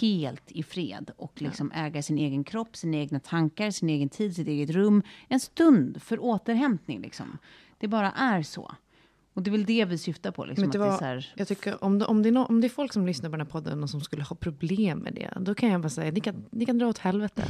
helt 0.00 0.52
i 0.52 0.62
fred 0.62 1.10
och 1.16 1.42
liksom 1.42 1.72
äga 1.74 2.02
sin 2.02 2.18
egen 2.18 2.44
kropp, 2.44 2.76
sina 2.76 2.96
egna 2.96 3.20
tankar, 3.20 3.70
sin 3.70 3.88
egen 3.88 4.08
tid, 4.08 4.36
sitt 4.36 4.48
eget 4.48 4.70
rum. 4.70 5.02
En 5.28 5.40
stund 5.40 6.02
för 6.02 6.24
återhämtning 6.24 7.00
liksom. 7.00 7.38
Det 7.78 7.88
bara 7.88 8.12
är 8.12 8.42
så. 8.42 8.74
Och 9.34 9.42
det 9.42 9.50
är 9.50 9.52
väl 9.52 9.64
det 9.64 9.84
vi 9.84 9.98
syftar 9.98 10.30
på. 10.30 10.44
Liksom, 10.44 10.62
det 10.62 10.68
att 10.68 10.72
det 10.72 10.78
är 10.78 10.90
var, 10.90 11.00
här, 11.00 11.32
jag 11.34 11.48
tycker 11.48 11.84
om 11.84 11.98
det, 11.98 12.04
om, 12.04 12.22
det 12.22 12.28
är 12.28 12.32
no, 12.32 12.44
om 12.44 12.60
det 12.60 12.66
är 12.66 12.68
folk 12.68 12.92
som 12.92 13.06
lyssnar 13.06 13.30
på 13.30 13.36
den 13.36 13.46
här 13.46 13.52
podden 13.52 13.82
och 13.82 13.90
som 13.90 14.00
skulle 14.00 14.22
ha 14.22 14.36
problem 14.36 14.98
med 14.98 15.14
det, 15.14 15.32
då 15.40 15.54
kan 15.54 15.68
jag 15.68 15.80
bara 15.80 15.88
säga, 15.88 16.12
ni 16.12 16.20
kan, 16.20 16.44
ni 16.50 16.66
kan 16.66 16.78
dra 16.78 16.86
åt 16.86 16.98
helvete. 16.98 17.44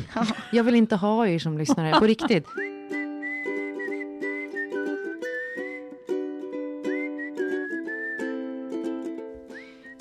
Jag 0.53 0.65
vill 0.65 0.75
inte 0.75 0.97
ha 0.97 1.27
er 1.27 1.39
som 1.39 1.59
lyssnare, 1.59 2.01
på 2.01 2.07
riktigt. 2.07 2.47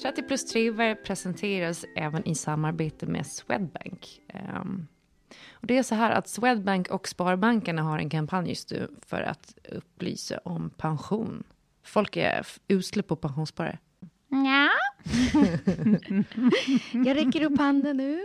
”30 0.07 0.27
plus 0.27 0.45
triver 0.45 0.95
presenteras 0.95 1.85
även 1.95 2.27
i 2.27 2.35
samarbete 2.35 3.05
med 3.05 3.27
Swedbank. 3.27 4.21
Ehm, 4.27 4.87
och 5.51 5.67
det 5.67 5.77
är 5.77 5.83
så 5.83 5.95
här 5.95 6.11
att 6.11 6.27
Swedbank 6.27 6.87
och 6.87 7.07
Sparbankerna 7.07 7.81
har 7.81 7.97
en 7.97 8.09
kampanj 8.09 8.49
just 8.49 8.71
nu 8.71 8.87
för 9.01 9.21
att 9.21 9.57
upplysa 9.71 10.37
om 10.37 10.69
pension. 10.69 11.43
Folk 11.83 12.17
är 12.17 12.47
usla 12.67 13.03
på 13.03 13.15
pensionssparare. 13.15 13.79
ja. 14.29 14.69
Jag 17.05 17.17
räcker 17.17 17.43
upp 17.43 17.57
handen 17.59 17.97
nu. 17.97 18.19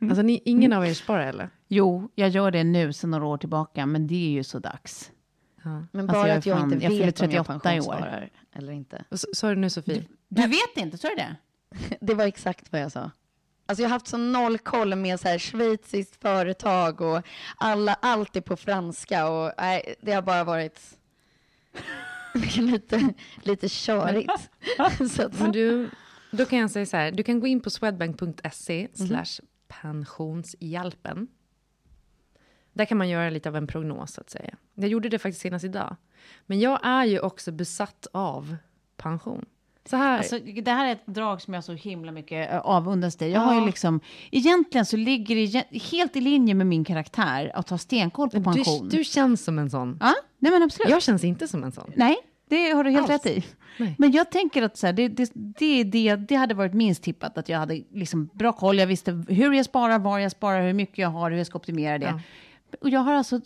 Alltså 0.00 0.22
ni, 0.22 0.42
ingen 0.44 0.72
av 0.72 0.86
er 0.86 0.94
sparar 0.94 1.26
eller? 1.26 1.50
Jo, 1.68 2.10
jag 2.14 2.28
gör 2.28 2.50
det 2.50 2.64
nu 2.64 2.92
sedan 2.92 3.10
några 3.10 3.26
år 3.26 3.38
tillbaka, 3.38 3.86
men 3.86 4.06
det 4.06 4.14
är 4.14 4.30
ju 4.30 4.44
så 4.44 4.58
dags. 4.58 5.12
Ja. 5.66 5.86
Men 5.92 6.00
Alltså, 6.00 6.06
bara 6.06 6.28
jag 6.28 6.34
är 6.34 6.38
att 6.38 6.46
jag 6.46 6.58
fan- 6.58 6.72
inte 6.72 6.84
jag 6.84 6.90
vet 6.90 7.20
om 7.20 7.30
jag 7.30 7.46
38 7.46 7.74
i 7.74 7.80
år. 7.80 7.84
pensionssparar 7.84 8.30
eller 8.52 8.72
inte. 8.72 9.04
Sa 9.32 9.48
du 9.48 9.56
nu 9.56 9.70
Sofie? 9.70 10.04
Du 10.28 10.42
vet 10.46 10.76
inte, 10.76 10.98
så 10.98 11.06
är 11.06 11.16
det? 11.16 11.36
Det 12.00 12.14
var 12.14 12.24
exakt 12.24 12.72
vad 12.72 12.80
jag 12.80 12.92
sa. 12.92 13.10
Alltså 13.68 13.82
jag 13.82 13.88
har 13.88 13.94
haft 13.94 14.06
så 14.08 14.16
noll 14.16 14.58
koll 14.58 14.94
med 14.96 15.20
så 15.20 15.28
här 15.28 15.38
schweiziskt 15.38 16.22
företag 16.22 17.00
och 17.00 17.22
alla, 17.56 17.94
allt 18.02 18.36
är 18.36 18.40
på 18.40 18.56
franska 18.56 19.28
och 19.28 19.52
nej, 19.58 19.94
det 20.00 20.12
har 20.12 20.22
bara 20.22 20.44
varit 20.44 20.80
lite, 22.56 23.14
lite 23.42 23.68
körigt. 23.68 24.32
så 25.10 25.22
att, 25.26 25.40
Men 25.40 25.52
du, 25.52 25.90
då 26.30 26.44
kan 26.46 26.58
jag 26.58 26.70
säga 26.70 26.86
så 26.86 26.96
här, 26.96 27.10
du 27.12 27.22
kan 27.22 27.40
gå 27.40 27.46
in 27.46 27.60
på 27.60 27.70
swedbank.se 27.70 28.88
slash 28.94 29.44
pensionshjälpen. 29.68 31.28
Där 32.72 32.84
kan 32.84 32.98
man 32.98 33.08
göra 33.08 33.30
lite 33.30 33.48
av 33.48 33.56
en 33.56 33.66
prognos 33.66 34.12
så 34.12 34.20
att 34.20 34.30
säga. 34.30 34.56
Jag 34.76 34.88
gjorde 34.88 35.08
det 35.08 35.18
faktiskt 35.18 35.40
senast 35.40 35.64
idag. 35.64 35.96
Men 36.46 36.60
jag 36.60 36.80
är 36.82 37.04
ju 37.04 37.20
också 37.20 37.52
besatt 37.52 38.06
av 38.12 38.56
pension. 38.96 39.44
Så 39.90 39.96
här, 39.96 40.18
Alltså, 40.18 40.38
det 40.38 40.70
här 40.70 40.86
är 40.86 40.92
ett 40.92 41.06
drag 41.06 41.42
som 41.42 41.54
jag 41.54 41.64
så 41.64 41.72
himla 41.72 42.12
mycket 42.12 42.52
eh, 42.52 42.58
avundas 42.58 43.16
dig. 43.16 43.30
Jag 43.30 43.40
har 43.40 43.60
ju 43.60 43.66
liksom, 43.66 44.00
egentligen 44.30 44.86
så 44.86 44.96
ligger 44.96 45.36
det 45.36 45.78
helt 45.78 46.16
i 46.16 46.20
linje 46.20 46.54
med 46.54 46.66
min 46.66 46.84
karaktär 46.84 47.52
att 47.54 47.70
ha 47.70 47.78
stenkoll 47.78 48.30
på 48.30 48.36
du, 48.38 48.44
pension. 48.44 48.88
du 48.88 49.04
känns 49.04 49.44
som 49.44 49.58
en 49.58 49.70
sån. 49.70 49.98
ja, 50.00 50.14
nej 50.38 50.52
men 50.52 50.62
absolut. 50.62 50.90
Jag 50.90 51.02
känns 51.02 51.24
inte 51.24 51.48
som 51.48 51.64
en 51.64 51.72
sån. 51.72 51.90
Nej, 51.96 52.16
det 52.48 52.70
har 52.70 52.84
du 52.84 52.90
helt 52.90 53.10
Alls. 53.10 53.26
rätt 53.26 53.36
i. 53.36 53.44
Nej. 53.78 53.94
Men 53.98 54.12
jag 54.12 54.30
tänker 54.30 54.62
att 54.62 54.76
så 54.76 54.86
här, 54.86 54.92
det, 54.92 55.08
det, 55.08 55.30
det, 55.34 55.84
det, 55.84 56.16
det 56.16 56.34
hade 56.34 56.54
varit 56.54 56.74
minst 56.74 57.02
tippat 57.02 57.38
att 57.38 57.48
jag 57.48 57.58
hade 57.58 57.82
liksom 57.92 58.30
bra 58.32 58.52
koll. 58.52 58.78
Jag 58.78 58.86
visste 58.86 59.24
hur 59.28 59.52
jag 59.52 59.64
sparar, 59.64 59.98
var 59.98 60.18
jag 60.18 60.32
sparar, 60.32 60.62
hur 60.66 60.72
mycket 60.72 60.98
jag 60.98 61.08
har, 61.08 61.30
hur 61.30 61.38
jag 61.38 61.46
ska 61.46 61.58
optimera 61.58 61.98
det. 61.98 62.06
Ja. 62.06 62.20
Och 62.80 62.90
jag 62.90 63.00
har 63.00 63.14
alltså 63.14 63.40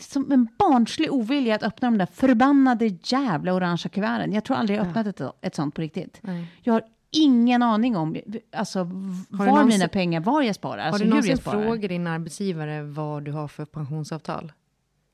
som 0.00 0.32
en 0.32 0.48
barnslig 0.58 1.12
ovilja 1.12 1.54
att 1.54 1.62
öppna 1.62 1.90
de 1.90 1.98
där 1.98 2.06
förbannade 2.06 2.86
jävla 3.02 3.54
orangea 3.54 3.88
kuverten. 3.90 4.32
Jag 4.32 4.44
tror 4.44 4.56
aldrig 4.56 4.78
jag 4.78 4.86
öppnat 4.86 5.06
ett, 5.06 5.20
ett 5.40 5.54
sånt 5.54 5.74
på 5.74 5.80
riktigt. 5.80 6.18
Nej. 6.22 6.46
Jag 6.62 6.72
har 6.72 6.82
ingen 7.10 7.62
aning 7.62 7.96
om 7.96 8.16
alltså, 8.56 8.84
var 9.28 9.46
någonsin- 9.46 9.66
mina 9.68 9.88
pengar, 9.88 10.20
var 10.20 10.42
jag 10.42 10.54
sparar, 10.54 10.78
Har 10.78 10.84
alltså 10.86 11.04
du 11.04 11.10
någonsin 11.10 11.38
frågat 11.38 11.88
din 11.88 12.06
arbetsgivare 12.06 12.82
vad 12.82 13.22
du 13.24 13.32
har 13.32 13.48
för 13.48 13.64
pensionsavtal 13.64 14.52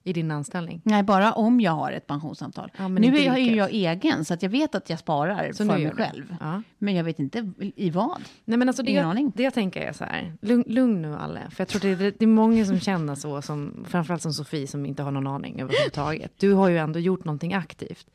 i 0.05 0.12
din 0.12 0.30
anställning? 0.30 0.80
Nej, 0.84 1.03
bara 1.03 1.32
om 1.32 1.61
jag 1.61 1.72
har 1.72 1.92
ett 1.92 2.07
pensionsavtal. 2.07 2.70
Ja, 2.78 2.88
nu 2.88 3.16
är 3.16 3.26
jag, 3.26 3.34
är 3.38 3.42
ju 3.42 3.55
jag 3.57 3.70
egen, 3.72 4.24
så 4.24 4.34
att 4.34 4.42
jag 4.42 4.50
vet 4.50 4.74
att 4.74 4.90
jag 4.90 4.98
sparar 4.98 5.53
Så 5.53 5.57
för 5.57 5.64
mig 5.64 5.90
själv. 5.90 6.36
Ja. 6.40 6.62
Men 6.78 6.94
jag 6.94 7.05
vet 7.05 7.18
inte 7.18 7.53
i 7.76 7.90
vad. 7.90 8.20
Nej, 8.44 8.59
men 8.59 8.68
alltså 8.68 8.82
det, 8.82 8.90
Ingen 8.90 9.07
aning. 9.07 9.32
det 9.36 9.42
jag 9.42 9.55
tänker 9.55 9.80
är 9.80 9.92
så 9.92 10.05
här, 10.05 10.32
lugn, 10.40 10.64
lugn 10.66 11.03
nu 11.03 11.14
alla. 11.16 11.40
För 11.50 11.61
jag 11.61 11.68
tror 11.68 11.80
det, 11.80 11.94
det, 11.94 12.11
det 12.18 12.24
är 12.24 12.26
många 12.26 12.64
som 12.64 12.80
känner 12.80 13.14
så, 13.14 13.42
som, 13.42 13.84
framförallt 13.88 14.22
som 14.22 14.32
Sofie, 14.32 14.66
som 14.66 14.86
inte 14.86 15.03
har 15.03 15.11
någon 15.11 15.26
aning 15.26 15.61
överhuvudtaget. 15.61 16.32
Du 16.38 16.53
har 16.53 16.68
ju 16.68 16.78
ändå 16.78 16.98
gjort 16.98 17.24
någonting 17.24 17.55
aktivt. 17.55 18.07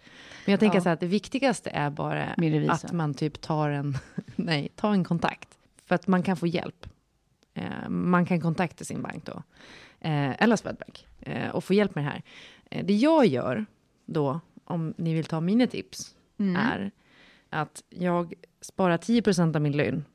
Men 0.46 0.52
jag 0.52 0.60
tänker 0.60 0.78
Ja. 0.78 0.82
så 0.82 0.90
här 0.90 0.94
att 0.94 1.00
det 1.00 1.08
viktigaste 1.08 1.70
är 1.70 1.90
bara 1.90 2.26
att 2.70 2.92
man 2.92 3.14
typ 3.14 3.42
tar 3.42 3.70
en, 3.70 3.98
nej, 4.36 4.70
tar 4.76 4.92
en 4.92 5.04
kontakt. 5.04 5.50
För 5.86 5.96
att 5.96 6.08
man 6.08 6.24
kan 6.24 6.38
få 6.38 6.48
hjälp. 6.48 6.86
Eh, 7.54 7.90
man 7.90 8.26
kan 8.26 8.42
kontakta 8.42 8.84
sin 8.84 9.02
bank 9.02 9.26
då. 9.26 9.44
Eh, 10.00 10.44
eller 10.44 10.56
Swedbank. 10.56 11.07
Eh, 11.28 11.50
och 11.50 11.64
få 11.64 11.74
hjälp 11.74 11.96
med 11.96 12.04
det 12.04 12.10
här. 12.10 12.22
Eh, 12.72 12.86
det 12.86 12.94
jag 12.94 13.26
gör 13.26 13.66
då, 14.06 14.40
om 14.64 14.94
ni 14.98 15.14
vill 15.14 15.26
ta 15.26 15.42
mina 15.42 15.68
tips, 15.68 16.14
Mm. 16.40 16.56
är 16.56 16.92
att 17.50 17.84
jag 17.90 18.34
sparar 18.62 18.98
10% 18.98 19.56
av 19.56 19.62
min 19.62 19.78
lön. 19.78 20.06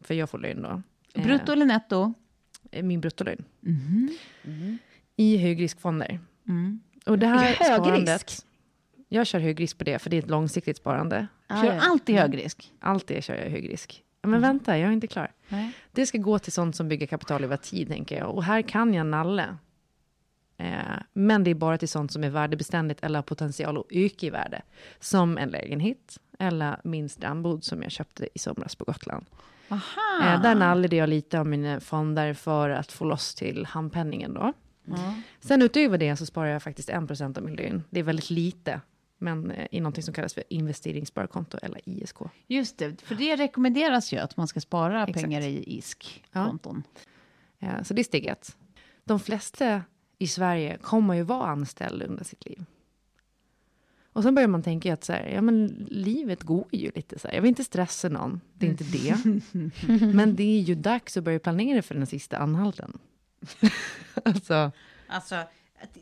För 0.00 0.14
jag 0.14 0.30
får 0.30 0.38
lön 0.38 0.62
då. 0.62 0.82
Eh, 1.14 1.24
Brutto 1.26 1.52
eller 1.52 1.66
netto? 1.66 2.14
min 2.82 3.00
bruttolön. 3.00 3.44
Mhm. 3.60 4.78
I 5.16 5.36
högriskfonder. 5.36 6.20
Mm. 6.48 6.80
Och 7.06 7.18
det 7.18 7.26
här 7.26 7.38
Högrisk? 7.44 7.64
sparandet. 7.64 8.46
Jag 9.08 9.26
kör 9.26 9.38
högrisk 9.40 9.78
på 9.78 9.84
det, 9.84 9.98
för 9.98 10.10
det 10.10 10.16
är 10.16 10.22
ett 10.22 10.30
långsiktigt 10.30 10.76
sparande. 10.76 11.26
Kör 11.48 11.78
alltid 11.78 12.16
hög 12.16 12.36
risk. 12.38 12.72
Alltid 12.80 13.24
kör 13.24 13.34
jag 13.36 13.50
högrisk. 13.50 14.02
Men 14.22 14.40
vänta, 14.40 14.78
jag 14.78 14.88
är 14.88 14.92
inte 14.92 15.06
klar. 15.06 15.32
Nej. 15.48 15.72
Det 15.92 16.06
ska 16.06 16.18
gå 16.18 16.38
till 16.38 16.52
sånt 16.52 16.76
som 16.76 16.88
bygger 16.88 17.06
kapital 17.06 17.44
över 17.44 17.56
tid, 17.56 17.88
tänker 17.88 18.18
jag. 18.18 18.30
Och 18.34 18.44
här 18.44 18.62
kan 18.62 18.94
jag 18.94 19.06
nalle. 19.06 19.56
Eh, 20.56 20.80
men 21.12 21.44
det 21.44 21.50
är 21.50 21.54
bara 21.54 21.78
till 21.78 21.88
sånt 21.88 22.12
som 22.12 22.24
är 22.24 22.30
värdebeständigt 22.30 23.04
eller 23.04 23.18
har 23.18 23.22
potential 23.22 23.78
att 23.78 23.86
öka 23.90 24.26
i 24.26 24.30
värde. 24.30 24.62
Som 25.00 25.38
en 25.38 25.48
lägenhet 25.48 26.18
eller 26.38 26.80
min 26.84 27.08
strandbod 27.08 27.64
som 27.64 27.82
jag 27.82 27.90
köpte 27.92 28.28
i 28.34 28.38
somras 28.38 28.74
på 28.76 28.84
Gotland. 28.84 29.26
Eh, 29.70 30.42
där 30.42 30.54
nallade 30.54 30.96
jag 30.96 31.08
lite 31.08 31.40
av 31.40 31.46
mina 31.46 31.80
fonder 31.80 32.34
för 32.34 32.70
att 32.70 32.92
få 32.92 33.04
loss 33.04 33.34
till 33.34 33.66
handpenningen 33.66 34.34
då. 34.34 34.52
Sen 35.40 35.62
utöver 35.62 35.98
det 35.98 36.16
så 36.16 36.26
sparar 36.26 36.46
jag 36.46 36.62
faktiskt 36.62 36.88
1% 36.90 37.38
av 37.38 37.44
min 37.44 37.54
lön. 37.56 37.82
Det 37.90 38.00
är 38.00 38.04
väldigt 38.04 38.30
lite, 38.30 38.80
men 39.18 39.50
eh, 39.50 39.66
i 39.70 39.80
någonting 39.80 40.02
som 40.02 40.14
kallas 40.14 40.34
för 40.34 40.44
investeringssparkonto 40.48 41.58
eller 41.62 41.80
ISK. 41.88 42.16
Just 42.46 42.78
det, 42.78 43.02
för 43.02 43.14
det 43.14 43.36
rekommenderas 43.36 44.12
ju 44.12 44.18
att 44.18 44.36
man 44.36 44.48
ska 44.48 44.60
spara 44.60 45.02
Exakt. 45.02 45.20
pengar 45.24 45.40
i 45.40 45.64
ISK-konton. 45.78 46.82
Eh, 47.60 47.82
Så 47.82 47.94
det 47.94 48.02
är 48.02 48.04
steg 48.04 48.26
ett. 48.26 48.56
De 49.04 49.20
flesta 49.20 49.82
i 50.18 50.26
Sverige 50.26 50.78
kommer 50.78 51.14
ju 51.14 51.22
vara 51.22 51.48
anställda 51.48 52.06
under 52.06 52.24
sitt 52.24 52.46
liv. 52.46 52.64
Och 54.12 54.22
sen 54.22 54.34
börjar 54.34 54.48
man 54.48 54.62
tänka 54.62 54.94
att 54.94 55.04
så 55.04 55.12
här, 55.12 55.28
ja, 55.28 55.40
men 55.40 55.86
livet 55.90 56.42
går 56.42 56.64
ju 56.70 56.90
lite 56.94 57.18
så 57.18 57.28
här. 57.28 57.34
Jag 57.34 57.42
vill 57.42 57.48
inte 57.48 57.64
stressa 57.64 58.08
någon, 58.08 58.40
det 58.54 58.66
är 58.66 58.70
inte 58.70 58.84
det. 58.84 59.16
men 60.14 60.36
det 60.36 60.42
är 60.42 60.60
ju 60.60 60.74
dags 60.74 61.16
att 61.16 61.24
börja 61.24 61.38
planera 61.38 61.82
för 61.82 61.94
den 61.94 62.06
sista 62.06 62.38
anhalten. 62.38 62.98
alltså, 64.24 64.72
Alltså, 65.06 65.36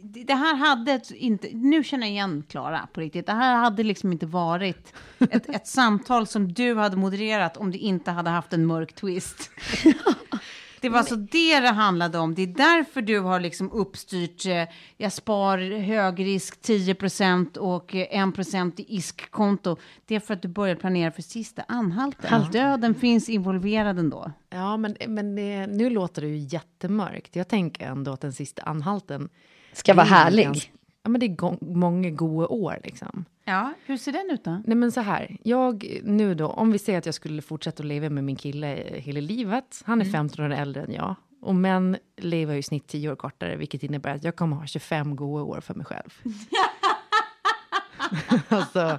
det 0.00 0.34
här 0.34 0.54
hade 0.56 1.00
inte, 1.14 1.48
nu 1.52 1.84
känner 1.84 2.06
jag 2.06 2.12
igen 2.12 2.44
Klara 2.48 2.88
på 2.92 3.00
riktigt. 3.00 3.26
Det 3.26 3.32
här 3.32 3.56
hade 3.56 3.82
liksom 3.82 4.12
inte 4.12 4.26
varit 4.26 4.94
ett, 5.18 5.48
ett 5.48 5.66
samtal 5.66 6.26
som 6.26 6.52
du 6.52 6.74
hade 6.74 6.96
modererat 6.96 7.56
om 7.56 7.70
det 7.70 7.78
inte 7.78 8.10
hade 8.10 8.30
haft 8.30 8.52
en 8.52 8.66
mörk 8.66 8.92
twist. 8.92 9.50
Det 10.82 10.88
var 10.88 10.98
alltså 10.98 11.16
det 11.16 11.60
det 11.60 11.68
handlade 11.68 12.18
om. 12.18 12.34
Det 12.34 12.42
är 12.42 12.46
därför 12.46 13.02
du 13.02 13.20
har 13.20 13.40
liksom 13.40 13.72
uppstyrt, 13.72 14.46
eh, 14.46 14.64
jag 14.96 15.12
spar 15.12 15.80
högrisk 15.80 16.62
10% 16.62 17.56
och 17.56 17.94
eh, 17.94 18.24
1% 18.26 18.80
i 18.80 18.96
ISK-konto. 18.96 19.76
Det 20.06 20.14
är 20.14 20.20
för 20.20 20.34
att 20.34 20.42
du 20.42 20.48
börjar 20.48 20.76
planera 20.76 21.12
för 21.12 21.22
sista 21.22 21.64
anhalten. 21.68 22.44
Döden 22.52 22.94
finns 22.94 23.28
involverad 23.28 23.98
ändå. 23.98 24.32
ja, 24.50 24.76
men, 24.76 24.96
men 25.08 25.36
det, 25.36 25.66
nu 25.66 25.90
låter 25.90 26.22
det 26.22 26.28
ju 26.28 26.36
jättemörkt. 26.36 27.36
Jag 27.36 27.48
tänker 27.48 27.86
ändå 27.86 28.12
att 28.12 28.20
den 28.20 28.32
sista 28.32 28.62
anhalten... 28.62 29.28
Ska 29.72 29.94
vara 29.94 30.06
härlig. 30.06 30.72
Ja, 31.02 31.10
men 31.10 31.20
det 31.20 31.26
är 31.26 31.36
go- 31.36 31.58
många 31.60 32.10
goda 32.10 32.46
år 32.48 32.78
liksom. 32.84 33.24
Ja, 33.44 33.72
hur 33.86 33.96
ser 33.96 34.12
den 34.12 34.30
ut 34.30 34.44
då? 34.44 34.62
Nej 34.64 34.76
men 34.76 34.92
så 34.92 35.00
här, 35.00 35.36
jag 35.42 36.00
nu 36.04 36.34
då, 36.34 36.46
om 36.46 36.72
vi 36.72 36.78
säger 36.78 36.98
att 36.98 37.06
jag 37.06 37.14
skulle 37.14 37.42
fortsätta 37.42 37.82
att 37.82 37.86
leva 37.86 38.10
med 38.10 38.24
min 38.24 38.36
kille 38.36 38.66
hela 38.94 39.20
livet. 39.20 39.82
Han 39.84 40.00
är 40.00 40.04
15 40.04 40.44
år 40.44 40.50
äldre 40.52 40.82
än 40.82 40.92
jag. 40.92 41.14
Och 41.40 41.54
män 41.54 41.96
lever 42.16 42.52
ju 42.54 42.58
i 42.58 42.62
snitt 42.62 42.86
10 42.86 43.10
år 43.12 43.16
kortare, 43.16 43.56
vilket 43.56 43.82
innebär 43.82 44.14
att 44.14 44.24
jag 44.24 44.36
kommer 44.36 44.56
ha 44.56 44.66
25 44.66 45.16
goda 45.16 45.44
år 45.44 45.60
för 45.60 45.74
mig 45.74 45.86
själv. 45.86 46.22
alltså, 48.48 48.98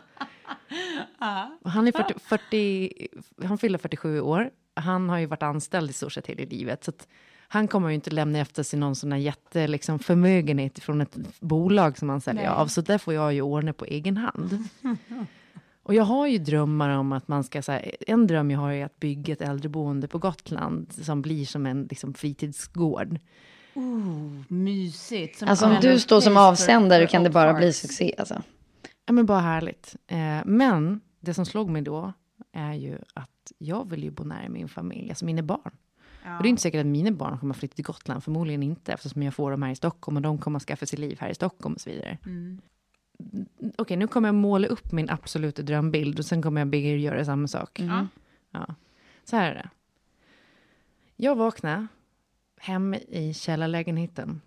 han 1.63 1.87
är 1.87 1.91
40, 1.91 2.13
40, 2.19 3.07
han 3.45 3.57
fyller 3.57 3.77
47 3.77 4.21
år. 4.21 4.49
Han 4.75 5.09
har 5.09 5.17
ju 5.17 5.25
varit 5.25 5.43
anställd 5.43 5.89
i 5.89 5.93
stort 5.93 6.13
sett 6.13 6.27
hela 6.27 6.43
livet. 6.49 6.83
Så 6.83 6.91
att 6.91 7.07
han 7.53 7.67
kommer 7.67 7.89
ju 7.89 7.95
inte 7.95 8.11
lämna 8.11 8.39
efter 8.39 8.63
sig 8.63 8.79
någon 8.79 8.95
sån 8.95 9.11
här 9.11 9.19
jätte, 9.19 9.67
liksom, 9.67 9.99
förmögenhet 9.99 10.79
från 10.79 11.01
ett 11.01 11.17
bolag 11.39 11.97
som 11.97 12.09
han 12.09 12.21
säljer 12.21 12.49
av. 12.49 12.67
Så 12.67 12.81
där 12.81 12.97
får 12.97 13.13
jag 13.13 13.33
ju 13.33 13.41
ordna 13.41 13.73
på 13.73 13.85
egen 13.85 14.17
hand. 14.17 14.67
Och 15.83 15.93
jag 15.93 16.03
har 16.03 16.27
ju 16.27 16.37
drömmar 16.37 16.89
om 16.89 17.11
att 17.11 17.27
man 17.27 17.43
ska, 17.43 17.61
så 17.61 17.71
här, 17.71 17.95
en 18.07 18.27
dröm 18.27 18.51
jag 18.51 18.59
har 18.59 18.71
är 18.71 18.85
att 18.85 18.99
bygga 18.99 19.33
ett 19.33 19.41
äldreboende 19.41 20.07
på 20.07 20.17
Gotland 20.17 20.93
som 20.93 21.21
blir 21.21 21.45
som 21.45 21.65
en 21.65 21.87
liksom, 21.89 22.13
fritidsgård. 22.13 23.19
Mysigt. 24.47 25.39
Som 25.39 25.47
Alltså 25.47 25.65
om 25.65 25.77
du 25.81 25.99
står 25.99 26.21
som 26.21 26.37
avsändare 26.37 27.07
för 27.07 27.11
kan 27.11 27.23
det 27.23 27.29
bara 27.29 27.51
Oak 27.51 27.57
bli 27.57 27.73
succé 27.73 28.15
alltså. 28.17 28.41
Ja, 29.05 29.13
men 29.13 29.25
bara 29.25 29.39
härligt. 29.39 29.95
Eh, 30.07 30.45
men 30.45 31.01
det 31.19 31.33
som 31.33 31.45
slog 31.45 31.69
mig 31.69 31.81
då 31.81 32.13
är 32.53 32.73
ju 32.73 32.97
att 33.13 33.51
jag 33.57 33.89
vill 33.89 34.03
ju 34.03 34.11
bo 34.11 34.23
nära 34.23 34.49
min 34.49 34.69
familj, 34.69 35.09
alltså 35.09 35.25
mina 35.25 35.41
barn. 35.41 35.71
Och 36.25 36.43
det 36.43 36.47
är 36.47 36.49
inte 36.49 36.61
säkert 36.61 36.79
att 36.79 36.85
mina 36.85 37.11
barn 37.11 37.39
kommer 37.39 37.53
att 37.53 37.59
flytta 37.59 37.75
till 37.75 37.85
Gotland, 37.85 38.23
förmodligen 38.23 38.63
inte, 38.63 38.93
eftersom 38.93 39.23
jag 39.23 39.33
får 39.33 39.51
dem 39.51 39.63
här 39.63 39.71
i 39.71 39.75
Stockholm 39.75 40.17
och 40.17 40.21
de 40.21 40.37
kommer 40.37 40.57
att 40.57 40.63
skaffa 40.63 40.85
sig 40.85 40.99
liv 40.99 41.17
här 41.19 41.29
i 41.29 41.35
Stockholm 41.35 41.75
och 41.75 41.81
så 41.81 41.89
vidare. 41.89 42.17
Mm, 42.25 42.61
Okej, 43.77 43.97
nu 43.97 44.07
kommer 44.07 44.27
jag 44.27 44.35
måla 44.35 44.67
upp 44.67 44.91
min 44.91 45.09
absoluta 45.09 45.61
drömbild 45.61 46.19
och 46.19 46.25
sen 46.25 46.41
kommer 46.41 46.61
jag 46.61 46.67
be 46.67 46.77
er 46.77 46.95
göra 46.95 47.25
samma 47.25 47.47
sak. 47.47 47.79
Ja. 48.51 48.75
Så 49.23 49.35
här 49.35 49.51
är 49.51 49.55
det. 49.55 49.69
Jag 51.15 51.35
vaknar 51.35 51.87
hemma 52.57 52.97
i 52.97 53.33
källarlägenheten 53.33 54.41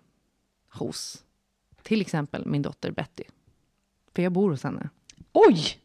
hos 0.69 1.23
till 1.83 2.01
exempel 2.01 2.45
min 2.45 2.61
dotter 2.61 2.91
Betty. 2.91 3.23
För 4.15 4.21
jag 4.21 4.31
bor 4.31 4.49
hos 4.51 4.63
henne. 4.63 4.89
Oj! 5.31 5.79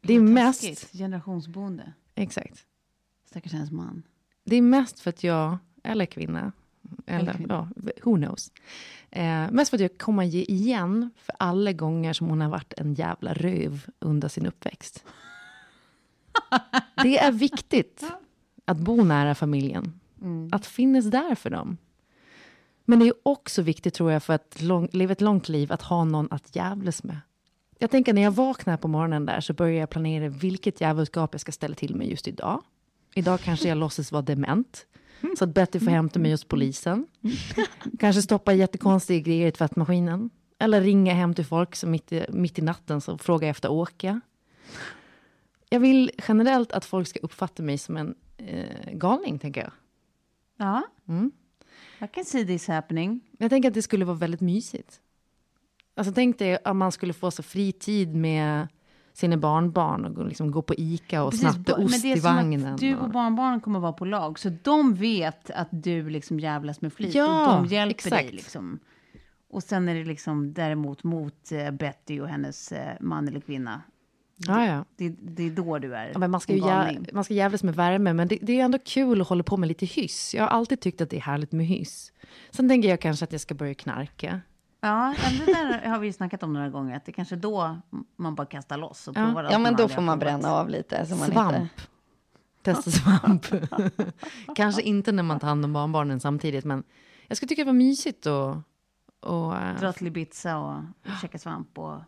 Det 0.00 0.14
är 0.14 0.20
mest... 0.20 0.92
Generationsboende. 0.92 1.92
Exakt. 2.14 2.66
Stackars 3.24 3.52
hennes 3.52 3.70
man. 3.70 4.02
Det 4.44 4.56
är 4.56 4.62
mest 4.62 5.00
för 5.00 5.10
att 5.10 5.24
jag, 5.24 5.58
eller 5.82 6.06
kvinna, 6.06 6.52
eller, 7.06 7.18
Eller 7.20 7.32
kvinna. 7.32 7.68
ja, 7.76 7.92
who 8.02 8.16
knows. 8.16 8.52
Eh, 9.10 9.50
mest 9.50 9.70
för 9.70 9.76
att 9.76 9.80
jag 9.80 9.98
kommer 9.98 10.24
ge 10.24 10.42
igen 10.42 11.10
för 11.16 11.34
alla 11.38 11.72
gånger 11.72 12.12
som 12.12 12.28
hon 12.28 12.40
har 12.40 12.48
varit 12.48 12.72
en 12.76 12.94
jävla 12.94 13.34
röv 13.34 13.86
under 13.98 14.28
sin 14.28 14.46
uppväxt. 14.46 15.04
Det 17.02 17.18
är 17.18 17.32
viktigt 17.32 18.04
att 18.64 18.78
bo 18.78 19.04
nära 19.04 19.34
familjen. 19.34 20.00
Att 20.52 20.66
finnas 20.66 21.04
där 21.04 21.34
för 21.34 21.50
dem. 21.50 21.76
Men 22.84 22.98
det 22.98 23.06
är 23.08 23.14
också 23.22 23.62
viktigt 23.62 23.94
tror 23.94 24.12
jag 24.12 24.22
för 24.22 24.32
att 24.32 24.62
lång, 24.62 24.88
leva 24.92 25.12
ett 25.12 25.20
långt 25.20 25.48
liv 25.48 25.72
att 25.72 25.82
ha 25.82 26.04
någon 26.04 26.28
att 26.30 26.56
jävlas 26.56 27.04
med. 27.04 27.18
Jag 27.78 27.90
tänker 27.90 28.12
när 28.12 28.22
jag 28.22 28.30
vaknar 28.30 28.76
på 28.76 28.88
morgonen 28.88 29.26
där 29.26 29.40
så 29.40 29.52
börjar 29.52 29.80
jag 29.80 29.90
planera 29.90 30.28
vilket 30.28 30.80
djävulskap 30.80 31.34
jag 31.34 31.40
ska 31.40 31.52
ställa 31.52 31.74
till 31.74 31.94
med 31.94 32.08
just 32.08 32.28
idag. 32.28 32.62
Idag 33.14 33.40
kanske 33.40 33.68
jag 33.68 33.78
låtsas 33.78 34.12
vara 34.12 34.22
dement. 34.22 34.86
Så 35.38 35.44
att 35.44 35.54
Betty 35.54 35.80
får 35.80 35.90
hämta 35.90 36.18
mig 36.18 36.30
hos 36.30 36.44
polisen. 36.44 37.06
Kanske 37.98 38.22
stoppa 38.22 38.52
jättekonstiga 38.52 39.20
grejer 39.20 39.48
i 39.48 39.52
tvättmaskinen. 39.52 40.30
Eller 40.58 40.80
ringa 40.80 41.14
hem 41.14 41.34
till 41.34 41.44
folk 41.44 41.76
som 41.76 41.90
mitt 41.90 42.12
i, 42.12 42.26
mitt 42.28 42.58
i 42.58 42.62
natten 42.62 43.00
så 43.00 43.18
frågar 43.18 43.48
efter 43.48 43.70
Åke. 43.70 44.20
Jag 45.68 45.80
vill 45.80 46.10
generellt 46.28 46.72
att 46.72 46.84
folk 46.84 47.08
ska 47.08 47.18
uppfatta 47.22 47.62
mig 47.62 47.78
som 47.78 47.96
en 47.96 48.14
eh, 48.36 48.92
galning, 48.92 49.38
tänker 49.38 49.60
jag. 49.60 49.72
Ja. 50.56 50.82
Mm. 51.08 51.32
I 52.00 52.06
can 52.14 52.24
see 52.24 52.46
this 52.46 52.68
happening. 52.68 53.20
Jag 53.38 53.50
tänker 53.50 53.68
att 53.68 53.74
det 53.74 53.82
skulle 53.82 54.04
vara 54.04 54.16
väldigt 54.16 54.40
mysigt. 54.40 55.00
Alltså 55.94 56.12
tänk 56.14 56.38
dig 56.38 56.58
att 56.64 56.76
man 56.76 56.92
skulle 56.92 57.12
få 57.12 57.30
så 57.30 57.42
fri 57.42 57.72
tid 57.72 58.14
med 58.14 58.68
sina 59.14 59.36
barnbarn 59.36 60.04
och 60.04 60.14
gå- 60.14 60.22
liksom 60.24 60.50
gå 60.50 60.62
på 60.62 60.74
Ica 60.74 61.22
och 61.22 61.30
Precis, 61.30 61.40
snatta 61.52 61.72
ba- 61.72 61.76
men 61.76 61.86
ost 61.86 62.02
det 62.02 62.12
är 62.12 62.16
i 62.16 62.20
vagnen. 62.20 62.76
Du 62.76 62.96
och 62.96 63.10
barnbarnen 63.10 63.60
kommer 63.60 63.80
vara 63.80 63.92
på 63.92 64.04
lag, 64.04 64.38
så 64.38 64.50
de 64.62 64.94
vet 64.94 65.50
att 65.50 65.68
du 65.70 66.10
liksom 66.10 66.40
jävlas 66.40 66.80
med 66.80 66.92
flit 66.92 67.14
Ja, 67.14 67.56
och 67.56 67.62
de 67.68 67.74
hjälper 67.74 67.90
exakt. 67.94 68.16
dig. 68.16 68.30
Liksom. 68.32 68.78
Och 69.50 69.62
sen 69.62 69.88
är 69.88 69.94
det 69.94 70.04
liksom 70.04 70.52
däremot 70.52 71.04
mot 71.04 71.52
eh, 71.52 71.70
Betty 71.70 72.20
och 72.20 72.28
hennes 72.28 72.72
eh, 72.72 72.92
man 73.00 73.28
eller 73.28 73.40
kvinna. 73.40 73.82
Ja, 74.36 74.66
ja. 74.66 74.84
Det, 74.96 75.08
det 75.08 75.42
är 75.42 75.50
då 75.50 75.78
du 75.78 75.94
är 75.94 76.10
Ja, 76.12 76.18
men 76.18 76.30
man, 76.30 76.40
ska 76.40 76.52
ju 76.54 76.60
man 77.12 77.24
ska 77.24 77.34
jävlas 77.34 77.62
med 77.62 77.74
värme, 77.74 78.12
men 78.12 78.28
det, 78.28 78.38
det 78.42 78.60
är 78.60 78.64
ändå 78.64 78.78
kul 78.84 79.20
att 79.20 79.28
hålla 79.28 79.42
på 79.42 79.56
med 79.56 79.68
lite 79.68 79.86
hyss. 79.86 80.34
Jag 80.34 80.42
har 80.42 80.48
alltid 80.48 80.80
tyckt 80.80 81.00
att 81.00 81.10
det 81.10 81.16
är 81.16 81.20
härligt 81.20 81.52
med 81.52 81.66
hyss. 81.66 82.12
Sen 82.50 82.68
tänker 82.68 82.88
jag 82.88 83.00
kanske 83.00 83.24
att 83.24 83.32
jag 83.32 83.40
ska 83.40 83.54
börja 83.54 83.74
knarka. 83.74 84.40
Ja, 84.84 85.14
men 85.22 85.46
det 85.46 85.52
där 85.52 85.88
har 85.88 85.98
vi 85.98 86.06
ju 86.06 86.12
snackat 86.12 86.42
om 86.42 86.52
några 86.52 86.68
gånger, 86.68 86.96
att 86.96 87.04
det 87.04 87.12
kanske 87.12 87.34
är 87.34 87.36
då 87.36 87.80
man 88.16 88.34
bara 88.34 88.46
kastar 88.46 88.76
loss 88.76 89.08
och 89.08 89.16
Ja. 89.16 89.26
provar 89.26 89.44
allt 89.44 89.52
Ja, 89.52 89.58
men 89.58 89.76
då 89.76 89.88
får 89.88 90.02
man 90.02 90.18
bränna 90.18 90.52
av 90.52 90.68
lite. 90.68 91.06
Så 91.06 91.16
man 91.16 91.30
Svamp. 91.30 91.56
Inte... 91.56 91.72
Testa 92.62 92.90
svamp. 92.90 93.46
kanske 94.54 94.82
inte 94.82 95.12
när 95.12 95.22
man 95.22 95.40
tar 95.40 95.48
hand 95.48 95.64
om 95.64 95.72
barnbarnen 95.72 96.20
samtidigt, 96.20 96.64
men 96.64 96.82
jag 97.28 97.36
skulle 97.36 97.48
tycka 97.48 97.62
det 97.62 97.66
var 97.66 97.72
mysigt 97.72 98.26
och... 98.26 98.56
och 99.20 99.56
eh, 99.56 99.80
Dra 99.80 99.92
till 99.92 100.06
Ibiza 100.06 100.58
och 100.58 100.82
käka 101.20 101.38
svamp 101.38 101.78
och... 101.78 101.94
Eh, 101.94 102.00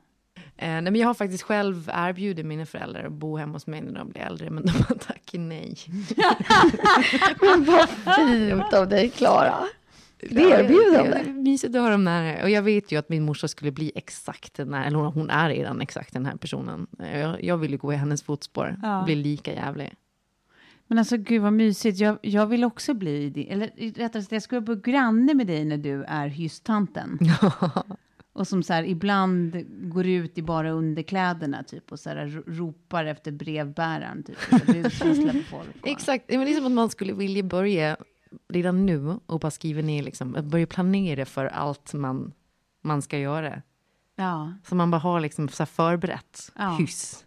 nej, 0.56 0.82
men 0.82 0.96
jag 0.96 1.06
har 1.06 1.14
faktiskt 1.14 1.42
själv 1.42 1.90
erbjudit 1.92 2.46
mina 2.46 2.66
föräldrar 2.66 3.04
att 3.04 3.12
bo 3.12 3.36
hemma 3.36 3.52
hos 3.52 3.66
mig 3.66 3.80
när 3.80 3.98
de 3.98 4.08
blir 4.08 4.22
äldre, 4.22 4.50
men 4.50 4.66
de 4.66 4.72
har 4.72 4.94
tackat 4.96 5.40
nej. 5.40 5.76
Men 7.40 7.64
vad 7.64 7.88
fint 7.88 8.72
av 8.72 8.88
dig, 8.88 9.10
Klara. 9.10 9.54
Det 10.20 10.26
är 10.26 10.34
Det 10.34 10.52
är 10.54 10.64
erbjudande. 10.64 11.32
mysigt 11.32 11.74
att 11.74 11.80
ha 11.82 11.90
dem 11.90 12.04
nära. 12.04 12.42
Och 12.42 12.50
jag 12.50 12.62
vet 12.62 12.92
ju 12.92 12.98
att 12.98 13.08
min 13.08 13.22
morsa 13.22 13.48
skulle 13.48 13.70
bli 13.72 13.92
exakt 13.94 14.54
den 14.54 14.74
här, 14.74 14.86
eller 14.86 14.98
hon- 14.98 15.30
är 15.30 15.48
redan 15.48 15.80
exakt 15.80 16.12
den 16.12 16.26
här 16.26 16.36
personen. 16.36 16.86
Jag, 16.98 17.44
jag 17.44 17.56
vill 17.58 17.70
ju 17.70 17.76
gå 17.78 17.92
i 17.92 17.96
hennes 17.96 18.22
fotspår, 18.22 18.76
Ja. 18.82 19.02
bli 19.04 19.14
lika 19.14 19.52
jävlig. 19.54 19.94
Men 20.86 20.98
alltså 20.98 21.16
gud 21.16 21.42
vad 21.42 21.52
mysigt. 21.52 21.98
Jag, 21.98 22.18
jag 22.22 22.46
vill 22.46 22.64
också 22.64 22.94
bli 22.94 23.30
det. 23.30 23.50
Eller 23.52 23.70
rättare 23.96 24.22
sagt, 24.22 24.32
jag 24.32 24.42
ska 24.42 24.60
bo 24.60 24.74
granne 24.74 25.34
med 25.34 25.46
dig 25.46 25.64
när 25.64 25.76
du 25.76 26.04
är 26.04 26.28
hysstanten. 26.28 27.18
och 28.32 28.48
som 28.48 28.62
så 28.62 28.72
här 28.72 28.84
ibland 28.84 29.64
går 29.92 30.06
ut 30.06 30.38
i 30.38 30.42
bara 30.42 30.70
underkläderna 30.70 31.62
typ 31.62 31.92
och 31.92 32.00
så 32.00 32.08
här 32.10 32.26
ro- 32.26 32.42
ropar 32.46 33.04
efter 33.04 33.32
brevbäraren 33.32 34.22
typ. 34.22 34.36
Så 34.50 34.72
busvisslar 34.72 35.32
på 35.32 35.42
folk. 35.50 35.68
och- 35.82 35.88
Exakt, 35.88 36.24
det 36.28 36.34
är 36.34 36.38
väl 36.38 36.46
liksom 36.48 36.66
att 36.66 36.72
man 36.72 36.90
skulle 36.90 37.12
vilja 37.12 37.42
börja 37.42 37.96
redan 38.48 38.86
nu 38.86 39.16
och 39.26 39.40
bara 39.40 39.50
skriva 39.50 39.82
ner, 39.82 40.02
liksom, 40.02 40.34
att 40.34 40.44
börja 40.44 40.66
planera 40.66 41.24
för 41.24 41.46
allt 41.46 41.94
man, 41.94 42.32
man 42.82 43.02
ska 43.02 43.18
göra. 43.18 43.62
Ja. 44.16 44.52
Så 44.64 44.74
man 44.74 44.90
bara 44.90 44.98
har 44.98 45.20
liksom 45.20 45.48
så 45.48 45.66
förberett 45.66 46.52
Ja. 46.56 46.76
hyss. 46.78 47.22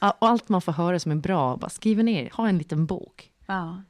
Och 0.00 0.28
allt 0.28 0.48
man 0.48 0.62
får 0.62 0.72
höra 0.72 0.98
som 0.98 1.12
är 1.12 1.16
bra, 1.16 1.56
bara 1.56 1.68
skriva 1.70 2.02
ner, 2.02 2.30
ha 2.32 2.48
en 2.48 2.58
liten 2.58 2.86
bok. 2.86 3.32
ja. 3.46 3.82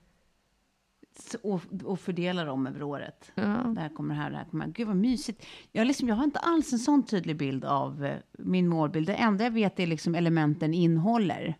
Så, 1.18 1.38
och, 1.42 1.60
och 1.84 2.00
fördela 2.00 2.44
dem 2.44 2.66
över 2.66 2.82
året. 2.82 3.32
Ja. 3.34 3.42
Det 3.44 3.80
här 3.80 3.88
kommer 3.88 4.14
här, 4.14 4.30
det 4.30 4.36
här 4.36 4.44
kommer 4.44 4.64
här. 4.64 4.72
Gud 4.72 4.86
vad 4.86 4.96
mysigt. 4.96 5.46
Jag, 5.72 5.86
liksom, 5.86 6.08
jag 6.08 6.16
har 6.16 6.24
inte 6.24 6.38
alls 6.38 6.72
en 6.72 6.78
sån 6.78 7.02
tydlig 7.06 7.36
bild 7.36 7.64
av 7.64 8.04
eh, 8.04 8.16
min 8.38 8.68
målbild. 8.68 9.06
Det 9.06 9.14
enda 9.14 9.44
jag 9.44 9.50
vet 9.50 9.80
är 9.80 9.86
liksom 9.86 10.14
elementen 10.14 10.74
innehåller. 10.74 11.54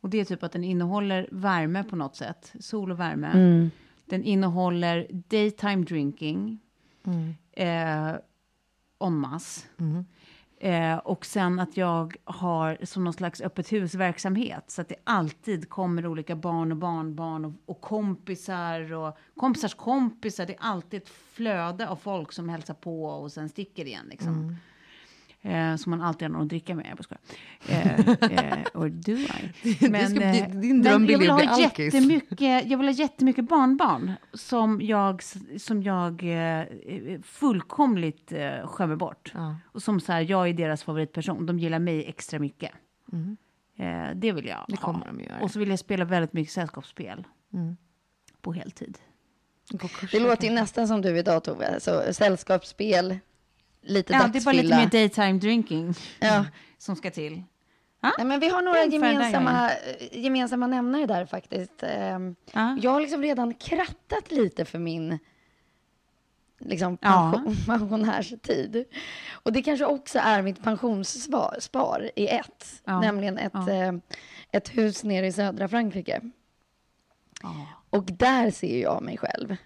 Och 0.00 0.10
det 0.10 0.20
är 0.20 0.24
typ 0.24 0.42
att 0.42 0.52
den 0.52 0.64
innehåller 0.64 1.28
värme 1.32 1.84
på 1.84 1.96
något 1.96 2.16
sätt. 2.16 2.52
Sol 2.60 2.90
och 2.92 3.00
värme. 3.00 3.30
Den 4.06 4.24
innehåller 4.24 5.06
daytime 5.28 5.84
drinking. 5.84 6.58
Eh, 7.52 8.14
en 8.98 9.14
masse. 9.16 9.66
Eh, 10.60 10.96
och 10.96 11.26
sen 11.26 11.60
att 11.60 11.76
jag 11.76 12.16
har 12.24 12.78
som 12.82 13.04
någon 13.04 13.12
slags 13.12 13.40
öppet 13.40 13.72
husverksamhet. 13.72 14.70
Så 14.70 14.80
att 14.80 14.88
det 14.88 14.96
alltid 15.04 15.68
kommer 15.68 16.06
olika 16.06 16.36
barn 16.36 16.72
och 16.72 16.78
barnbarn 16.78 17.44
och, 17.44 17.52
och 17.66 17.80
kompisar 17.80 18.92
och 18.92 19.18
kompisars 19.36 19.74
kompisar. 19.74 20.46
Det 20.46 20.52
är 20.52 20.60
alltid 20.60 21.02
ett 21.02 21.08
flöde 21.08 21.88
av 21.88 21.96
folk 21.96 22.32
som 22.32 22.48
hälsar 22.48 22.74
på 22.74 23.04
och 23.04 23.32
sen 23.32 23.48
sticker 23.48 23.84
igen. 23.84 24.06
Liksom. 24.10 24.56
Eh, 25.46 25.76
som 25.76 25.90
man 25.90 26.02
alltid 26.02 26.22
har 26.22 26.32
någon 26.32 26.42
att 26.42 26.48
dricka 26.48 26.74
med. 26.74 26.86
Jag 26.88 26.96
bara 26.96 27.02
skojar. 27.02 27.20
Eh, 27.68 28.08
eh, 28.08 28.58
or 28.74 28.88
do 28.88 29.12
I? 29.12 29.88
Men, 29.90 30.12
bli- 30.14 30.40
eh, 30.40 30.48
din 30.48 30.80
men 30.80 31.06
jag 31.08 31.18
vill 31.18 31.30
är 31.30 31.34
att 31.34 31.46
ha 31.46 31.54
bli 31.56 31.64
alkis. 31.64 31.94
jättemycket, 31.94 32.66
jag 32.70 32.78
vill 32.78 32.86
ha 32.86 32.94
jättemycket 32.94 33.48
barnbarn 33.48 34.12
som 34.32 34.80
jag, 34.82 35.22
som 35.58 35.82
jag 35.82 36.22
eh, 36.58 36.64
fullkomligt 37.22 38.32
eh, 38.32 38.66
skämmer 38.66 38.96
bort. 38.96 39.32
Ja. 39.34 39.56
Och 39.72 39.82
som 39.82 40.00
så 40.00 40.12
här, 40.12 40.20
jag 40.30 40.48
är 40.48 40.52
deras 40.52 40.82
favoritperson. 40.82 41.46
De 41.46 41.58
gillar 41.58 41.78
mig 41.78 42.04
extra 42.08 42.38
mycket. 42.38 42.72
Eh, 43.78 44.10
det 44.14 44.32
vill 44.32 44.46
jag 44.46 44.56
Mm. 44.56 44.64
Det 44.68 44.80
ha. 44.80 44.92
kommer 44.92 45.06
de 45.06 45.20
göra. 45.20 45.32
Mm. 45.32 45.42
Och 45.44 45.50
så 45.50 45.58
vill 45.58 45.68
jag 45.68 45.78
spela 45.78 46.04
väldigt 46.04 46.32
mycket 46.32 46.52
sällskapsspel. 46.52 47.24
På 48.40 48.52
heltid. 48.52 48.98
Det 50.12 50.20
låter 50.20 50.48
ju 50.48 50.54
nästan 50.54 50.88
som 50.88 51.02
du 51.02 51.18
idag, 51.18 51.44
Tove. 51.44 51.80
Så 51.80 52.02
sällskapsspel, 52.12 53.18
lite 53.86 54.12
Ja, 54.12 54.28
det 54.32 54.38
är 54.38 54.44
bara 54.44 54.52
lite 54.52 54.76
mer 54.76 54.86
daytime 54.86 55.38
drinking 55.38 55.94
Ja. 56.20 56.44
som 56.78 56.96
ska 56.96 57.10
till. 57.10 57.42
Nej, 58.18 58.26
men 58.26 58.40
vi 58.40 58.48
har 58.48 58.62
några 58.62 58.84
Ungefär 58.84 59.06
där 59.06 59.12
gemensamma, 59.12 59.70
gemensamma 60.12 60.66
nämnare 60.66 61.06
där 61.06 61.26
faktiskt. 61.26 61.84
Ja. 62.52 62.78
Jag 62.82 62.90
har 62.90 63.00
liksom 63.00 63.22
redan 63.22 63.54
krattat 63.54 64.30
lite 64.30 64.64
för 64.64 64.78
min 64.78 65.18
liksom, 66.58 66.98
Ja. 67.00 67.32
pension, 67.34 67.56
pensionärstid. 67.66 68.84
Och 69.32 69.52
det 69.52 69.62
kanske 69.62 69.84
också 69.86 70.18
är 70.18 70.42
mitt 70.42 70.62
pensionsspar 70.62 71.56
spar 71.60 72.10
i 72.16 72.28
ett. 72.28 72.82
Ja. 72.84 73.00
Nämligen 73.00 73.38
ett, 73.38 73.52
Ja. 73.54 73.70
eh, 73.70 73.92
ett 74.52 74.68
hus 74.68 75.04
nere 75.04 75.26
i 75.26 75.32
södra 75.32 75.68
Frankrike. 75.68 76.20
Ja. 77.42 77.66
Och 77.90 78.04
där 78.04 78.50
ser 78.50 78.82
jag 78.82 79.02
mig 79.02 79.18
själv. 79.18 79.56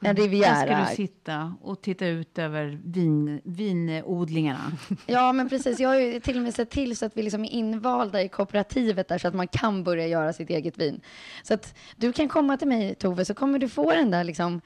En 0.00 0.14
Där 0.16 0.22
riviera. 0.22 0.54
ska 0.56 0.90
du 0.90 0.96
sitta 0.96 1.54
och 1.62 1.82
titta 1.82 2.06
ut 2.06 2.38
över 2.38 2.80
vin, 2.84 3.40
vinodlingarna. 3.44 4.72
Ja, 5.06 5.32
men 5.32 5.48
precis. 5.48 5.80
Jag 5.80 5.88
har 5.88 5.96
ju 5.96 6.20
till 6.20 6.36
och 6.36 6.42
med 6.42 6.54
sett 6.54 6.70
till 6.70 6.96
så 6.96 7.06
att 7.06 7.16
vi 7.16 7.22
liksom 7.22 7.44
är 7.44 7.48
invalda 7.50 8.22
i 8.22 8.28
kooperativet 8.28 9.08
där 9.08 9.18
så 9.18 9.28
att 9.28 9.34
man 9.34 9.48
kan 9.48 9.84
börja 9.84 10.06
göra 10.06 10.32
sitt 10.32 10.50
eget 10.50 10.78
vin. 10.78 11.00
Så 11.42 11.54
att 11.54 11.74
du 11.96 12.12
kan 12.12 12.28
komma 12.28 12.56
till 12.56 12.68
mig, 12.68 12.94
Tove, 12.94 13.24
så 13.24 13.34
kommer 13.34 13.58
du 13.58 13.68
få 13.68 13.90
den 13.90 14.10
där 14.10 14.24
liksom 14.24 14.60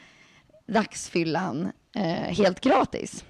dagsfyllan 0.67 1.73
eh, 1.97 2.03
helt 2.13 2.61
gratis. 2.61 3.25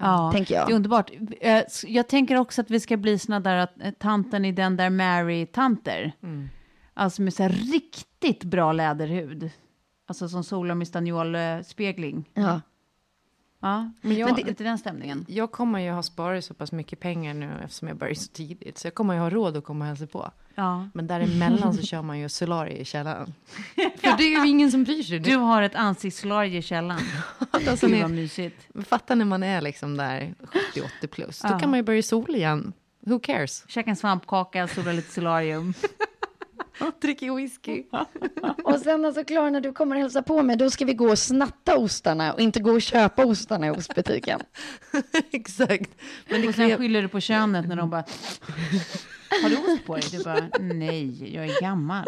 Ja, 0.00 0.30
tänker 0.34 0.54
jag. 0.54 0.68
Det 0.68 0.72
är 0.72 0.76
underbart. 0.76 1.10
Eh, 1.40 1.62
Jag 1.86 2.08
tänker 2.08 2.36
också 2.36 2.60
att 2.60 2.70
vi 2.70 2.80
ska 2.80 2.96
bli 2.96 3.18
såna 3.18 3.40
där 3.40 3.56
att 3.56 3.82
eh, 3.82 3.90
tanten 3.90 4.44
i 4.44 4.52
den 4.52 4.76
där 4.76 4.90
Mary-tanter. 4.90 6.12
Mm. 6.22 6.48
Alltså 6.94 7.22
med 7.22 7.34
så 7.34 7.42
här 7.42 7.50
riktigt 7.50 8.44
bra 8.44 8.72
läderhud. 8.72 9.50
Alltså 10.06 10.28
som 10.28 10.44
Sola 10.44 10.74
med 10.74 10.88
staniolspegling. 10.88 12.30
Ja. 12.34 12.60
Ja, 13.60 13.90
Men 14.00 14.16
jag- 14.16 14.26
men 14.26 14.34
det, 14.36 14.44
lite 14.44 14.64
den 14.64 14.78
stämningen. 14.78 15.24
Jag 15.28 15.52
kommer 15.52 15.78
ju 15.78 15.90
ha 15.90 16.02
sparat 16.02 16.44
så 16.44 16.54
pass 16.54 16.72
mycket 16.72 17.00
pengar 17.00 17.34
nu 17.34 17.50
eftersom 17.64 17.88
jag 17.88 17.96
börjar 17.96 18.14
så 18.14 18.32
tidigt. 18.32 18.78
Så 18.78 18.86
jag 18.86 18.94
kommer 18.94 19.14
ju 19.14 19.20
ha 19.20 19.30
råd 19.30 19.56
att 19.56 19.64
komma 19.64 19.84
och 19.84 19.88
hälsa 19.88 20.06
på. 20.06 20.30
Ja. 20.54 20.88
Men 20.94 21.06
däremellan 21.06 21.74
så 21.74 21.82
kör 21.82 22.02
man 22.02 22.18
ju 22.18 22.28
solarier 22.28 22.76
i 22.76 22.84
källaren. 22.84 23.34
För 23.74 24.16
det 24.18 24.24
är 24.34 24.44
ju 24.44 24.48
ingen 24.48 24.70
som 24.70 24.84
bryr 24.84 25.02
sig. 25.02 25.18
Du 25.18 25.36
har 25.36 25.62
ett 25.62 25.74
ansiktssolarie 25.74 26.58
i 26.58 26.62
källaren. 26.62 27.00
alltså, 27.50 27.86
Gud 27.86 28.02
vad 28.02 28.10
mysigt. 28.10 28.66
men 28.74 28.84
fatta 28.84 29.14
när 29.14 29.24
man 29.24 29.42
är 29.42 29.60
liksom 29.60 29.96
där 29.96 30.34
70-80 31.02 31.06
plus. 31.06 31.40
Då 31.40 31.48
Ja. 31.48 31.58
kan 31.58 31.70
man 31.70 31.78
ju 31.78 31.82
börja 31.82 32.02
sola 32.02 32.36
igen. 32.36 32.72
Who 33.06 33.18
cares? 33.18 33.64
Käka 33.68 33.90
en 33.90 33.96
svampkaka, 33.96 34.68
sola 34.68 34.92
lite 34.92 35.12
solarium. 35.12 35.74
Dricka 37.00 37.34
whisky. 37.34 37.84
Och 38.64 38.80
sen 38.80 39.04
alltså, 39.04 39.24
Klara, 39.24 39.50
när 39.50 39.60
du 39.60 39.72
kommer 39.72 39.96
och 39.96 40.02
hälsa 40.02 40.22
på 40.22 40.42
mig, 40.42 40.56
då 40.56 40.70
ska 40.70 40.84
vi 40.84 40.94
gå 40.94 41.10
och 41.10 41.18
snatta 41.18 41.76
ostarna 41.76 42.32
och 42.32 42.40
inte 42.40 42.60
gå 42.60 42.70
och 42.72 42.82
köpa 42.82 43.24
ostarna 43.24 43.66
i 43.66 43.70
ostbutiken. 43.70 44.40
Exakt. 45.32 45.90
Men 46.28 46.40
det 46.42 46.48
Och 46.48 46.54
sen 46.54 46.76
skyller 46.78 47.02
du 47.02 47.08
på 47.08 47.20
könet 47.20 47.68
när 47.68 47.76
de 47.76 47.90
bara... 47.90 48.04
Har 49.42 49.50
du 49.50 49.56
ost 49.56 49.86
på 49.86 49.96
dig? 49.96 50.04
Du 50.12 50.24
bara, 50.24 50.48
nej, 50.60 51.34
jag 51.34 51.44
är 51.46 51.60
gammal. 51.60 52.04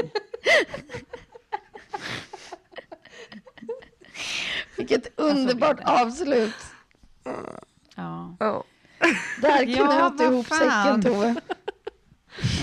Vilket 4.77 5.21
underbart 5.21 5.81
avslut. 5.85 6.55
Ja. 7.95 8.37
Där 9.41 9.63
Ja, 9.67 9.87
knöt 9.87 10.19
du 10.19 10.25
vad 10.25 10.33
ihop 10.33 10.47
fan. 10.47 10.59
säcken, 10.59 11.03
Tove. 11.03 11.35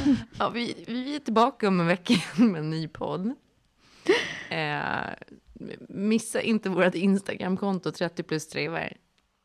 Ja, 0.40 0.50
vi, 0.50 0.84
vi 0.88 1.16
är 1.16 1.20
tillbaka 1.20 1.68
om 1.68 1.80
en 1.80 1.88
vecka 1.88 2.14
med 2.44 2.60
en 2.60 2.70
ny 2.70 2.88
podd. 2.88 3.34
Eh, 4.50 5.10
missa 5.90 6.42
inte 6.42 6.70
vårt 6.70 6.96
Instagramkonto 6.96 7.92
30 7.92 8.24
plus 8.24 8.48
trevar. 8.48 8.94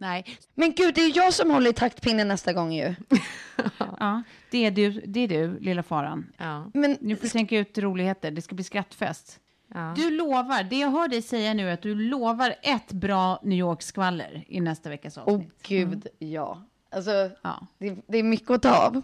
Nej, 0.01 0.25
Men 0.55 0.73
gud, 0.73 0.95
det 0.95 1.01
är 1.01 1.17
jag 1.17 1.35
som 1.35 1.51
håller 1.51 1.71
i 1.71 1.73
taktpinnen 1.73 2.29
nästa 2.29 2.53
gång 2.53 2.73
ju. 2.73 2.95
ja, 3.79 4.23
det 4.51 4.67
är 4.67 4.71
du, 4.71 4.91
det 4.91 5.21
är 5.21 5.29
du 5.29 5.59
lilla 5.61 5.83
faran. 5.83 6.33
Ja. 6.37 6.71
Men 6.75 6.97
Nu 7.01 7.17
får 7.17 7.23
du 7.23 7.29
tänka 7.29 7.59
ut 7.59 7.79
roligheter, 7.79 8.31
det 8.31 8.43
ska 8.43 8.55
bli 8.55 8.65
skrattfest. 8.65 9.41
Ja. 9.75 9.93
Du 9.97 10.11
lovar, 10.11 10.63
det 10.63 10.79
jag 10.79 10.91
hör 10.91 11.09
dig 11.09 11.23
säga 11.23 11.55
nu 11.55 11.69
är 11.69 11.75
att 11.75 11.83
du 11.83 11.95
lovar 11.95 12.55
ett 12.63 12.93
bra 12.93 13.41
New 13.43 13.59
York-skvaller 13.59 14.45
i 14.49 14.61
nästa 14.61 14.89
veckas 14.91 15.19
åh 15.19 15.23
avsnitt. 15.35 15.63
gud, 15.69 16.07
ja. 16.19 16.63
Alltså, 16.91 17.31
Ja. 17.43 17.67
det, 17.79 17.97
det 18.09 18.19
är 18.19 18.23
mycket 18.23 18.51
att 18.51 18.63
ta 18.63 18.87
av. 18.87 19.03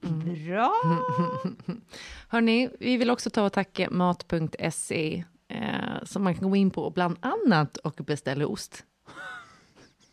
Bra! 0.00 0.72
Hörni, 2.28 2.70
vi 2.80 2.96
vill 2.96 3.10
också 3.10 3.30
ta 3.30 3.42
och 3.42 3.52
tacka 3.52 3.90
mat.se 3.90 5.24
eh, 5.48 6.04
som 6.04 6.24
man 6.24 6.34
kan 6.34 6.50
gå 6.50 6.56
in 6.56 6.70
på 6.70 6.90
bland 6.90 7.16
annat 7.20 7.76
och 7.76 7.94
beställa 7.94 8.46
ost. 8.46 8.84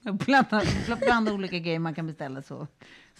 Bland, 0.03 0.47
bland, 0.49 0.99
bland 0.99 1.29
olika 1.29 1.59
grejer 1.59 1.79
man 1.79 1.95
kan 1.95 2.07
beställa 2.07 2.41
så, 2.41 2.67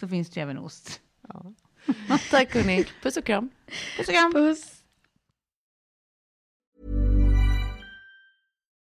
så 0.00 0.08
finns 0.08 0.30
det 0.30 0.40
även 0.40 0.58
ost. 0.58 1.00
Tack 2.30 2.54
hörni, 2.54 2.84
puss 3.02 3.16
och 3.16 3.24
kram. 3.24 3.50
Puss 3.96 4.08
och 4.08 4.14
kram! 4.14 4.32
Puss. 4.32 4.72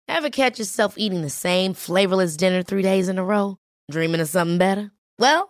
Ever 0.07 0.29
catch 0.29 0.59
yourself 0.59 0.97
eating 0.97 1.21
the 1.21 1.29
same 1.29 1.73
flavorless 1.73 2.37
dinner 2.37 2.63
three 2.63 2.81
days 2.81 3.09
in 3.09 3.19
a 3.19 3.23
row? 3.23 3.57
Dreaming 3.91 4.21
of 4.21 4.29
something 4.29 4.57
better? 4.57 4.89
Well, 5.19 5.49